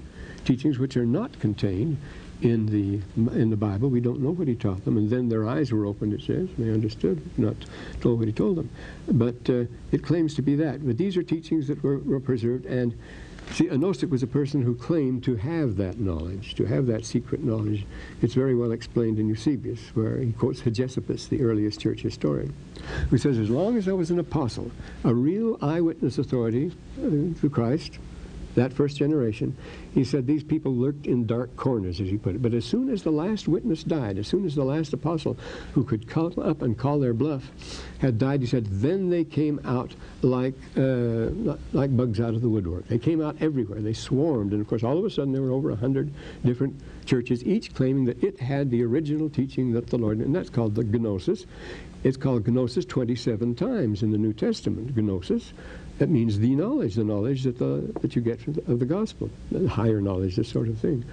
teachings 0.44 0.78
which 0.78 0.96
are 0.96 1.06
not 1.06 1.38
contained 1.38 1.98
in 2.40 2.66
the 2.66 3.00
in 3.38 3.50
the 3.50 3.56
Bible. 3.56 3.88
We 3.88 4.00
don't 4.00 4.20
know 4.20 4.30
what 4.30 4.48
he 4.48 4.54
taught 4.54 4.84
them, 4.84 4.96
and 4.96 5.08
then 5.10 5.28
their 5.28 5.46
eyes 5.46 5.70
were 5.70 5.86
opened. 5.86 6.12
It 6.12 6.22
says 6.22 6.48
they 6.58 6.70
understood, 6.70 7.20
not 7.38 7.56
told 8.00 8.18
what 8.18 8.26
he 8.26 8.32
told 8.32 8.56
them. 8.56 8.70
But 9.06 9.48
uh, 9.48 9.64
it 9.92 10.02
claims 10.02 10.34
to 10.34 10.42
be 10.42 10.56
that. 10.56 10.84
But 10.84 10.98
these 10.98 11.16
are 11.16 11.22
teachings 11.22 11.68
that 11.68 11.82
were, 11.82 11.98
were 11.98 12.20
preserved, 12.20 12.66
and 12.66 12.98
See, 13.52 13.68
a 13.68 13.76
Gnostic 13.76 14.10
was 14.10 14.22
a 14.22 14.26
person 14.26 14.62
who 14.62 14.74
claimed 14.74 15.22
to 15.24 15.36
have 15.36 15.76
that 15.76 16.00
knowledge, 16.00 16.54
to 16.54 16.64
have 16.64 16.86
that 16.86 17.04
secret 17.04 17.44
knowledge. 17.44 17.84
It's 18.22 18.32
very 18.32 18.54
well 18.54 18.72
explained 18.72 19.18
in 19.18 19.28
Eusebius, 19.28 19.90
where 19.92 20.16
he 20.18 20.32
quotes 20.32 20.62
Hegesippus, 20.62 21.28
the 21.28 21.42
earliest 21.42 21.78
church 21.78 22.00
historian, 22.00 22.54
who 23.10 23.18
says, 23.18 23.36
as 23.36 23.50
long 23.50 23.76
as 23.76 23.88
I 23.88 23.92
was 23.92 24.10
an 24.10 24.18
apostle, 24.18 24.70
a 25.04 25.14
real 25.14 25.58
eyewitness 25.60 26.16
authority 26.16 26.72
uh, 26.98 27.38
to 27.40 27.50
Christ, 27.52 27.98
that 28.54 28.72
first 28.72 28.96
generation, 28.96 29.56
he 29.94 30.04
said 30.04 30.26
these 30.26 30.42
people 30.42 30.74
lurked 30.74 31.06
in 31.06 31.26
dark 31.26 31.54
corners, 31.56 32.00
as 32.00 32.08
he 32.08 32.18
put 32.18 32.34
it. 32.34 32.42
But 32.42 32.54
as 32.54 32.64
soon 32.64 32.88
as 32.88 33.02
the 33.02 33.10
last 33.10 33.48
witness 33.48 33.82
died, 33.82 34.18
as 34.18 34.26
soon 34.26 34.44
as 34.44 34.54
the 34.54 34.64
last 34.64 34.92
apostle 34.92 35.36
who 35.74 35.84
could 35.84 36.08
come 36.08 36.34
up 36.42 36.62
and 36.62 36.76
call 36.76 36.98
their 36.98 37.14
bluff 37.14 37.50
had 37.98 38.18
died, 38.18 38.40
he 38.40 38.46
said, 38.46 38.66
then 38.66 39.10
they 39.10 39.24
came 39.24 39.60
out 39.64 39.94
like, 40.22 40.54
uh, 40.76 41.56
like 41.72 41.96
bugs 41.96 42.20
out 42.20 42.34
of 42.34 42.42
the 42.42 42.48
woodwork. 42.48 42.86
They 42.88 42.98
came 42.98 43.20
out 43.20 43.36
everywhere. 43.40 43.80
They 43.80 43.92
swarmed. 43.92 44.52
And 44.52 44.60
of 44.60 44.68
course, 44.68 44.82
all 44.82 44.98
of 44.98 45.04
a 45.04 45.10
sudden, 45.10 45.32
there 45.32 45.42
were 45.42 45.50
over 45.50 45.68
a 45.68 45.74
100 45.74 46.12
different 46.44 46.80
churches, 47.04 47.44
each 47.44 47.74
claiming 47.74 48.04
that 48.06 48.22
it 48.22 48.40
had 48.40 48.70
the 48.70 48.82
original 48.84 49.28
teaching 49.28 49.72
that 49.72 49.88
the 49.88 49.98
Lord, 49.98 50.18
and 50.18 50.34
that's 50.34 50.50
called 50.50 50.74
the 50.74 50.84
Gnosis. 50.84 51.46
It's 52.04 52.16
called 52.16 52.48
Gnosis 52.48 52.84
27 52.84 53.54
times 53.54 54.02
in 54.02 54.10
the 54.10 54.18
New 54.18 54.32
Testament. 54.32 54.96
Gnosis. 54.96 55.52
That 56.02 56.10
means 56.10 56.40
the 56.40 56.56
knowledge, 56.56 56.96
the 56.96 57.04
knowledge 57.04 57.44
that, 57.44 57.58
the, 57.58 57.88
that 58.00 58.16
you 58.16 58.22
get 58.22 58.44
of 58.48 58.80
the 58.80 58.84
gospel, 58.84 59.30
the 59.52 59.68
higher 59.68 60.00
knowledge, 60.00 60.34
this 60.34 60.48
sort 60.48 60.66
of 60.66 60.76
thing. 60.78 61.04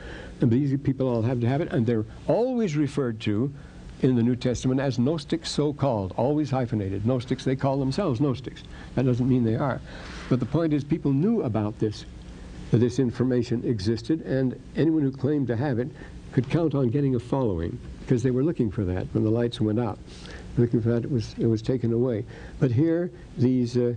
And 0.42 0.50
these 0.50 0.76
people 0.82 1.08
all 1.08 1.22
have 1.22 1.40
to 1.42 1.48
have 1.48 1.62
it, 1.62 1.72
and 1.72 1.86
they're 1.86 2.06
always 2.28 2.76
referred 2.76 3.20
to 3.20 3.54
in 4.02 4.16
the 4.16 4.24
New 4.24 4.36
Testament 4.36 4.82
as 4.82 4.98
Gnostics, 4.98 5.52
so 5.52 5.74
called, 5.74 6.16
always 6.18 6.50
hyphenated. 6.50 7.06
Gnostics, 7.06 7.46
they 7.46 7.56
call 7.56 7.78
themselves 7.78 8.20
Gnostics. 8.20 8.64
That 8.96 9.06
doesn't 9.06 9.30
mean 9.30 9.44
they 9.44 9.58
are. 9.58 9.80
But 10.28 10.40
the 10.40 10.48
point 10.48 10.74
is, 10.74 10.84
people 10.84 11.14
knew 11.14 11.44
about 11.44 11.78
this, 11.78 12.06
that 12.72 12.80
this 12.80 12.98
information 12.98 13.64
existed, 13.66 14.22
and 14.22 14.60
anyone 14.76 15.04
who 15.04 15.12
claimed 15.12 15.46
to 15.50 15.56
have 15.56 15.78
it 15.78 15.90
could 16.32 16.50
count 16.50 16.74
on 16.74 16.90
getting 16.90 17.14
a 17.14 17.20
following 17.20 17.78
because 18.00 18.24
they 18.24 18.32
were 18.32 18.44
looking 18.44 18.72
for 18.72 18.84
that 18.86 19.06
when 19.14 19.24
the 19.24 19.30
lights 19.30 19.62
went 19.62 19.80
out. 19.80 20.00
Looking 20.58 20.82
for 20.82 20.90
that, 20.90 21.04
it 21.04 21.12
was, 21.12 21.36
it 21.38 21.46
was 21.46 21.62
taken 21.62 21.94
away. 21.94 22.26
But 22.60 22.72
here, 22.72 23.12
these. 23.38 23.78
Uh, 23.78 23.94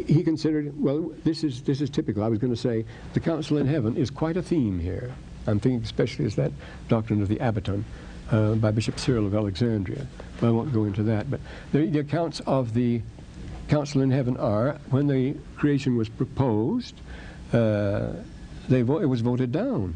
he 0.00 0.22
considered, 0.22 0.72
well, 0.80 1.12
this 1.24 1.44
is, 1.44 1.62
this 1.62 1.80
is 1.80 1.90
typical. 1.90 2.22
I 2.22 2.28
was 2.28 2.38
going 2.38 2.52
to 2.52 2.60
say 2.60 2.84
the 3.12 3.20
council 3.20 3.58
in 3.58 3.66
heaven 3.66 3.96
is 3.96 4.10
quite 4.10 4.36
a 4.36 4.42
theme 4.42 4.78
here. 4.78 5.12
I'm 5.46 5.60
thinking 5.60 5.82
especially 5.82 6.24
as 6.24 6.36
that 6.36 6.52
doctrine 6.88 7.20
of 7.20 7.28
the 7.28 7.36
Abbaton 7.36 7.84
uh, 8.30 8.54
by 8.54 8.70
Bishop 8.70 8.98
Cyril 8.98 9.26
of 9.26 9.34
Alexandria. 9.34 10.06
But 10.40 10.48
I 10.48 10.50
won't 10.50 10.72
go 10.72 10.84
into 10.84 11.02
that. 11.04 11.30
But 11.30 11.40
the, 11.72 11.86
the 11.86 11.98
accounts 11.98 12.40
of 12.40 12.74
the 12.74 13.02
council 13.68 14.02
in 14.02 14.10
heaven 14.10 14.36
are 14.36 14.78
when 14.90 15.06
the 15.06 15.34
creation 15.56 15.96
was 15.96 16.08
proposed, 16.08 16.94
uh, 17.52 18.12
they 18.68 18.80
it 18.80 18.84
was 18.84 19.20
voted 19.20 19.52
down 19.52 19.94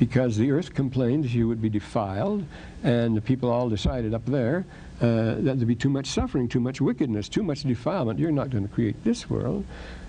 because 0.00 0.38
the 0.38 0.50
earth 0.50 0.72
complained 0.74 1.28
she 1.28 1.44
would 1.44 1.60
be 1.60 1.68
defiled, 1.68 2.42
and 2.82 3.14
the 3.14 3.20
people 3.20 3.50
all 3.50 3.68
decided 3.68 4.14
up 4.14 4.24
there 4.24 4.64
uh, 5.02 5.34
that 5.34 5.42
there'd 5.42 5.68
be 5.68 5.74
too 5.74 5.90
much 5.90 6.06
suffering, 6.06 6.48
too 6.48 6.58
much 6.58 6.80
wickedness, 6.80 7.28
too 7.28 7.42
much 7.42 7.64
defilement. 7.64 8.18
You're 8.18 8.32
not 8.32 8.48
going 8.48 8.66
to 8.66 8.74
create 8.74 9.04
this 9.04 9.28
world. 9.28 9.64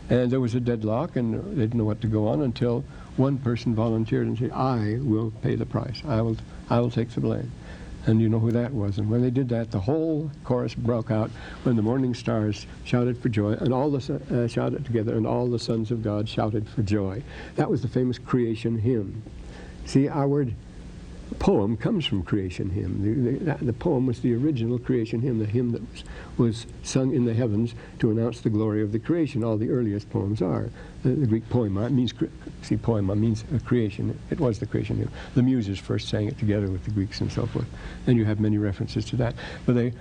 And 0.10 0.32
there 0.32 0.40
was 0.40 0.56
a 0.56 0.62
deadlock, 0.62 1.18
and 1.18 1.34
they 1.58 1.64
didn't 1.64 1.76
know 1.76 1.84
what 1.84 2.00
to 2.02 2.08
go 2.08 2.30
on 2.30 2.42
until 2.42 2.86
one 3.18 3.38
person 3.38 3.76
volunteered 3.76 4.28
and 4.28 4.40
said, 4.40 4.52
I 4.52 4.98
will 5.02 5.32
pay 5.42 5.56
the 5.56 5.66
price. 5.66 6.02
I 6.08 6.22
will, 6.22 6.38
I 6.70 6.80
will 6.80 6.90
take 6.90 7.10
the 7.10 7.20
blame. 7.20 7.52
And 8.06 8.22
you 8.22 8.30
know 8.30 8.40
who 8.40 8.52
that 8.52 8.74
was. 8.74 8.98
And 8.98 9.10
when 9.10 9.22
they 9.22 9.30
did 9.30 9.50
that, 9.50 9.72
the 9.72 9.80
whole 9.82 10.32
chorus 10.46 10.74
broke 10.74 11.12
out 11.12 11.32
when 11.64 11.76
the 11.76 11.82
morning 11.82 12.14
stars 12.14 12.66
shouted 12.86 13.18
for 13.18 13.28
joy, 13.28 13.54
and 13.54 13.74
all 13.74 13.92
the 13.92 14.22
uh, 14.32 14.48
shouted 14.48 14.86
together, 14.86 15.18
and 15.18 15.28
all 15.28 15.48
the 15.48 15.60
sons 15.60 15.92
of 15.92 16.02
God 16.02 16.30
shouted 16.30 16.70
for 16.70 16.82
joy. 16.82 17.22
That 17.56 17.70
was 17.70 17.82
the 17.82 17.90
famous 17.90 18.18
creation 18.18 18.80
hymn. 18.80 19.22
See, 19.86 20.08
our 20.08 20.28
word 20.28 20.54
poem 21.40 21.78
comes 21.78 22.06
from 22.06 22.24
creation 22.24 22.70
hymn. 22.70 23.02
The, 23.02 23.54
the, 23.54 23.66
the, 23.66 23.74
poem 23.74 24.06
was 24.06 24.20
the 24.22 24.36
original 24.36 24.78
creation 24.78 25.22
hymn, 25.22 25.40
the 25.40 25.46
hymn 25.46 25.72
that 25.72 25.82
was, 25.82 26.04
was 26.38 26.66
sung 26.84 27.14
in 27.14 27.26
the 27.26 27.34
heavens 27.34 27.74
to 28.00 28.12
announce 28.12 28.42
the 28.42 28.50
glory 28.50 28.82
of 28.82 28.92
the 28.92 29.00
creation. 29.00 29.44
All 29.44 29.58
the 29.58 29.70
earliest 29.70 30.10
poems 30.10 30.42
are. 30.42 30.70
The, 31.04 31.10
the 31.10 31.28
Greek 31.28 31.48
poema 31.50 31.90
means, 31.90 32.14
see, 32.62 32.78
poema 32.78 33.16
means 33.16 33.44
creation. 33.66 34.18
It 34.30 34.40
was 34.40 34.60
the 34.60 34.66
creation 34.66 34.98
hymn. 34.98 35.12
The 35.36 35.44
Muses 35.44 35.80
first 35.80 36.10
sang 36.10 36.28
it 36.28 36.38
together 36.38 36.68
with 36.68 36.84
the 36.86 36.92
Greeks 36.92 37.22
and 37.22 37.32
so 37.32 37.46
forth. 37.46 37.68
And 38.08 38.18
you 38.18 38.26
have 38.26 38.40
many 38.40 38.58
references 38.58 39.06
to 39.06 39.16
that. 39.18 39.36
But 39.66 39.76
they 39.76 39.94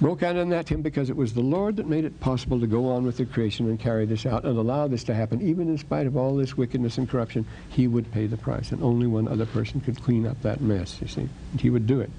broke 0.00 0.22
out 0.22 0.36
in 0.36 0.48
that 0.50 0.68
hymn 0.68 0.82
because 0.82 1.10
it 1.10 1.16
was 1.16 1.34
the 1.34 1.40
Lord 1.40 1.76
that 1.76 1.88
made 1.88 2.04
it 2.04 2.20
possible 2.20 2.60
to 2.60 2.66
go 2.66 2.90
on 2.90 3.04
with 3.04 3.16
the 3.16 3.26
creation 3.26 3.68
and 3.68 3.80
carry 3.80 4.06
this 4.06 4.26
out 4.26 4.44
and 4.44 4.56
allow 4.56 4.86
this 4.86 5.04
to 5.04 5.14
happen. 5.14 5.42
Even 5.42 5.68
in 5.68 5.78
spite 5.78 6.06
of 6.06 6.16
all 6.16 6.36
this 6.36 6.56
wickedness 6.56 6.98
and 6.98 7.08
corruption, 7.08 7.44
he 7.68 7.88
would 7.88 8.10
pay 8.12 8.26
the 8.26 8.36
price. 8.36 8.70
And 8.70 8.82
only 8.82 9.06
one 9.06 9.26
other 9.26 9.46
person 9.46 9.80
could 9.80 10.02
clean 10.02 10.26
up 10.26 10.40
that 10.42 10.60
mess, 10.60 11.00
you 11.00 11.08
see. 11.08 11.28
And 11.52 11.60
he 11.60 11.70
would 11.70 11.86
do 11.86 12.00
it. 12.00 12.10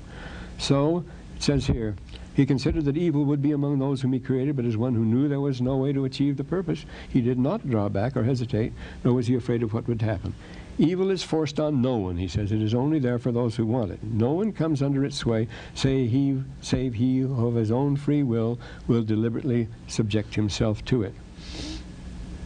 So, 0.57 1.05
it 1.37 1.43
says 1.43 1.67
here, 1.67 1.95
he 2.33 2.45
considered 2.45 2.85
that 2.85 2.97
evil 2.97 3.23
would 3.25 3.41
be 3.41 3.53
among 3.53 3.79
those 3.79 4.01
whom 4.01 4.13
he 4.13 4.19
created, 4.19 4.55
but 4.55 4.65
as 4.65 4.77
one 4.77 4.93
who 4.93 5.05
knew 5.05 5.27
there 5.27 5.39
was 5.39 5.61
no 5.61 5.77
way 5.77 5.93
to 5.93 6.05
achieve 6.05 6.37
the 6.37 6.43
purpose, 6.43 6.85
he 7.09 7.21
did 7.21 7.39
not 7.39 7.69
draw 7.69 7.89
back 7.89 8.15
or 8.15 8.23
hesitate, 8.23 8.73
nor 9.03 9.13
was 9.13 9.27
he 9.27 9.35
afraid 9.35 9.63
of 9.63 9.73
what 9.73 9.87
would 9.87 10.01
happen. 10.01 10.33
Evil 10.79 11.11
is 11.11 11.23
forced 11.23 11.59
on 11.59 11.81
no 11.81 11.97
one, 11.97 12.15
he 12.15 12.29
says. 12.29 12.53
It 12.53 12.61
is 12.61 12.73
only 12.73 12.99
there 12.99 13.19
for 13.19 13.33
those 13.33 13.57
who 13.57 13.65
want 13.65 13.91
it. 13.91 14.01
No 14.01 14.31
one 14.31 14.53
comes 14.53 14.81
under 14.81 15.03
its 15.03 15.17
sway, 15.17 15.49
say 15.73 16.07
he, 16.07 16.41
save 16.61 16.93
he 16.93 17.19
who 17.19 17.47
of 17.47 17.55
his 17.55 17.69
own 17.69 17.97
free 17.97 18.23
will 18.23 18.57
will 18.87 19.03
deliberately 19.03 19.67
subject 19.87 20.35
himself 20.35 20.85
to 20.85 21.03
it. 21.03 21.13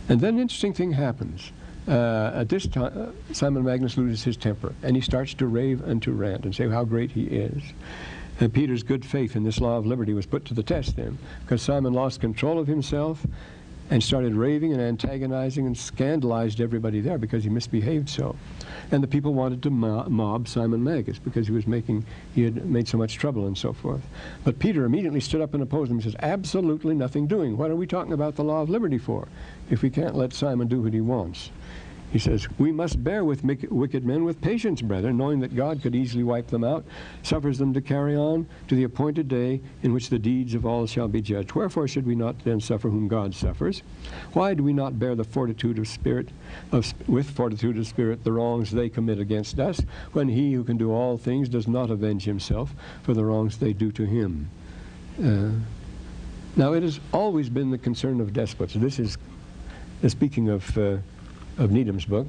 And 0.09 0.19
then 0.19 0.33
an 0.33 0.39
interesting 0.41 0.73
thing 0.73 0.93
happens. 0.93 1.51
Uh, 1.87 2.31
at 2.33 2.49
this 2.49 2.65
time, 2.65 3.13
uh, 3.29 3.33
Simon 3.33 3.63
Magus 3.63 3.97
loses 3.97 4.23
his 4.23 4.35
temper, 4.35 4.73
and 4.81 4.95
he 4.95 5.01
starts 5.01 5.35
to 5.35 5.45
rave 5.45 5.83
and 5.87 6.01
to 6.01 6.11
rant 6.11 6.43
and 6.43 6.55
say 6.55 6.67
how 6.67 6.83
great 6.83 7.11
he 7.11 7.25
is. 7.25 7.61
And 8.39 8.51
Peter's 8.51 8.81
good 8.81 9.05
faith 9.05 9.35
in 9.35 9.43
this 9.43 9.61
law 9.61 9.77
of 9.77 9.85
liberty 9.85 10.13
was 10.15 10.25
put 10.25 10.43
to 10.45 10.55
the 10.55 10.63
test 10.63 10.95
then, 10.95 11.19
because 11.41 11.61
Simon 11.61 11.93
lost 11.93 12.19
control 12.19 12.57
of 12.57 12.65
himself 12.65 13.27
and 13.89 14.01
started 14.01 14.33
raving 14.33 14.73
and 14.73 14.81
antagonizing 14.81 15.67
and 15.67 15.77
scandalized 15.77 16.61
everybody 16.61 17.01
there 17.01 17.17
because 17.17 17.43
he 17.43 17.49
misbehaved 17.49 18.09
so. 18.09 18.35
And 18.91 19.03
the 19.03 19.07
people 19.07 19.33
wanted 19.33 19.61
to 19.63 19.69
mob 19.69 20.47
Simon 20.47 20.83
Magus 20.83 21.19
because 21.19 21.47
he 21.47 21.53
was 21.53 21.67
making, 21.67 22.05
he 22.33 22.43
had 22.43 22.65
made 22.65 22.87
so 22.87 22.97
much 22.97 23.15
trouble 23.15 23.47
and 23.47 23.57
so 23.57 23.73
forth. 23.73 24.01
But 24.43 24.59
Peter 24.59 24.85
immediately 24.85 25.19
stood 25.19 25.41
up 25.41 25.53
and 25.53 25.61
opposed 25.61 25.91
him. 25.91 25.99
He 25.99 26.03
says, 26.03 26.15
absolutely 26.19 26.95
nothing 26.95 27.27
doing. 27.27 27.57
What 27.57 27.71
are 27.71 27.75
we 27.75 27.87
talking 27.87 28.13
about 28.13 28.35
the 28.35 28.43
law 28.43 28.61
of 28.61 28.69
liberty 28.69 28.97
for 28.97 29.27
if 29.69 29.81
we 29.81 29.89
can't 29.89 30.15
let 30.15 30.33
Simon 30.33 30.67
do 30.67 30.81
what 30.81 30.93
he 30.93 31.01
wants? 31.01 31.51
He 32.13 32.19
says, 32.19 32.47
We 32.59 32.71
must 32.71 33.03
bear 33.03 33.25
with 33.25 33.43
wicked 33.43 34.05
men 34.05 34.23
with 34.23 34.39
patience, 34.39 34.83
brethren, 34.83 35.17
knowing 35.17 35.39
that 35.39 35.55
God 35.55 35.81
could 35.81 35.95
easily 35.95 36.23
wipe 36.23 36.45
them 36.45 36.63
out, 36.63 36.85
suffers 37.23 37.57
them 37.57 37.73
to 37.73 37.81
carry 37.81 38.15
on 38.15 38.47
to 38.67 38.75
the 38.75 38.83
appointed 38.83 39.27
day 39.27 39.61
in 39.81 39.93
which 39.93 40.11
the 40.11 40.19
deeds 40.19 40.53
of 40.53 40.63
all 40.63 40.85
shall 40.85 41.07
be 41.07 41.21
judged. 41.21 41.53
Wherefore 41.53 41.87
should 41.87 42.05
we 42.05 42.13
not 42.13 42.35
then 42.43 42.61
suffer 42.61 42.87
whom 42.87 43.07
God 43.07 43.33
suffers? 43.33 43.81
Why 44.33 44.53
do 44.53 44.61
we 44.61 44.73
not 44.73 44.99
bear 44.99 45.15
the 45.15 45.23
fortitude 45.23 45.79
of 45.79 45.87
spirit, 45.87 46.29
of, 46.71 46.93
with 47.09 47.31
fortitude 47.31 47.79
of 47.79 47.87
spirit, 47.87 48.23
the 48.23 48.31
wrongs 48.31 48.69
they 48.69 48.89
commit 48.89 49.17
against 49.17 49.59
us, 49.59 49.81
when 50.11 50.29
he 50.29 50.53
who 50.53 50.63
can 50.63 50.77
do 50.77 50.91
all 50.91 51.17
things 51.17 51.49
does 51.49 51.67
not 51.67 51.89
avenge 51.89 52.25
himself 52.25 52.75
for 53.01 53.15
the 53.15 53.25
wrongs 53.25 53.57
they 53.57 53.73
do 53.73 53.91
to 53.91 54.05
him? 54.05 54.51
Uh, 55.19 55.49
now, 56.55 56.73
it 56.73 56.83
has 56.83 56.99
always 57.11 57.49
been 57.49 57.71
the 57.71 57.77
concern 57.79 58.21
of 58.21 58.33
despots. 58.33 58.75
This 58.75 58.99
is, 58.99 59.17
uh, 60.03 60.09
speaking 60.09 60.49
of. 60.49 60.77
Uh, 60.77 60.97
of 61.57 61.71
Needham's 61.71 62.05
book, 62.05 62.27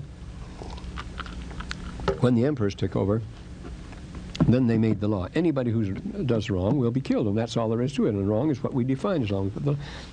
when 2.20 2.35
the 2.35 2.45
emperors 2.45 2.75
took 2.75 2.97
over, 2.97 3.22
then 4.47 4.66
they 4.66 4.79
made 4.79 5.01
the 5.01 5.09
law. 5.09 5.29
Anybody 5.35 5.70
who 5.70 5.93
does 5.93 6.51
wrong 6.51 6.79
will 6.79 6.91
be 6.91 7.01
killed, 7.01 7.27
and 7.27 7.37
that's 7.37 7.57
all 7.57 7.68
there 7.68 7.81
is 7.81 7.95
to 7.95 8.07
it. 8.07 8.11
And 8.11 8.29
wrong 8.29 8.51
is 8.51 8.62
what 8.62 8.75
we 8.75 8.85
define 8.85 9.22
as 9.22 9.31
wrong. 9.31 9.51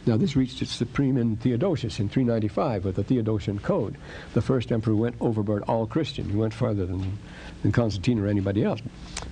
Now, 0.05 0.17
this 0.17 0.35
reached 0.35 0.61
its 0.61 0.71
supreme 0.71 1.17
in 1.17 1.37
Theodosius 1.37 1.99
in 1.99 2.07
395 2.07 2.85
with 2.85 2.95
the 2.95 3.03
Theodosian 3.03 3.61
Code. 3.61 3.97
The 4.33 4.41
first 4.41 4.71
emperor 4.71 4.95
went 4.95 5.15
overboard 5.19 5.63
all 5.63 5.85
Christian. 5.85 6.29
He 6.29 6.35
went 6.35 6.53
farther 6.53 6.85
than, 6.85 7.17
than 7.61 7.71
Constantine 7.71 8.19
or 8.19 8.27
anybody 8.27 8.63
else. 8.63 8.79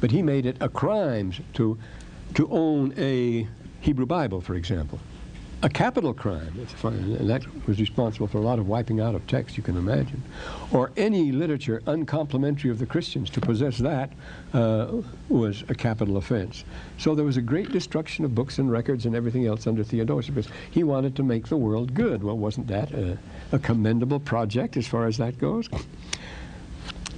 But 0.01 0.11
he 0.11 0.21
made 0.21 0.45
it 0.45 0.57
a 0.59 0.69
crime 0.69 1.33
to, 1.53 1.77
to 2.33 2.49
own 2.51 2.93
a 2.97 3.47
Hebrew 3.81 4.05
Bible, 4.05 4.41
for 4.41 4.55
example 4.55 4.99
a 5.61 5.69
capital 5.69 6.13
crime, 6.13 6.53
and 6.83 7.29
that 7.29 7.43
was 7.67 7.79
responsible 7.79 8.27
for 8.27 8.37
a 8.37 8.41
lot 8.41 8.59
of 8.59 8.67
wiping 8.67 9.01
out 9.01 9.13
of 9.13 9.25
text 9.27 9.57
you 9.57 9.63
can 9.63 9.75
imagine, 9.75 10.23
or 10.71 10.91
any 10.95 11.33
literature 11.33 11.81
uncomplimentary 11.85 12.69
of 12.69 12.79
the 12.79 12.85
Christians, 12.85 13.29
to 13.31 13.41
possess 13.41 13.77
that 13.79 14.11
uh, 14.53 14.87
was 15.27 15.63
a 15.67 15.75
capital 15.75 16.15
offense. 16.15 16.63
So 16.97 17.13
there 17.13 17.25
was 17.25 17.35
a 17.35 17.41
great 17.41 17.71
destruction 17.71 18.23
of 18.23 18.33
books 18.33 18.57
and 18.57 18.71
records 18.71 19.05
and 19.05 19.15
everything 19.15 19.47
else 19.47 19.67
under 19.67 19.83
Theodosius 19.83 20.47
he 20.71 20.83
wanted 20.83 21.15
to 21.17 21.23
make 21.23 21.47
the 21.47 21.57
world 21.57 21.93
good. 21.93 22.23
Well, 22.23 22.37
wasn't 22.37 22.67
that 22.67 22.93
a, 22.93 23.17
a 23.51 23.59
commendable 23.59 24.19
project 24.19 24.77
as 24.77 24.87
far 24.87 25.07
as 25.07 25.17
that 25.17 25.37
goes? 25.39 25.67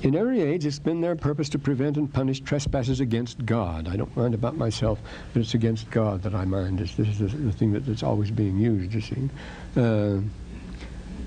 In 0.03 0.15
every 0.15 0.41
age, 0.41 0.65
it's 0.65 0.79
been 0.79 0.99
their 0.99 1.15
purpose 1.15 1.47
to 1.49 1.59
prevent 1.59 1.95
and 1.95 2.11
punish 2.11 2.39
trespasses 2.39 2.99
against 2.99 3.45
God. 3.45 3.87
I 3.87 3.95
don't 3.95 4.15
mind 4.17 4.33
about 4.33 4.57
myself, 4.57 4.99
but 5.31 5.41
it's 5.41 5.53
against 5.53 5.91
God 5.91 6.23
that 6.23 6.33
I 6.33 6.43
mind. 6.43 6.79
This, 6.79 6.95
this 6.95 7.07
is 7.07 7.19
the, 7.19 7.27
the 7.27 7.51
thing 7.51 7.71
that, 7.73 7.85
that's 7.85 8.01
always 8.01 8.31
being 8.31 8.57
used, 8.57 8.95
you 8.95 9.01
see. 9.01 9.29
Uh, 9.77 10.21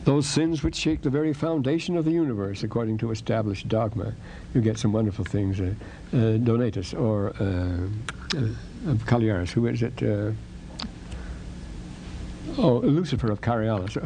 those 0.05 0.27
sins 0.27 0.65
which 0.65 0.75
shake 0.75 1.03
the 1.03 1.11
very 1.11 1.33
foundation 1.33 1.97
of 1.97 2.05
the 2.05 2.11
universe, 2.11 2.65
according 2.65 2.99
to 2.99 3.13
established 3.13 3.69
dogma. 3.69 4.13
You 4.55 4.61
get 4.61 4.77
some 4.77 4.93
wonderful 4.93 5.25
things. 5.25 5.61
Uh, 5.61 5.75
uh, 6.13 6.39
Donatus 6.39 6.99
or 6.99 7.29
uh, 7.41 7.87
uh, 8.37 8.91
of 8.91 9.07
Cagliaris, 9.07 9.51
who 9.51 9.67
is 9.69 9.83
it? 9.83 10.03
Uh, 10.03 10.33
oh, 12.59 12.79
Lucifer 12.79 13.31
of 13.31 13.41
Carialis, 13.41 13.97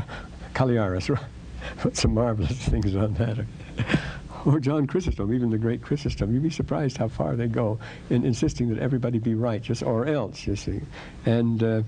Cagliaris. 0.54 1.18
put 1.78 1.96
some 1.96 2.14
marvelous 2.14 2.52
things 2.68 2.94
on 2.94 3.14
that. 3.14 3.38
Or 4.46 4.60
John 4.60 4.86
Chrysostom, 4.86 5.34
even 5.34 5.50
the 5.50 5.58
great 5.58 5.82
Chrysostom. 5.82 6.32
You'd 6.32 6.42
be 6.42 6.50
surprised 6.50 6.96
how 6.96 7.08
far 7.08 7.36
they 7.36 7.48
go 7.48 7.78
in 8.10 8.24
insisting 8.24 8.68
that 8.68 8.78
everybody 8.78 9.18
be 9.18 9.34
righteous 9.34 9.82
or 9.82 10.06
else, 10.06 10.46
you 10.46 10.56
see. 10.56 10.80
And 11.26 11.62
uh, 11.62 11.82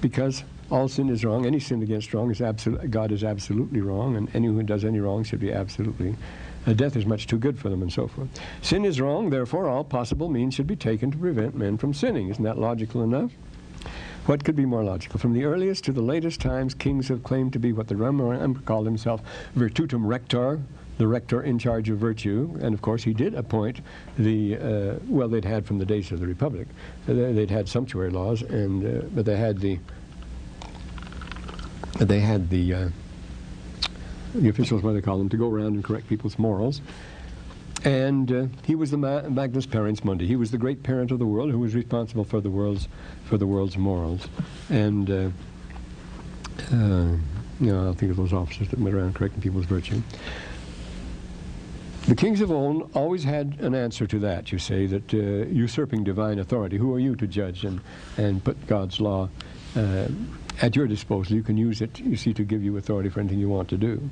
because 0.00 0.44
all 0.70 0.88
sin 0.88 1.08
is 1.08 1.24
wrong, 1.24 1.46
any 1.46 1.60
sin 1.60 1.82
against 1.82 2.12
wrong 2.14 2.30
is 2.30 2.40
absolute, 2.40 2.90
God 2.90 3.12
is 3.12 3.24
absolutely 3.24 3.80
wrong, 3.80 4.16
and 4.16 4.34
anyone 4.34 4.56
who 4.56 4.62
does 4.62 4.84
any 4.84 5.00
wrong 5.00 5.24
should 5.24 5.40
be 5.40 5.52
absolutely 5.52 6.16
uh, 6.66 6.72
death 6.72 6.96
is 6.96 7.06
much 7.06 7.26
too 7.26 7.38
good 7.38 7.58
for 7.58 7.68
them, 7.68 7.82
and 7.82 7.92
so 7.92 8.06
forth. 8.06 8.28
Sin 8.60 8.84
is 8.84 9.00
wrong, 9.00 9.30
therefore, 9.30 9.68
all 9.68 9.84
possible 9.84 10.28
means 10.28 10.54
should 10.54 10.66
be 10.66 10.76
taken 10.76 11.10
to 11.10 11.18
prevent 11.18 11.56
men 11.56 11.76
from 11.76 11.92
sinning. 11.92 12.28
Isn't 12.28 12.44
that 12.44 12.58
logical 12.58 13.02
enough? 13.02 13.32
What 14.26 14.44
could 14.44 14.54
be 14.54 14.64
more 14.64 14.84
logical? 14.84 15.18
From 15.18 15.32
the 15.32 15.44
earliest 15.44 15.82
to 15.84 15.92
the 15.92 16.02
latest 16.02 16.40
times, 16.40 16.74
kings 16.74 17.08
have 17.08 17.24
claimed 17.24 17.52
to 17.54 17.58
be 17.58 17.72
what 17.72 17.88
the 17.88 17.96
Roman 17.96 18.40
Emperor 18.40 18.62
called 18.62 18.86
himself 18.86 19.20
virtutum 19.56 20.06
rector, 20.06 20.60
the 20.98 21.06
rector 21.06 21.42
in 21.42 21.58
charge 21.58 21.88
of 21.88 21.98
virtue. 21.98 22.56
And 22.60 22.74
of 22.74 22.82
course, 22.82 23.02
he 23.02 23.12
did 23.12 23.34
appoint 23.34 23.80
the, 24.18 24.56
uh, 24.56 24.94
well, 25.06 25.28
they'd 25.28 25.44
had 25.44 25.66
from 25.66 25.78
the 25.78 25.86
days 25.86 26.12
of 26.12 26.20
the 26.20 26.26
Republic. 26.26 26.68
Uh, 27.08 27.14
they'd 27.14 27.50
had 27.50 27.68
sumptuary 27.68 28.10
laws, 28.10 28.42
and, 28.42 28.84
uh, 28.84 29.06
but 29.14 29.24
they 29.24 29.36
had 29.36 29.58
the, 29.58 29.78
they 31.98 32.20
had 32.20 32.50
the, 32.50 32.74
uh, 32.74 32.88
the 34.34 34.48
officials, 34.48 34.82
what 34.82 34.92
they 34.92 35.00
call 35.00 35.18
them, 35.18 35.28
to 35.28 35.36
go 35.36 35.50
around 35.50 35.74
and 35.74 35.84
correct 35.84 36.08
people's 36.08 36.38
morals. 36.38 36.80
And 37.84 38.30
uh, 38.30 38.46
he 38.64 38.76
was 38.76 38.92
the 38.92 38.96
ma- 38.96 39.28
Magnus 39.28 39.66
Parens 39.66 40.04
Mundi. 40.04 40.26
He 40.26 40.36
was 40.36 40.52
the 40.52 40.58
great 40.58 40.82
parent 40.82 41.10
of 41.10 41.18
the 41.18 41.26
world 41.26 41.50
who 41.50 41.58
was 41.58 41.74
responsible 41.74 42.24
for 42.24 42.40
the 42.40 42.50
world's, 42.50 42.86
for 43.24 43.36
the 43.38 43.46
world's 43.46 43.76
morals. 43.76 44.28
And, 44.70 45.10
uh, 45.10 45.30
you 46.70 47.18
know, 47.60 47.86
I'll 47.86 47.92
think 47.94 48.10
of 48.10 48.16
those 48.16 48.32
officers 48.32 48.68
that 48.68 48.78
went 48.78 48.94
around 48.94 49.14
correcting 49.14 49.42
people's 49.42 49.64
virtue. 49.64 50.00
The 52.08 52.16
kings 52.16 52.40
of 52.40 52.50
old 52.50 52.90
always 52.96 53.22
had 53.22 53.60
an 53.60 53.76
answer 53.76 54.08
to 54.08 54.18
that, 54.20 54.50
you 54.50 54.58
say, 54.58 54.86
that 54.86 55.14
uh, 55.14 55.46
usurping 55.48 56.02
divine 56.02 56.40
authority. 56.40 56.76
Who 56.76 56.92
are 56.94 56.98
you 56.98 57.14
to 57.14 57.28
judge 57.28 57.64
and, 57.64 57.80
and 58.16 58.42
put 58.42 58.66
God's 58.66 59.00
law 59.00 59.28
uh, 59.76 60.08
at 60.60 60.74
your 60.74 60.88
disposal? 60.88 61.36
You 61.36 61.44
can 61.44 61.56
use 61.56 61.80
it, 61.80 62.00
you 62.00 62.16
see, 62.16 62.34
to 62.34 62.42
give 62.42 62.64
you 62.64 62.76
authority 62.76 63.08
for 63.08 63.20
anything 63.20 63.38
you 63.38 63.48
want 63.48 63.68
to 63.68 63.76
do. 63.76 64.10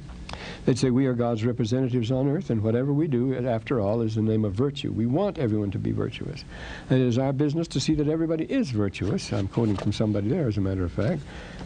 They'd 0.65 0.79
say, 0.79 0.91
We 0.91 1.07
are 1.07 1.15
God's 1.15 1.45
representatives 1.45 2.13
on 2.13 2.29
earth, 2.29 2.51
and 2.51 2.63
whatever 2.63 2.93
we 2.93 3.09
do, 3.09 3.35
after 3.47 3.81
all, 3.81 4.03
is 4.03 4.15
the 4.15 4.23
name 4.23 4.45
of 4.45 4.53
virtue. 4.53 4.93
We 4.93 5.07
want 5.07 5.39
everyone 5.39 5.73
to 5.73 5.79
be 5.79 5.91
virtuous. 5.91 6.45
And 6.91 7.01
it 7.01 7.07
is 7.07 7.19
our 7.19 7.33
business 7.33 7.67
to 7.69 7.81
see 7.81 7.95
that 7.97 8.07
everybody 8.07 8.45
is 8.45 8.71
virtuous. 8.71 9.33
I'm 9.33 9.49
quoting 9.49 9.77
from 9.77 9.93
somebody 9.93 10.29
there, 10.29 10.47
as 10.47 10.59
a 10.59 10.61
matter 10.61 10.85
of 10.85 10.93
fact. 10.93 11.23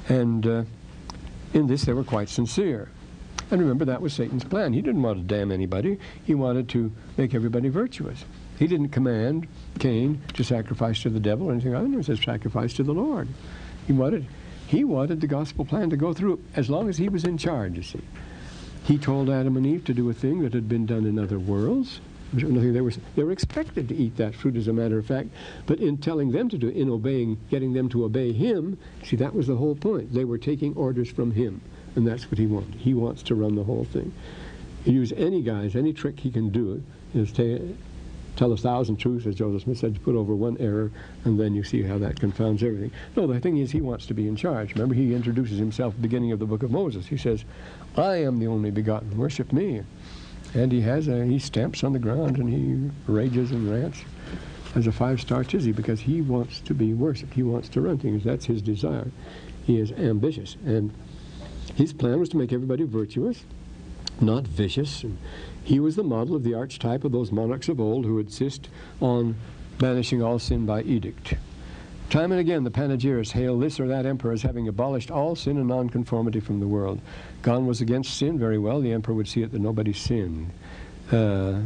And 0.09 0.47
uh, 0.47 0.65
in 1.53 1.67
this, 1.67 1.85
they 1.85 1.93
were 1.93 2.03
quite 2.03 2.31
sincere. 2.31 2.89
And 3.51 3.61
remember, 3.61 3.85
that 3.85 4.01
was 4.01 4.13
Satan's 4.13 4.45
plan. 4.45 4.73
He 4.73 4.81
didn't 4.81 5.03
want 5.03 5.19
to 5.19 5.35
damn 5.35 5.53
anybody, 5.53 5.99
he 6.25 6.35
wanted 6.35 6.69
to 6.71 6.91
make 7.17 7.35
everybody 7.35 7.69
virtuous. 7.69 8.25
He 8.59 8.67
didn't 8.67 8.91
command 8.91 9.49
Cain 9.79 10.23
to 10.35 10.45
sacrifice 10.45 11.03
to 11.03 11.11
the 11.11 11.21
devil 11.21 11.49
or 11.49 11.53
anything 11.53 11.75
other 11.75 11.89
than 11.89 12.03
says 12.03 12.21
sacrifice 12.23 12.73
to 12.75 12.83
the 12.83 12.93
Lord. 12.93 13.29
He 13.87 13.93
wanted, 13.93 14.27
he 14.67 14.85
wanted 14.85 15.21
the 15.21 15.27
gospel 15.27 15.65
plan 15.65 15.91
to 15.91 15.97
go 15.97 16.15
through 16.15 16.41
as 16.55 16.71
long 16.71 16.89
as 16.89 16.97
he 16.97 17.09
was 17.09 17.25
in 17.25 17.37
charge, 17.37 17.77
you 17.77 17.83
see. 17.83 18.03
He 18.85 18.99
told 18.99 19.31
Adam 19.31 19.57
and 19.57 19.67
Eve 19.67 19.85
to 19.87 19.95
do 19.95 20.09
a 20.11 20.15
thing 20.15 20.43
that 20.43 20.53
had 20.53 20.69
been 20.69 20.87
done 20.87 21.05
in 21.05 21.19
other 21.19 21.39
worlds. 21.39 22.01
They 22.33 22.81
were, 22.81 22.93
they 23.15 23.23
were 23.23 23.33
expected 23.33 23.89
to 23.89 23.95
eat 23.95 24.17
that 24.17 24.35
fruit, 24.35 24.57
as 24.57 24.67
a 24.67 24.73
matter 24.73 24.99
of 24.99 25.07
fact. 25.07 25.29
But 25.67 25.79
in 25.79 25.99
telling 25.99 26.33
them 26.33 26.49
to 26.49 26.59
do 26.59 26.69
in 26.69 26.91
obeying, 26.91 27.39
getting 27.49 27.73
them 27.73 27.89
to 27.91 28.05
obey 28.05 28.33
him, 28.33 28.77
see, 29.05 29.17
that 29.17 29.35
was 29.35 29.47
the 29.47 29.57
whole 29.57 29.77
point. 29.77 30.13
They 30.13 30.25
were 30.25 30.39
taking 30.39 30.75
orders 30.75 31.09
from 31.09 31.31
him. 31.33 31.61
And 31.97 32.07
that's 32.07 32.31
what 32.31 32.39
he 32.39 32.47
wants. 32.47 32.77
He 32.79 32.95
wants 32.95 33.23
to 33.25 33.35
run 33.35 33.55
the 33.55 33.65
whole 33.65 33.85
thing. 33.85 34.13
He 34.85 34.93
use 34.93 35.13
any 35.13 35.43
guise, 35.43 35.77
any 35.77 35.93
trick 35.93 36.21
he 36.21 36.31
can 36.31 36.51
do. 36.51 36.83
Is 37.15 37.33
tell 37.33 38.53
a 38.53 38.57
thousand 38.57 38.97
truths, 38.97 39.27
as 39.27 39.37
Joseph 39.37 39.63
Smith 39.63 39.79
said, 39.79 39.95
to 39.95 40.01
put 40.01 40.17
over 40.17 40.35
one 40.35 40.57
error, 40.59 40.91
and 41.25 41.39
then 41.39 41.55
you 41.55 41.63
see 41.63 41.83
how 41.83 41.99
that 41.99 42.19
confounds 42.19 42.63
everything. 42.63 42.91
No, 43.17 43.29
the 43.29 43.39
thing 43.39 43.59
is, 43.59 43.71
he 43.71 43.81
wants 43.81 44.07
to 44.07 44.15
be 44.15 44.27
in 44.27 44.35
charge. 44.35 44.75
Remember, 44.75 44.95
he 44.95 45.15
introduces 45.15 45.59
himself 45.59 45.95
at 45.95 45.99
the 45.99 46.09
beginning 46.09 46.33
of 46.33 46.41
the 46.41 46.47
book 46.47 46.65
of 46.65 46.73
Moses. 46.73 47.07
He 47.07 47.17
says, 47.17 47.45
I 47.97 48.17
am 48.17 48.41
the 48.41 48.49
only 48.49 48.73
begotten, 48.73 49.17
worship 49.17 49.53
me. 49.53 49.83
And 50.55 50.73
he 50.73 50.81
has 50.83 51.09
a, 51.09 51.25
he 51.25 51.39
stamps 51.39 51.85
on 51.85 51.93
the 51.93 51.99
ground 51.99 52.39
and 52.39 52.49
he 52.49 52.91
rages 53.11 53.51
and 53.51 53.71
rants 53.71 54.03
as 54.75 54.87
a 54.87 54.93
five-star 54.93 55.45
tizzy 55.45 55.73
because 55.73 56.01
he 56.01 56.21
wants 56.21 56.61
to 56.61 56.75
be 56.75 56.93
worshipped. 56.93 57.35
He 57.35 57.43
wants 57.43 57.69
to 57.71 57.81
run 57.81 57.99
things. 57.99 58.25
That's 58.25 58.47
his 58.47 58.63
desire. 58.63 59.11
He 59.65 59.79
is 59.79 59.93
ambitious. 59.93 60.57
And 60.65 60.93
his 61.75 61.93
plan 61.93 62.21
was 62.21 62.29
to 62.31 62.37
make 62.37 62.53
everybody 62.53 62.85
virtuous, 62.85 63.45
not 64.21 64.47
vicious. 64.47 65.05
He 65.65 65.81
was 65.81 65.97
the 65.97 66.05
model 66.05 66.37
of 66.37 66.45
the 66.45 66.55
archetype 66.55 67.05
of 67.05 67.13
those 67.13 67.33
monarchs 67.33 67.69
of 67.69 67.81
old 67.81 68.05
who 68.05 68.19
insist 68.19 68.69
on 69.01 69.37
banishing 69.79 70.23
all 70.23 70.39
sin 70.39 70.67
by 70.67 70.83
edict. 70.83 71.35
Time 72.11 72.31
and 72.31 72.41
again, 72.41 72.65
the 72.65 72.71
panegyrists 72.71 73.33
hail 73.33 73.59
this 73.59 73.81
or 73.81 73.89
that 73.89 74.07
emperor 74.07 74.33
as 74.33 74.43
having 74.43 74.69
abolished 74.69 75.11
all 75.11 75.35
sin 75.35 75.57
and 75.57 75.67
nonconformity 75.67 76.39
from 76.39 76.61
the 76.61 76.69
world. 76.69 77.01
God 77.43 77.65
was 77.65 77.81
against 77.81 78.17
sin, 78.17 78.39
very 78.39 78.59
well. 78.59 78.81
The 78.81 78.93
emperor 78.93 79.15
would 79.15 79.27
see 79.27 79.43
it 79.43 79.51
that 79.53 79.61
nobody 79.61 79.93
sinned. 79.93 80.51
Uh, 81.11 81.61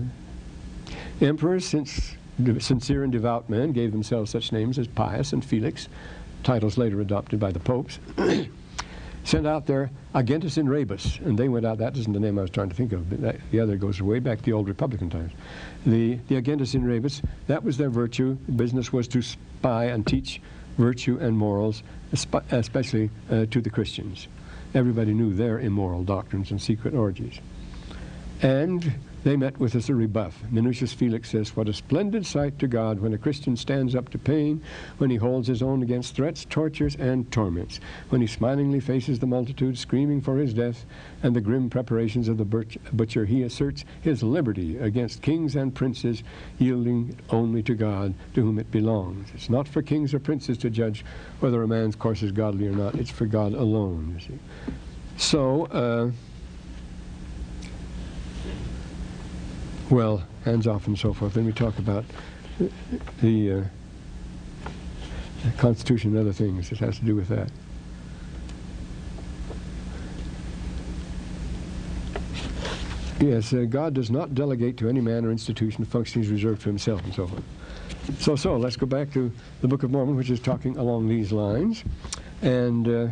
emperors, 1.21 1.67
since 1.67 2.17
sincere 2.61 3.03
and 3.03 3.13
devout 3.13 3.51
men, 3.51 3.73
gave 3.73 3.93
themselves 3.93 4.31
such 4.31 4.53
names 4.53 4.79
as 4.79 4.87
Pius 4.87 5.33
and 5.33 5.45
Felix, 5.45 5.89
titles 6.45 6.79
later 6.79 7.01
adopted 7.01 7.41
by 7.41 7.53
the 7.53 7.61
popes. 7.61 7.99
sent 9.29 9.47
out 9.47 9.67
their 9.67 9.91
agentes 10.15 10.57
in 10.57 10.67
rebus, 10.69 11.19
and 11.19 11.39
they 11.39 11.49
went 11.49 11.67
out. 11.67 11.79
That 11.79 11.97
isn't 11.99 12.13
the 12.13 12.19
name 12.19 12.39
I 12.39 12.43
was 12.43 12.51
trying 12.51 12.71
to 12.71 12.75
think 12.75 12.93
of. 12.93 13.21
That, 13.21 13.37
the 13.51 13.61
other 13.61 13.77
goes 13.77 14.01
way 14.01 14.21
back 14.21 14.39
to 14.39 14.45
the 14.45 14.53
old 14.55 14.69
Republican 14.69 15.11
times. 15.11 15.33
The 15.85 16.19
the 16.29 16.41
agentes 16.41 16.75
in 16.75 16.83
rebus. 16.83 17.21
That 17.47 17.63
was 17.63 17.77
their 17.77 17.91
virtue. 17.91 18.35
Business 18.57 18.93
was 18.93 19.07
to 19.09 19.21
spy 19.21 19.87
and 19.87 20.07
teach 20.07 20.41
virtue 20.79 21.19
and 21.21 21.37
morals, 21.37 21.83
especially 22.13 23.11
uh, 23.31 23.45
to 23.51 23.61
the 23.61 23.69
Christians. 23.69 24.29
Everybody 24.75 25.13
knew 25.13 25.35
their 25.35 25.61
immoral 25.61 26.05
doctrines 26.05 26.51
and 26.51 26.61
secret 26.61 26.95
orgies. 26.95 27.39
And 28.41 28.95
they 29.25 29.37
met 29.37 29.59
with 29.59 29.75
us 29.75 29.89
a 29.89 29.95
rebuff. 29.95 30.43
Minucius 30.53 30.95
Felix 30.95 31.31
says, 31.31 31.57
What 31.57 31.69
a 31.69 31.73
splendid 31.73 32.25
sight 32.25 32.59
to 32.59 32.69
God 32.69 33.01
when 33.01 33.13
a 33.13 33.19
Christian 33.19 33.57
stands 33.57 33.95
up 33.95 34.09
to 34.11 34.19
pain, 34.19 34.63
when 34.99 35.11
he 35.11 35.17
holds 35.17 35.49
his 35.49 35.63
own 35.63 35.83
against 35.83 36.15
threats, 36.15 36.45
tortures, 36.45 36.95
and 36.97 37.31
torments, 37.33 37.81
when 38.11 38.21
he 38.21 38.27
smilingly 38.27 38.81
faces 38.81 39.19
the 39.19 39.27
multitude 39.27 39.77
screaming 39.77 40.21
for 40.21 40.37
his 40.37 40.55
death 40.55 40.87
and 41.23 41.35
the 41.35 41.41
grim 41.41 41.69
preparations 41.69 42.29
of 42.29 42.39
the 42.39 42.45
butcher. 42.45 43.25
He 43.25 43.43
asserts 43.43 43.85
his 44.01 44.23
liberty 44.23 44.79
against 44.79 45.23
kings 45.23 45.57
and 45.57 45.75
princes, 45.75 46.23
yielding 46.59 47.17
only 47.31 47.63
to 47.65 47.75
God, 47.75 48.15
to 48.35 48.43
whom 48.43 48.59
it 48.59 48.71
belongs. 48.71 49.29
It's 49.35 49.51
not 49.51 49.67
for 49.67 49.83
kings 49.83 50.15
or 50.15 50.21
princes 50.21 50.59
to 50.59 50.71
judge 50.71 51.05
whether 51.41 51.63
a 51.63 51.69
man's 51.69 51.97
course 51.97 52.23
is 52.23 52.33
godly 52.33 52.69
or 52.69 52.73
not. 52.73 52.95
It's 52.95 53.11
for 53.11 53.27
God 53.27 53.53
alone, 53.53 54.15
you 54.15 54.21
see. 54.21 54.39
So, 55.17 55.67
uh, 55.67 56.11
well, 59.91 60.23
hands 60.45 60.67
off 60.67 60.87
and 60.87 60.99
so 60.99 61.13
forth. 61.13 61.35
Then 61.35 61.47
we 61.47 61.53
talk 61.53 61.79
about 61.79 62.05
the, 63.23 63.53
uh, 63.53 63.65
Constitution 65.57 66.11
and 66.11 66.19
other 66.19 66.33
things 66.33 66.69
that 66.71 66.79
has 66.81 66.99
to 66.99 67.05
do 67.05 67.15
with 67.15 67.29
that. 67.29 67.51
Yes, 73.21 73.53
uh, 73.53 73.65
God 73.69 73.95
does 73.95 74.11
not 74.11 74.35
delegate 74.35 74.77
to 74.79 74.89
any 74.89 75.01
man 75.01 75.25
or 75.25 75.33
institution 75.33 75.85
functions 75.85 76.29
reserved 76.29 76.63
to 76.63 76.69
himself 76.69 77.03
and 77.05 77.13
so 77.13 77.27
forth. 77.27 77.43
So, 78.21 78.37
so 78.37 78.57
let's 78.57 78.77
go 78.77 78.87
back 78.87 79.13
to 79.13 79.33
the 79.61 79.69
Book 79.69 79.83
of 79.83 79.91
Mormon, 79.91 80.17
which 80.17 80.31
is 80.31 80.39
talking 80.39 80.77
along 80.77 81.09
these 81.09 81.33
lines. 81.33 81.83
And 82.43 82.89
uh, 82.89 83.09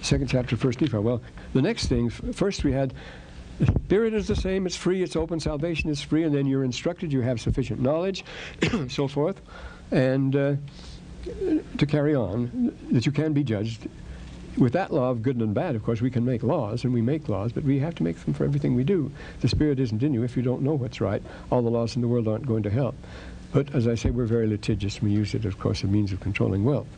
second 0.00 0.28
chapter, 0.28 0.56
first 0.56 0.80
Nephi. 0.80 0.98
Well, 0.98 1.20
the 1.54 1.62
next 1.62 1.86
thing, 1.86 2.08
first 2.08 2.62
we 2.62 2.72
had 2.72 2.94
the 3.58 3.66
Spirit 3.66 4.14
is 4.14 4.26
the 4.26 4.36
same, 4.36 4.66
it's 4.66 4.76
free, 4.76 5.02
it's 5.02 5.16
open, 5.16 5.40
salvation 5.40 5.90
is 5.90 6.00
free, 6.00 6.24
and 6.24 6.34
then 6.34 6.46
you're 6.46 6.64
instructed, 6.64 7.12
you 7.12 7.20
have 7.20 7.40
sufficient 7.40 7.80
knowledge, 7.80 8.24
so 8.88 9.08
forth, 9.08 9.40
and 9.90 10.36
uh, 10.36 10.54
to 11.78 11.86
carry 11.86 12.14
on, 12.14 12.76
that 12.92 13.06
you 13.06 13.12
can 13.12 13.32
be 13.32 13.42
judged. 13.42 13.88
With 14.58 14.72
that 14.72 14.90
law 14.92 15.10
of 15.10 15.22
good 15.22 15.36
and 15.36 15.52
bad, 15.52 15.74
of 15.74 15.82
course, 15.82 16.00
we 16.00 16.10
can 16.10 16.24
make 16.24 16.42
laws, 16.42 16.84
and 16.84 16.94
we 16.94 17.02
make 17.02 17.28
laws, 17.28 17.52
but 17.52 17.64
we 17.64 17.78
have 17.80 17.94
to 17.96 18.02
make 18.02 18.18
them 18.24 18.32
for 18.32 18.44
everything 18.44 18.74
we 18.74 18.84
do. 18.84 19.12
The 19.40 19.48
Spirit 19.48 19.78
isn't 19.78 20.02
in 20.02 20.14
you 20.14 20.22
if 20.22 20.34
you 20.36 20.42
don't 20.42 20.62
know 20.62 20.74
what's 20.74 21.00
right. 21.00 21.22
All 21.50 21.60
the 21.60 21.70
laws 21.70 21.94
in 21.94 22.00
the 22.00 22.08
world 22.08 22.26
aren't 22.26 22.46
going 22.46 22.62
to 22.62 22.70
help. 22.70 22.94
But 23.52 23.74
as 23.74 23.86
I 23.86 23.94
say, 23.94 24.10
we're 24.10 24.26
very 24.26 24.46
litigious. 24.46 25.00
We 25.00 25.10
use 25.10 25.34
it, 25.34 25.44
of 25.44 25.58
course, 25.58 25.80
as 25.80 25.84
a 25.84 25.86
means 25.86 26.12
of 26.12 26.20
controlling 26.20 26.64
wealth. 26.64 26.88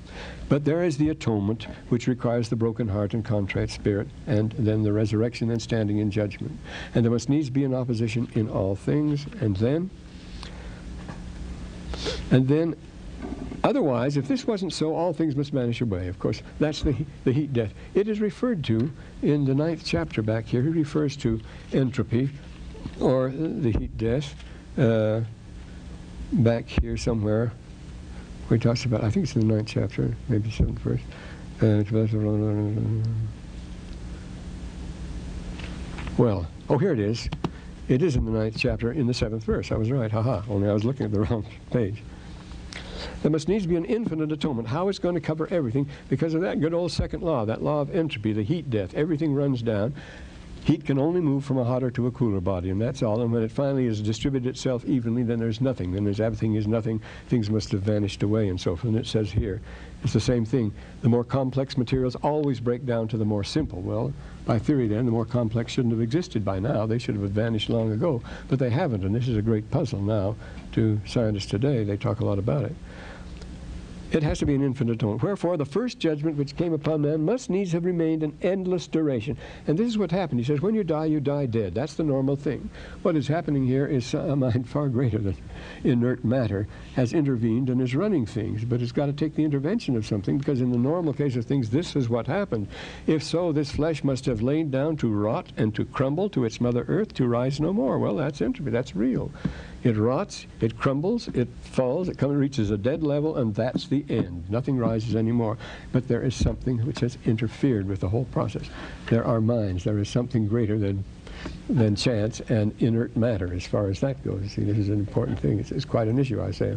But 0.48 0.64
there 0.64 0.82
is 0.82 0.98
the 0.98 1.09
atonement, 1.09 1.66
which 1.88 2.06
requires 2.06 2.48
the 2.48 2.56
broken 2.56 2.88
heart 2.88 3.12
and 3.12 3.24
contrite 3.24 3.70
spirit, 3.70 4.09
and 4.26 4.52
then 4.52 4.82
the 4.82 4.92
resurrection 4.92 5.50
and 5.50 5.61
standing 5.61 5.98
in 5.98 6.11
judgment. 6.11 6.59
And 6.94 7.04
there 7.04 7.12
must 7.12 7.28
needs 7.28 7.50
be 7.50 7.64
an 7.64 7.74
opposition 7.74 8.28
in 8.34 8.48
all 8.48 8.76
things. 8.76 9.26
And 9.40 9.56
then, 9.56 9.90
and 12.30 12.48
then 12.48 12.76
Otherwise, 13.64 14.16
if 14.16 14.28
this 14.28 14.46
wasn't 14.46 14.72
so, 14.72 14.94
all 14.94 15.12
things 15.12 15.34
must 15.34 15.52
vanish 15.52 15.80
away. 15.80 16.09
Of 16.09 16.18
course, 16.18 16.42
that's 16.61 16.82
the, 16.82 16.94
the 17.24 17.32
heat 17.32 17.52
death. 17.52 17.74
It 17.94 18.09
is 18.09 18.20
referred 18.20 18.62
to 18.64 18.90
in 19.22 19.44
the 19.44 19.54
ninth 19.54 19.82
chapter 19.84 20.22
back 20.22 20.46
here. 20.46 20.62
He 20.62 20.68
refers 20.68 21.16
to 21.18 21.40
entropy 21.72 22.30
or 23.00 23.30
the 23.30 23.72
heat 23.72 23.96
death 23.98 24.34
uh, 24.76 25.22
back 26.32 26.68
here 26.68 26.96
somewhere 26.96 27.52
where 28.46 28.59
he 28.59 28.62
talks 28.62 28.84
about, 28.84 29.04
I 29.04 29.11
think 29.11 29.24
it's 29.24 29.36
in 29.36 29.46
the 29.46 29.54
ninth 29.54 29.68
chapter, 29.68 30.16
maybe 30.28 30.50
seventh 30.50 30.78
verse. 30.78 31.00
Uh, 31.61 31.82
well, 36.16 36.46
oh, 36.68 36.78
here 36.78 36.92
it 36.92 37.00
is. 37.00 37.28
It 37.88 38.02
is 38.02 38.16
in 38.16 38.24
the 38.24 38.30
ninth 38.30 38.56
chapter 38.56 38.92
in 38.92 39.06
the 39.06 39.14
seventh 39.14 39.44
verse. 39.44 39.72
I 39.72 39.76
was 39.76 39.90
right, 39.90 40.11
haha, 40.11 40.42
only 40.48 40.68
I 40.68 40.72
was 40.72 40.84
looking 40.84 41.06
at 41.06 41.12
the 41.12 41.20
wrong 41.24 41.44
page. 41.70 42.02
There 43.22 43.30
must 43.30 43.49
needs 43.49 43.66
be 43.66 43.76
an 43.76 43.84
infinite 43.84 44.32
atonement. 44.32 44.68
How 44.68 44.88
it's 44.88 44.99
going 44.99 45.14
to 45.14 45.20
cover 45.20 45.49
everything 45.51 45.88
because 46.09 46.34
of 46.34 46.40
that 46.42 46.61
good 46.61 46.74
old 46.74 46.92
second 46.92 47.22
law, 47.22 47.44
that 47.44 47.62
law 47.62 47.80
of 47.80 47.94
entropy, 47.94 48.32
the 48.32 48.42
heat 48.42 48.70
death. 48.70 48.94
Everything 48.94 49.34
runs 49.34 49.62
down. 49.62 49.94
Heat 50.64 50.84
can 50.84 50.99
only 50.99 51.22
move 51.22 51.46
from 51.46 51.57
a 51.57 51.64
hotter 51.64 51.90
to 51.92 52.09
a 52.09 52.11
cooler 52.11 52.40
body, 52.40 52.68
and 52.68 52.78
that's 52.78 53.03
all. 53.03 53.22
And 53.22 53.32
when 53.32 53.42
it 53.42 53.51
finally 53.51 53.86
has 53.86 54.03
distributed 54.03 54.46
itself 54.46 54.84
evenly, 54.84 55.22
then 55.22 55.38
there's 55.38 55.62
nothing. 55.62 55.92
Then 55.92 56.05
there's 56.05 56.20
everything 56.20 56.57
is 56.57 56.66
nothing. 56.66 57.01
Things 57.28 57.49
must 57.49 57.72
have 57.72 57.80
vanished 57.80 58.22
away, 58.22 58.49
and 58.49 58.61
so 58.61 58.76
forth. 58.76 58.84
And 58.84 58.99
it 58.99 59.07
says 59.07 59.30
here, 59.32 59.62
it's 60.05 60.12
the 60.12 60.20
same 60.20 60.44
thing. 60.44 60.74
The 61.01 61.09
more 61.09 61.24
complex 61.24 61.78
materials 61.78 62.16
always 62.16 62.61
break 62.61 62.84
down 62.84 63.09
to 63.09 63.16
the 63.16 63.24
more 63.24 63.44
simple. 63.44 63.80
Well, 63.80 64.12
by 64.44 64.59
theory, 64.59 64.88
then, 64.88 65.07
the 65.07 65.11
more 65.11 65.24
complex 65.24 65.72
shouldn't 65.72 65.94
have 65.94 66.03
existed 66.03 66.44
by 66.44 66.59
now. 66.59 66.84
They 66.84 66.99
should 66.99 67.16
have 67.16 67.30
vanished 67.30 67.70
long 67.70 67.92
ago, 67.92 68.22
but 68.49 68.59
they 68.59 68.68
haven't. 68.68 69.05
And 69.05 69.14
this 69.14 69.26
is 69.26 69.38
a 69.38 69.42
great 69.42 69.70
puzzle 69.70 70.03
now 70.03 70.36
to 70.72 71.01
scientists 71.07 71.46
today. 71.46 71.82
They 71.82 71.96
talk 71.96 72.20
a 72.20 72.26
lot 72.26 72.38
about 72.38 72.64
it. 72.64 72.74
It 74.11 74.22
has 74.22 74.38
to 74.38 74.46
be 74.46 74.54
an 74.54 74.62
infinite 74.62 74.94
atonement. 74.94 75.22
Wherefore, 75.22 75.59
the 75.59 75.66
first 75.66 75.98
judgment 75.98 76.38
which 76.38 76.56
came 76.56 76.72
upon 76.72 77.02
man 77.02 77.26
must 77.26 77.50
needs 77.50 77.72
have 77.72 77.84
remained 77.84 78.22
an 78.22 78.38
endless 78.40 78.86
duration. 78.86 79.36
And 79.66 79.78
this 79.78 79.86
is 79.86 79.98
what 79.98 80.11
happened. 80.11 80.40
He 80.40 80.46
says, 80.46 80.62
when 80.62 80.74
you 80.74 80.82
die, 80.82 81.04
you 81.04 81.20
die 81.20 81.44
dead. 81.44 81.74
That's 81.74 81.92
the 81.92 82.04
normal 82.04 82.34
thing. 82.34 82.70
What 83.02 83.16
is 83.16 83.28
happening 83.28 83.66
here 83.66 83.86
is 83.86 84.14
a 84.14 84.34
mind 84.34 84.66
far 84.66 84.88
greater 84.88 85.18
than 85.18 85.36
inert 85.84 86.24
matter 86.24 86.66
has 86.94 87.12
intervened 87.12 87.68
and 87.68 87.82
is 87.82 87.94
running 87.94 88.24
things. 88.24 88.64
But 88.64 88.80
it's 88.80 88.92
got 88.92 89.06
to 89.06 89.12
take 89.12 89.34
the 89.34 89.44
intervention 89.44 89.94
of 89.94 90.06
something 90.06 90.38
because 90.38 90.62
in 90.62 90.72
the 90.72 90.78
normal 90.78 91.12
case 91.12 91.36
of 91.36 91.44
things, 91.44 91.68
this 91.68 91.94
is 91.94 92.09
what 92.09 92.26
happened. 92.26 92.68
If 93.06 93.22
so, 93.22 93.52
this 93.52 93.72
flesh 93.72 94.02
must 94.02 94.24
have 94.24 94.40
lain 94.40 94.70
down 94.70 94.96
to 94.98 95.12
rot 95.12 95.52
and 95.59 95.74
to 95.74 95.84
crumble 95.84 96.30
to 96.30 96.46
its 96.46 96.62
mother 96.62 96.86
earth 96.88 97.12
to 97.14 97.28
rise 97.28 97.61
no 97.61 97.74
more. 97.74 97.98
Well, 97.98 98.16
that's 98.16 98.40
entropy. 98.40 98.70
That's 98.70 98.96
real. 98.96 99.30
It 99.85 99.97
rots, 99.97 100.47
it 100.61 100.76
crumbles, 100.76 101.29
it 101.29 101.49
falls, 101.62 102.09
it 102.09 102.18
comes, 102.18 102.33
and 102.33 102.41
reaches 102.41 102.70
a 102.70 102.76
dead 102.76 103.03
level, 103.03 103.37
and 103.37 103.55
that's 103.55 103.87
the 103.87 104.05
end. 104.09 104.51
Nothing 104.51 104.76
rises 104.76 105.14
anymore. 105.14 105.57
But 105.93 106.09
there 106.09 106.22
is 106.22 106.35
something 106.35 106.85
which 106.85 107.01
has 107.01 107.16
interfered 107.24 107.87
with 107.87 108.01
the 108.01 108.09
whole 108.09 108.24
process. 108.26 108.68
There 109.09 109.24
are 109.24 109.41
minds. 109.41 109.85
There 109.85 109.99
is 109.99 110.09
something 110.09 110.49
greater 110.49 110.79
than 110.79 111.05
than 111.68 111.95
chance 111.95 112.41
and 112.49 112.74
inert 112.83 113.16
matter 113.16 113.53
as 113.55 113.64
far 113.64 113.89
as 113.89 114.01
that 114.01 114.24
goes. 114.24 114.51
See, 114.53 114.64
this 114.64 114.79
is 114.79 114.89
an 114.89 114.99
important 114.99 115.39
thing. 115.39 115.61
It's, 115.61 115.70
it's 115.70 115.85
quite 115.85 116.09
an 116.09 116.18
issue, 116.18 116.43
I 116.43 116.51
say, 116.51 116.76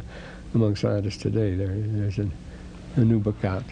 among 0.54 0.76
scientists 0.76 1.18
today. 1.18 1.56
There, 1.56 1.74
there's 1.74 2.20
an, 2.20 2.32
a 2.96 3.02
new 3.02 3.20
book 3.20 3.44
out 3.44 3.64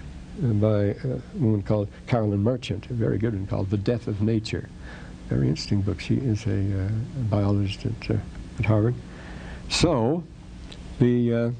by 0.41 0.95
a 1.03 1.19
woman 1.35 1.61
called 1.61 1.89
Carolyn 2.07 2.41
Merchant, 2.41 2.89
a 2.89 2.93
very 2.93 3.17
good 3.17 3.33
one 3.33 3.45
called 3.45 3.69
The 3.69 3.77
Death 3.77 4.07
of 4.07 4.21
Nature. 4.21 4.69
Very 5.27 5.47
interesting 5.47 5.81
book. 5.81 5.99
She 5.99 6.15
is 6.15 6.45
a, 6.47 6.85
uh, 6.85 6.89
biologist 7.29 7.85
at, 7.85 8.11
uh, 8.11 8.17
at 8.57 8.65
Harvard. 8.65 8.95
So, 9.69 10.23
the, 10.99 11.33
uh, 11.33 11.51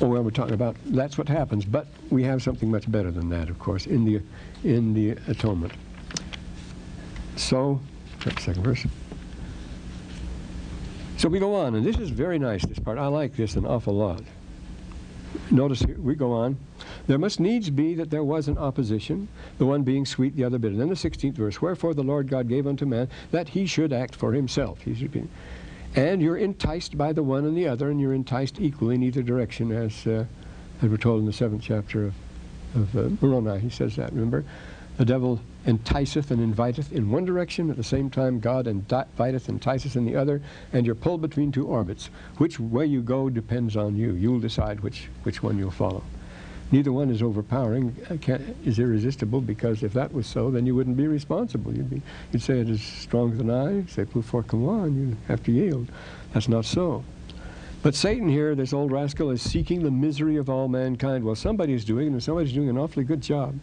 oh 0.00 0.06
well, 0.06 0.22
we're 0.22 0.30
talking 0.30 0.54
about, 0.54 0.76
that's 0.86 1.16
what 1.16 1.28
happens, 1.28 1.64
but 1.64 1.86
we 2.10 2.24
have 2.24 2.42
something 2.42 2.70
much 2.70 2.90
better 2.90 3.10
than 3.10 3.28
that, 3.30 3.48
of 3.48 3.58
course, 3.58 3.86
in 3.86 4.04
the, 4.04 4.20
in 4.64 4.92
the 4.92 5.10
atonement. 5.30 5.72
So, 7.36 7.80
second 8.38 8.62
verse. 8.62 8.84
So 11.16 11.28
we 11.28 11.38
go 11.38 11.54
on, 11.54 11.74
and 11.74 11.86
this 11.86 11.96
is 11.96 12.10
very 12.10 12.38
nice, 12.38 12.64
this 12.64 12.78
part. 12.78 12.98
I 12.98 13.06
like 13.06 13.36
this 13.36 13.54
an 13.54 13.66
awful 13.66 13.94
lot. 13.94 14.22
Notice 15.50 15.80
here, 15.80 15.98
we 15.98 16.14
go 16.14 16.32
on. 16.32 16.56
There 17.06 17.18
must 17.18 17.40
needs 17.40 17.70
be 17.70 17.94
that 17.94 18.10
there 18.10 18.24
was 18.24 18.48
an 18.48 18.58
opposition, 18.58 19.28
the 19.58 19.66
one 19.66 19.82
being 19.82 20.06
sweet, 20.06 20.34
the 20.36 20.44
other 20.44 20.58
bitter. 20.58 20.72
And 20.72 20.80
then 20.80 20.88
the 20.88 20.94
16th 20.94 21.34
verse, 21.34 21.60
Wherefore 21.60 21.94
the 21.94 22.02
Lord 22.02 22.28
God 22.28 22.48
gave 22.48 22.66
unto 22.66 22.86
man 22.86 23.08
that 23.30 23.50
he 23.50 23.66
should 23.66 23.92
act 23.92 24.14
for 24.16 24.32
himself. 24.32 24.80
He's 24.80 25.02
repeating. 25.02 25.30
And 25.96 26.22
you're 26.22 26.36
enticed 26.36 26.96
by 26.96 27.12
the 27.12 27.22
one 27.22 27.44
and 27.44 27.56
the 27.56 27.66
other, 27.66 27.90
and 27.90 28.00
you're 28.00 28.14
enticed 28.14 28.60
equally 28.60 28.94
in 28.94 29.02
either 29.02 29.22
direction, 29.22 29.72
as, 29.72 30.06
uh, 30.06 30.24
as 30.82 30.88
we're 30.88 30.96
told 30.96 31.20
in 31.20 31.26
the 31.26 31.32
seventh 31.32 31.62
chapter 31.62 32.04
of, 32.04 32.14
of 32.74 32.96
uh, 32.96 33.08
Moroni. 33.20 33.58
He 33.58 33.70
says 33.70 33.96
that, 33.96 34.12
remember? 34.12 34.44
The 34.98 35.04
devil 35.04 35.40
enticeth 35.66 36.30
and 36.30 36.40
inviteth 36.40 36.92
in 36.92 37.10
one 37.10 37.24
direction, 37.24 37.70
at 37.70 37.76
the 37.76 37.82
same 37.82 38.08
time 38.08 38.38
God 38.38 38.66
inviteth 38.66 39.48
and 39.48 39.60
enticeth 39.60 39.96
in 39.96 40.04
the 40.04 40.14
other, 40.14 40.42
and 40.72 40.86
you're 40.86 40.94
pulled 40.94 41.22
between 41.22 41.50
two 41.50 41.66
orbits. 41.66 42.08
Which 42.38 42.60
way 42.60 42.86
you 42.86 43.02
go 43.02 43.28
depends 43.28 43.76
on 43.76 43.96
you. 43.96 44.12
You'll 44.12 44.40
decide 44.40 44.80
which, 44.80 45.08
which 45.24 45.42
one 45.42 45.58
you'll 45.58 45.70
follow. 45.70 46.04
Neither 46.72 46.92
one 46.92 47.10
is 47.10 47.22
overpowering, 47.22 47.96
uh, 48.10 48.38
is 48.64 48.78
irresistible, 48.78 49.40
because 49.40 49.82
if 49.82 49.92
that 49.94 50.12
was 50.12 50.26
so, 50.26 50.50
then 50.50 50.66
you 50.66 50.74
wouldn't 50.74 50.96
be 50.96 51.08
responsible. 51.08 51.74
You'd, 51.74 51.90
be, 51.90 52.02
you'd 52.32 52.42
say 52.42 52.60
it 52.60 52.68
is 52.68 52.80
stronger 52.80 53.36
than 53.36 53.50
I, 53.50 53.84
say, 53.86 54.04
plus 54.04 54.24
four, 54.24 54.44
come 54.44 54.68
on, 54.68 54.96
you 54.96 55.16
have 55.26 55.42
to 55.44 55.52
yield. 55.52 55.88
That's 56.32 56.48
not 56.48 56.64
so. 56.64 57.04
But 57.82 57.94
Satan 57.94 58.28
here, 58.28 58.54
this 58.54 58.72
old 58.72 58.92
rascal, 58.92 59.30
is 59.30 59.42
seeking 59.42 59.82
the 59.82 59.90
misery 59.90 60.36
of 60.36 60.48
all 60.48 60.68
mankind. 60.68 61.24
Well, 61.24 61.34
somebody's 61.34 61.84
doing 61.84 62.08
it, 62.08 62.10
and 62.10 62.22
somebody's 62.22 62.52
doing 62.52 62.68
an 62.68 62.78
awfully 62.78 63.04
good 63.04 63.22
job. 63.22 63.58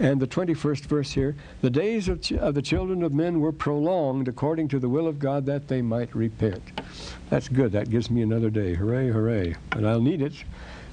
And 0.00 0.20
the 0.20 0.28
21st 0.28 0.82
verse 0.82 1.10
here, 1.10 1.34
the 1.60 1.70
days 1.70 2.08
of, 2.08 2.30
of, 2.32 2.54
the 2.54 2.62
children 2.62 3.02
of 3.02 3.12
men 3.12 3.40
were 3.40 3.50
prolonged 3.50 4.28
according 4.28 4.68
to 4.68 4.78
the 4.78 4.88
will 4.88 5.08
of 5.08 5.18
God 5.18 5.44
that 5.46 5.66
they 5.66 5.82
might 5.82 6.14
repent. 6.14 6.62
That's 7.30 7.48
good. 7.48 7.72
That 7.72 7.90
gives 7.90 8.08
me 8.08 8.22
another 8.22 8.48
day. 8.48 8.74
Hooray, 8.74 9.08
hooray. 9.08 9.56
And 9.72 9.88
I'll 9.88 10.00
need 10.00 10.22
it 10.22 10.34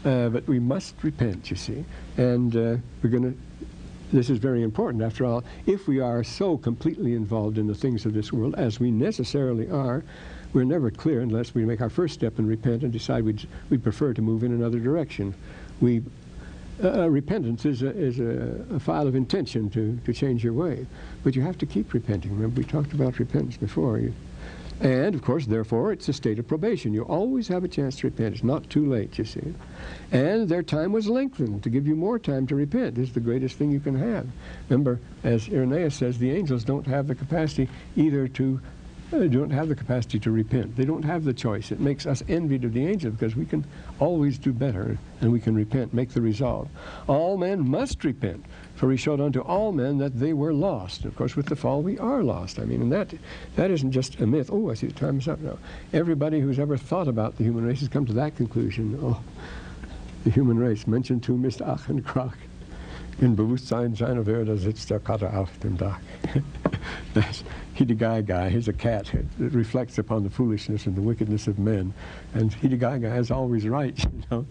uh, 0.05 0.29
but 0.29 0.47
we 0.47 0.59
must 0.59 0.95
repent, 1.03 1.49
you 1.49 1.55
see. 1.55 1.83
And 2.17 2.55
uh, 2.55 2.77
we're 3.01 3.09
going 3.09 3.33
to, 3.33 3.37
this 4.13 4.29
is 4.29 4.37
very 4.37 4.61
important. 4.61 5.03
After 5.03 5.25
all, 5.25 5.43
if 5.65 5.87
we 5.87 5.99
are 5.99 6.23
so 6.23 6.57
completely 6.57 7.13
involved 7.13 7.57
in 7.57 7.67
the 7.67 7.75
things 7.75 8.05
of 8.05 8.13
this 8.13 8.31
world, 8.31 8.55
as 8.55 8.79
we 8.79 8.91
necessarily 8.91 9.69
are, 9.69 10.03
we're 10.53 10.63
never 10.63 10.91
clear 10.91 11.21
unless 11.21 11.53
we 11.53 11.65
make 11.65 11.81
our 11.81 11.89
first 11.89 12.13
step 12.13 12.37
and 12.39 12.47
repent 12.47 12.83
and 12.83 12.93
decide 12.93 13.25
we'd, 13.25 13.45
we'd 13.69 13.83
prefer 13.83 14.13
to 14.13 14.21
move 14.21 14.43
in 14.43 14.53
another 14.53 14.79
direction. 14.79 15.33
We, 15.81 16.03
uh, 16.81 17.01
uh 17.01 17.07
repentance 17.07 17.65
is, 17.65 17.81
a, 17.81 17.89
is 17.89 18.19
a, 18.19 18.63
a, 18.75 18.79
file 18.79 19.07
of 19.07 19.15
intention 19.15 19.69
to, 19.71 19.99
to 20.05 20.13
change 20.13 20.43
your 20.43 20.53
way. 20.53 20.85
But 21.23 21.35
you 21.35 21.41
have 21.41 21.57
to 21.57 21.65
keep 21.65 21.93
repenting. 21.93 22.31
Remember, 22.31 22.61
we 22.61 22.63
talked 22.63 22.93
about 22.93 23.17
repentance 23.19 23.57
before. 23.57 23.97
You, 23.97 24.13
and, 24.81 25.15
of 25.15 25.21
course, 25.21 25.45
therefore, 25.45 25.93
it's 25.93 26.09
a 26.09 26.13
state 26.13 26.37
of 26.37 26.47
probation. 26.47 26.93
You 26.93 27.03
always 27.03 27.47
have 27.47 27.63
a 27.63 27.67
chance 27.67 27.97
to 27.97 28.07
repent. 28.07 28.35
It's 28.35 28.43
not 28.43 28.69
too 28.69 28.85
late, 28.89 29.17
you 29.17 29.23
see. 29.23 29.53
And 30.11 30.49
their 30.49 30.63
time 30.63 30.91
was 30.91 31.07
lengthened 31.07 31.63
to 31.63 31.69
give 31.69 31.87
you 31.87 31.95
more 31.95 32.19
time 32.19 32.45
to 32.47 32.55
repent. 32.55 32.95
This 32.95 33.09
is 33.09 33.13
the 33.13 33.21
greatest 33.21 33.57
thing 33.57 33.71
you 33.71 33.79
can 33.79 33.95
have. 33.95 34.27
Remember, 34.69 34.99
as 35.23 35.47
Irenaeus 35.47 35.95
says, 35.95 36.17
the 36.17 36.31
angels 36.31 36.65
don't 36.65 36.87
have 36.87 37.07
the 37.07 37.15
capacity 37.15 37.69
either 37.95 38.27
to 38.29 38.59
uh, 39.13 39.19
they 39.19 39.27
don't 39.27 39.51
have 39.51 39.69
the 39.69 39.75
capacity 39.75 40.19
to 40.19 40.31
repent. 40.31 40.75
They 40.75 40.83
don't 40.83 41.05
have 41.05 41.23
the 41.23 41.33
choice. 41.33 41.71
It 41.71 41.79
makes 41.79 42.07
us 42.07 42.23
envied 42.27 42.63
of 42.63 42.73
the 42.73 42.87
angels 42.87 43.13
because 43.13 43.35
we 43.35 43.45
can 43.45 43.63
always 43.99 44.39
do 44.39 44.51
better 44.51 44.97
and 45.21 45.31
we 45.31 45.39
can 45.39 45.55
repent, 45.55 45.93
make 45.93 46.09
the 46.09 46.21
resolve. 46.21 46.67
All 47.07 47.37
men 47.37 47.69
must 47.69 48.03
repent, 48.03 48.43
for 48.75 48.91
he 48.91 48.97
showed 48.97 49.21
unto 49.21 49.39
all 49.39 49.71
men 49.71 49.97
that 49.97 50.19
they 50.19 50.33
were 50.33 50.53
lost. 50.53 51.03
And 51.03 51.11
of 51.11 51.17
course, 51.17 51.35
with 51.35 51.47
the 51.47 51.55
fall, 51.55 51.81
we 51.81 51.97
are 51.97 52.23
lost. 52.23 52.59
I 52.59 52.65
mean, 52.65 52.81
and 52.81 52.91
that 52.91 53.13
that 53.55 53.71
isn't 53.71 53.91
just 53.91 54.19
a 54.19 54.27
myth. 54.27 54.49
Oh, 54.51 54.69
I 54.69 54.73
see 54.73 54.87
the 54.87 54.93
time 54.93 55.19
is 55.19 55.27
up 55.27 55.39
now. 55.39 55.57
Everybody 55.93 56.39
who's 56.39 56.59
ever 56.59 56.77
thought 56.77 57.07
about 57.07 57.37
the 57.37 57.43
human 57.43 57.65
race 57.65 57.79
has 57.79 57.89
come 57.89 58.05
to 58.05 58.13
that 58.13 58.35
conclusion. 58.35 58.99
Oh, 59.01 59.21
the 60.23 60.31
human 60.31 60.57
race, 60.57 60.87
mentioned 60.87 61.23
to 61.23 61.33
Mr. 61.33 61.67
Ach 61.67 61.87
Krach. 62.03 62.35
In 63.21 63.33
Bewusstsein 63.35 63.95
seiner 63.95 64.25
Würde 64.25 64.57
sitzt 64.57 64.89
der 64.89 64.99
Kater 64.99 65.37
auf 65.37 65.57
dem 65.59 65.77
Dach. 65.77 65.99
That's 67.13 67.45
Hiddigeigei. 67.75 68.49
He's 68.49 68.67
a 68.67 68.73
cat. 68.73 69.13
It, 69.13 69.25
it, 69.39 69.53
reflects 69.53 69.97
upon 69.97 70.23
the 70.23 70.29
foolishness 70.29 70.85
and 70.85 70.97
the 70.97 71.01
wickedness 71.01 71.47
of 71.47 71.57
men. 71.57 71.93
And 72.33 72.51
Hiddigeigei 72.51 73.17
is 73.17 73.31
always 73.31 73.65
right, 73.67 73.97
you 74.03 74.23
know. 74.29 74.45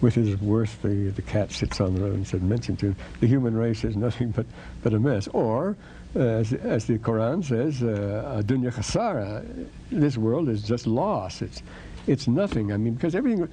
With 0.00 0.14
his 0.14 0.40
worth, 0.40 0.80
the, 0.82 1.10
the 1.10 1.22
cat 1.22 1.52
sits 1.52 1.80
on 1.80 1.94
the 1.94 2.00
road 2.00 2.14
and 2.14 2.26
said, 2.26 2.42
mentioned 2.42 2.78
to 2.80 2.86
him, 2.86 2.96
the 3.20 3.26
human 3.26 3.54
race 3.54 3.84
is 3.84 3.96
nothing 3.96 4.30
but, 4.30 4.46
but 4.82 4.94
a 4.94 4.98
mess. 4.98 5.28
Or, 5.28 5.76
uh, 6.16 6.20
as, 6.20 6.52
as, 6.54 6.86
the 6.86 6.98
Quran 6.98 7.44
says, 7.44 7.82
uh, 7.82 8.42
dunya 8.44 8.72
khasara, 8.72 9.66
this 9.90 10.16
world 10.16 10.48
is 10.48 10.62
just 10.62 10.86
loss. 10.86 11.42
It's, 11.42 11.62
It's 12.10 12.26
nothing. 12.26 12.72
I 12.72 12.76
mean, 12.76 12.94
because 12.94 13.14
everything, 13.14 13.48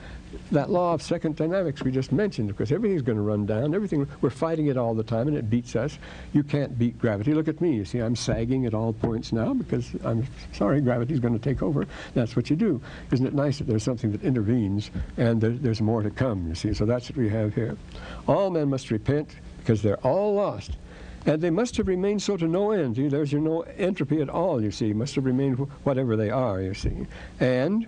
that 0.51 0.72
law 0.72 0.95
of 0.95 1.03
second 1.03 1.36
dynamics 1.36 1.84
we 1.84 1.91
just 1.91 2.12
mentioned, 2.12 2.47
because 2.47 2.72
everything's 2.72 3.03
going 3.03 3.20
to 3.20 3.22
run 3.22 3.45
down. 3.45 3.76
Everything, 3.76 4.08
we're 4.22 4.32
fighting 4.32 4.66
it 4.66 4.78
all 4.78 4.95
the 4.95 5.03
time, 5.03 5.28
and 5.28 5.38
it 5.38 5.47
beats 5.47 5.76
us. 5.76 5.99
You 6.34 6.41
can't 6.41 6.76
beat 6.80 6.97
gravity. 6.97 7.36
Look 7.36 7.47
at 7.47 7.62
me. 7.62 7.76
You 7.76 7.86
see, 7.86 7.99
I'm 7.99 8.16
sagging 8.16 8.66
at 8.66 8.74
all 8.74 8.93
points 8.93 9.32
now 9.32 9.53
because 9.53 9.91
I'm 10.03 10.26
sorry, 10.53 10.82
gravity's 10.82 11.20
going 11.20 11.38
to 11.38 11.39
take 11.39 11.62
over. 11.62 11.86
That's 12.16 12.36
what 12.36 12.49
you 12.49 12.55
do. 12.55 12.82
Isn't 13.12 13.28
it 13.28 13.36
nice 13.36 13.60
that 13.60 13.68
there's 13.68 13.84
something 13.84 14.12
that 14.12 14.24
intervenes, 14.24 14.89
and 15.18 15.39
there, 15.39 15.51
there's 15.51 15.80
more 15.82 16.01
to 16.01 16.10
come? 16.10 16.47
You 16.47 16.55
see, 16.55 16.74
so 16.74 16.88
that's 16.88 17.12
what 17.12 17.18
we 17.18 17.30
have 17.30 17.53
here. 17.53 17.78
All 18.28 18.49
men 18.49 18.70
must 18.70 18.89
repent 18.89 19.36
because 19.60 19.84
they're 19.84 20.03
all 20.03 20.34
lost. 20.34 20.72
And 21.28 21.41
they 21.41 21.49
must 21.49 21.78
have 21.78 21.88
remained 21.89 22.24
so 22.24 22.38
to 22.38 22.47
no 22.47 22.72
end. 22.72 22.95
There's 22.95 23.32
your 23.34 23.41
no 23.41 23.62
entropy 23.62 24.22
at 24.22 24.30
all, 24.30 24.64
you 24.64 24.72
see. 24.72 24.93
Must 24.93 25.14
have 25.16 25.26
remained 25.26 25.58
wh- 25.58 25.86
whatever 25.86 26.16
they 26.16 26.32
are, 26.32 26.62
you 26.62 26.74
see. 26.74 27.05
And 27.39 27.86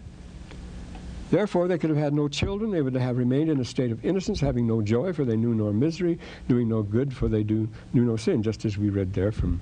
therefore 1.32 1.67
they 1.67 1.77
could 1.77 1.89
have 1.89 1.99
had 1.99 2.13
no 2.13 2.27
children. 2.27 2.71
They 2.71 2.82
would 2.82 2.95
have 2.95 3.17
remained 3.17 3.49
in 3.49 3.59
a 3.59 3.65
state 3.65 3.91
of 3.91 4.03
innocence, 4.05 4.39
having 4.39 4.67
no 4.67 4.82
joy, 4.82 5.13
for 5.13 5.25
they 5.25 5.38
knew 5.38 5.53
no 5.53 5.71
misery, 5.71 6.19
doing 6.47 6.69
no 6.69 6.84
good, 6.84 7.13
for 7.13 7.27
they 7.27 7.43
do, 7.43 7.67
knew 7.93 8.03
no 8.03 8.15
sin, 8.15 8.43
just 8.43 8.65
as 8.65 8.77
we 8.77 8.89
read 8.89 9.13
there 9.13 9.32
from, 9.32 9.61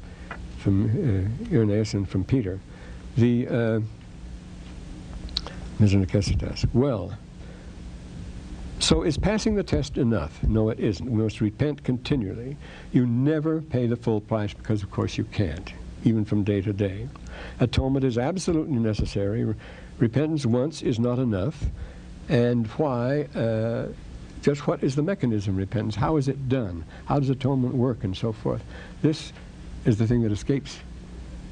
from 0.57 0.85
uh, 0.85 1.53
Irenaeus 1.53 1.93
and 1.93 2.07
from 2.07 2.23
Peter. 2.23 2.59
The 3.17 3.47
uh. 3.47 3.79
Well, 6.73 7.15
so 8.79 9.03
is 9.03 9.17
passing 9.17 9.55
the 9.55 9.63
test 9.63 9.97
enough? 9.97 10.41
No, 10.43 10.69
it 10.69 10.79
isn't. 10.79 11.09
We 11.09 11.23
must 11.23 11.41
repent 11.41 11.83
continually. 11.83 12.57
You 12.91 13.05
never 13.05 13.61
pay 13.61 13.87
the 13.87 13.95
full 13.95 14.21
price 14.21 14.53
because, 14.53 14.83
of 14.83 14.91
course, 14.91 15.17
you 15.17 15.23
can't, 15.25 15.73
even 16.03 16.25
from 16.25 16.43
day 16.43 16.61
to 16.61 16.73
day. 16.73 17.07
Atonement 17.59 18.05
is 18.05 18.17
absolutely 18.17 18.77
necessary. 18.77 19.53
Re- 19.99 20.07
Repentance 20.07 20.45
once 20.45 20.81
is 20.81 20.99
not 20.99 21.19
enough. 21.19 21.63
And 22.29 22.67
why? 22.67 23.27
Uh, 23.35 23.87
just 24.41 24.67
what 24.67 24.83
is 24.83 24.95
the 24.95 25.03
mechanism 25.03 25.55
of 25.55 25.57
repentance? 25.57 25.95
How 25.95 26.17
is 26.17 26.27
it 26.27 26.49
done? 26.49 26.85
How 27.05 27.19
does 27.19 27.29
atonement 27.29 27.75
work 27.75 28.03
and 28.03 28.15
so 28.15 28.31
forth? 28.31 28.63
This 29.01 29.33
is 29.85 29.97
the 29.97 30.07
thing 30.07 30.21
that 30.23 30.31
escapes 30.31 30.79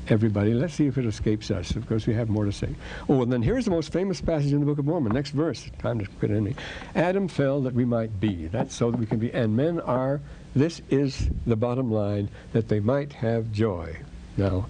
everybody. 0.07 0.53
Let's 0.53 0.73
see 0.73 0.85
if 0.87 0.97
it 0.97 1.05
escapes 1.05 1.49
us. 1.51 1.75
Of 1.75 1.87
course, 1.87 2.05
we 2.07 2.13
have 2.13 2.29
more 2.29 2.45
to 2.45 2.51
say. 2.51 2.69
Oh, 3.09 3.21
and 3.21 3.31
then 3.31 3.41
here's 3.41 3.65
the 3.65 3.71
most 3.71 3.91
famous 3.91 4.21
passage 4.21 4.53
in 4.53 4.59
the 4.59 4.65
Book 4.65 4.79
of 4.79 4.85
Mormon. 4.85 5.13
Next 5.13 5.31
verse. 5.31 5.69
Time 5.79 5.99
to 5.99 6.05
quit 6.05 6.31
ending. 6.31 6.55
Adam 6.95 7.27
fell 7.27 7.61
that 7.61 7.73
we 7.73 7.85
might 7.85 8.19
be. 8.19 8.47
That's 8.47 8.75
so 8.75 8.91
that 8.91 8.99
we 8.99 9.05
can 9.05 9.19
be. 9.19 9.33
And 9.33 9.55
men 9.55 9.79
are. 9.79 10.21
This 10.55 10.81
is 10.89 11.29
the 11.45 11.55
bottom 11.55 11.91
line 11.91 12.29
that 12.53 12.69
they 12.69 12.79
might 12.79 13.13
have 13.13 13.51
joy. 13.51 13.97
Now, 14.37 14.67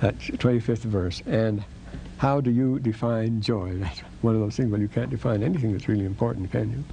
that 0.00 0.18
25th 0.18 0.78
verse. 0.78 1.22
And 1.26 1.64
how 2.18 2.40
do 2.40 2.50
you 2.50 2.78
define 2.78 3.40
joy? 3.40 3.74
That's 3.78 4.00
one 4.20 4.34
of 4.34 4.40
those 4.40 4.56
things. 4.56 4.70
Well, 4.70 4.80
you 4.80 4.88
can't 4.88 5.10
define 5.10 5.42
anything 5.42 5.72
that's 5.72 5.88
really 5.88 6.04
important, 6.04 6.50
can 6.50 6.70
you? 6.70 6.84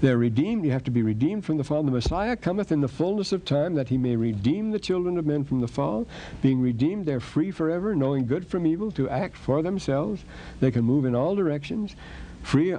They're 0.00 0.18
redeemed. 0.18 0.64
You 0.64 0.72
have 0.72 0.84
to 0.84 0.90
be 0.90 1.02
redeemed 1.02 1.44
from 1.44 1.56
the 1.56 1.64
fall. 1.64 1.82
The 1.82 1.90
Messiah 1.90 2.36
cometh 2.36 2.70
in 2.70 2.80
the 2.80 2.88
fullness 2.88 3.32
of 3.32 3.44
time 3.44 3.74
that 3.74 3.88
he 3.88 3.96
may 3.96 4.14
redeem 4.14 4.70
the 4.70 4.78
children 4.78 5.16
of 5.16 5.26
men 5.26 5.44
from 5.44 5.60
the 5.60 5.68
fall. 5.68 6.06
Being 6.42 6.60
redeemed, 6.60 7.06
they're 7.06 7.20
free 7.20 7.50
forever, 7.50 7.94
knowing 7.94 8.26
good 8.26 8.46
from 8.46 8.66
evil, 8.66 8.90
to 8.92 9.08
act 9.08 9.36
for 9.36 9.62
themselves. 9.62 10.24
They 10.60 10.70
can 10.70 10.84
move 10.84 11.06
in 11.06 11.14
all 11.14 11.34
directions. 11.34 11.96
Free. 12.42 12.76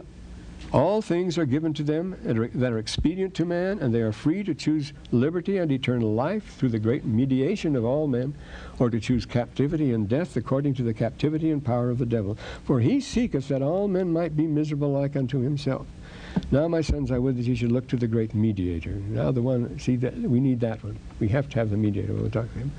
All 0.74 1.01
things 1.01 1.38
are 1.38 1.45
given 1.45 1.74
to 1.76 1.84
them 1.84 2.18
that 2.24 2.38
are, 2.72 2.78
expedient 2.78 3.34
to 3.36 3.45
man, 3.45 3.80
and 3.80 3.93
they 3.93 4.01
are 4.01 4.12
free 4.12 4.43
to 4.43 4.53
choose 4.53 4.91
liberty 5.12 5.58
and 5.58 5.72
eternal 5.72 6.14
life 6.14 6.58
through 6.58 6.70
the 6.70 6.80
great 6.80 7.05
mediation 7.05 7.76
of 7.76 7.86
all 7.86 8.05
men, 8.05 8.36
or 8.78 8.89
to 8.89 8.99
choose 8.99 9.26
captivity 9.26 9.93
and 9.93 10.10
death 10.10 10.36
according 10.36 10.74
to 10.76 10.84
the 10.84 10.93
captivity 10.93 11.51
and 11.51 11.64
power 11.64 11.89
of 11.89 11.99
the 11.99 12.05
devil. 12.05 12.38
For 12.66 12.82
he 12.82 12.99
seeketh 12.99 13.47
that 13.47 13.62
all 13.62 13.88
men 13.88 14.12
might 14.12 14.36
be 14.36 14.45
miserable 14.45 14.91
like 14.91 15.16
unto 15.16 15.39
himself. 15.39 15.88
Now, 16.51 16.68
my 16.68 16.82
sons, 16.82 17.12
I 17.12 17.18
would 17.18 17.38
that 17.38 17.45
you 17.45 17.55
should 17.55 17.72
look 17.72 17.88
to 17.88 17.97
the 17.97 18.08
great 18.08 18.36
mediator. 18.36 18.91
Now, 18.91 19.32
the 19.32 19.41
one, 19.41 19.80
see, 19.80 19.95
that 19.97 20.16
we 20.16 20.39
need 20.39 20.60
that 20.60 20.84
one. 20.84 20.97
We 21.20 21.30
have 21.30 21.49
to 21.49 21.60
have 21.60 21.70
the 21.70 21.78
mediator 21.78 22.14
when 22.14 22.24
we 22.24 22.30
talk 22.30 22.51
to 22.51 22.60
him. 22.60 22.72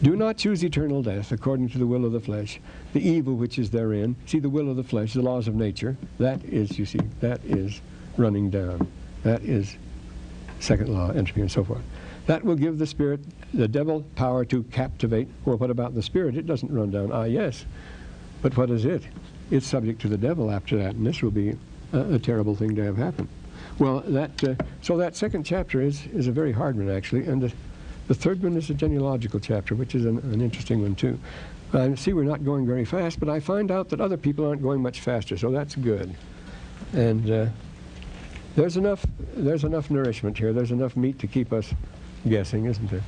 Do 0.00 0.14
not 0.14 0.36
choose 0.36 0.62
eternal 0.62 1.02
death 1.02 1.32
according 1.32 1.70
to 1.70 1.78
the 1.78 1.86
will 1.86 2.04
of 2.04 2.12
the 2.12 2.20
flesh, 2.20 2.60
the 2.92 3.00
evil 3.00 3.34
which 3.34 3.58
is 3.58 3.70
therein. 3.70 4.14
See, 4.26 4.38
the 4.38 4.48
will 4.48 4.70
of 4.70 4.76
the 4.76 4.84
flesh, 4.84 5.12
the 5.12 5.22
laws 5.22 5.48
of 5.48 5.56
nature, 5.56 5.96
that 6.18 6.44
is, 6.44 6.78
you 6.78 6.86
see, 6.86 7.00
that 7.20 7.44
is 7.44 7.80
running 8.16 8.48
down. 8.48 8.86
That 9.24 9.42
is 9.42 9.76
second 10.60 10.88
law, 10.88 11.10
entropy, 11.10 11.40
and 11.40 11.50
so 11.50 11.64
forth. 11.64 11.82
That 12.26 12.44
will 12.44 12.54
give 12.54 12.78
the 12.78 12.86
spirit, 12.86 13.20
the 13.52 13.66
devil, 13.66 14.04
power 14.14 14.44
to 14.44 14.62
captivate. 14.64 15.28
Well, 15.44 15.56
what 15.56 15.70
about 15.70 15.94
the 15.94 16.02
spirit? 16.02 16.36
It 16.36 16.46
doesn't 16.46 16.72
run 16.72 16.90
down. 16.90 17.10
Ah, 17.10 17.24
yes. 17.24 17.64
But 18.40 18.56
what 18.56 18.70
is 18.70 18.84
it? 18.84 19.02
It's 19.50 19.66
subject 19.66 20.00
to 20.02 20.08
the 20.08 20.18
devil 20.18 20.50
after 20.50 20.76
that, 20.76 20.94
and 20.94 21.06
this 21.06 21.22
will 21.22 21.30
be 21.32 21.56
a, 21.92 22.14
a 22.14 22.18
terrible 22.18 22.54
thing 22.54 22.76
to 22.76 22.84
have 22.84 22.96
happen. 22.96 23.28
Well, 23.78 24.00
that 24.06 24.44
uh, 24.44 24.54
so 24.82 24.96
that 24.98 25.16
second 25.16 25.44
chapter 25.44 25.80
is 25.80 26.06
is 26.12 26.26
a 26.26 26.32
very 26.32 26.52
hard 26.52 26.76
one 26.76 26.90
actually, 26.90 27.26
and 27.26 27.42
the, 27.42 27.52
the 28.08 28.14
third 28.14 28.42
one 28.42 28.56
is 28.56 28.70
a 28.70 28.74
genealogical 28.74 29.38
chapter, 29.38 29.74
which 29.74 29.94
is 29.94 30.06
an, 30.06 30.18
an 30.18 30.40
interesting 30.40 30.82
one 30.82 30.94
too. 30.94 31.18
I 31.72 31.94
see 31.94 32.14
we're 32.14 32.24
not 32.24 32.44
going 32.44 32.66
very 32.66 32.86
fast, 32.86 33.20
but 33.20 33.28
I 33.28 33.40
find 33.40 33.70
out 33.70 33.90
that 33.90 34.00
other 34.00 34.16
people 34.16 34.46
aren't 34.48 34.62
going 34.62 34.80
much 34.80 35.00
faster, 35.00 35.36
so 35.36 35.50
that's 35.50 35.76
good. 35.76 36.14
And 36.94 37.30
uh, 37.30 37.46
there's 38.56 38.78
enough 38.78 39.04
there's 39.34 39.64
enough 39.64 39.90
nourishment 39.90 40.38
here. 40.38 40.54
There's 40.54 40.70
enough 40.70 40.96
meat 40.96 41.18
to 41.18 41.26
keep 41.26 41.52
us 41.52 41.74
guessing, 42.26 42.64
isn't 42.64 42.90
there? 42.90 43.02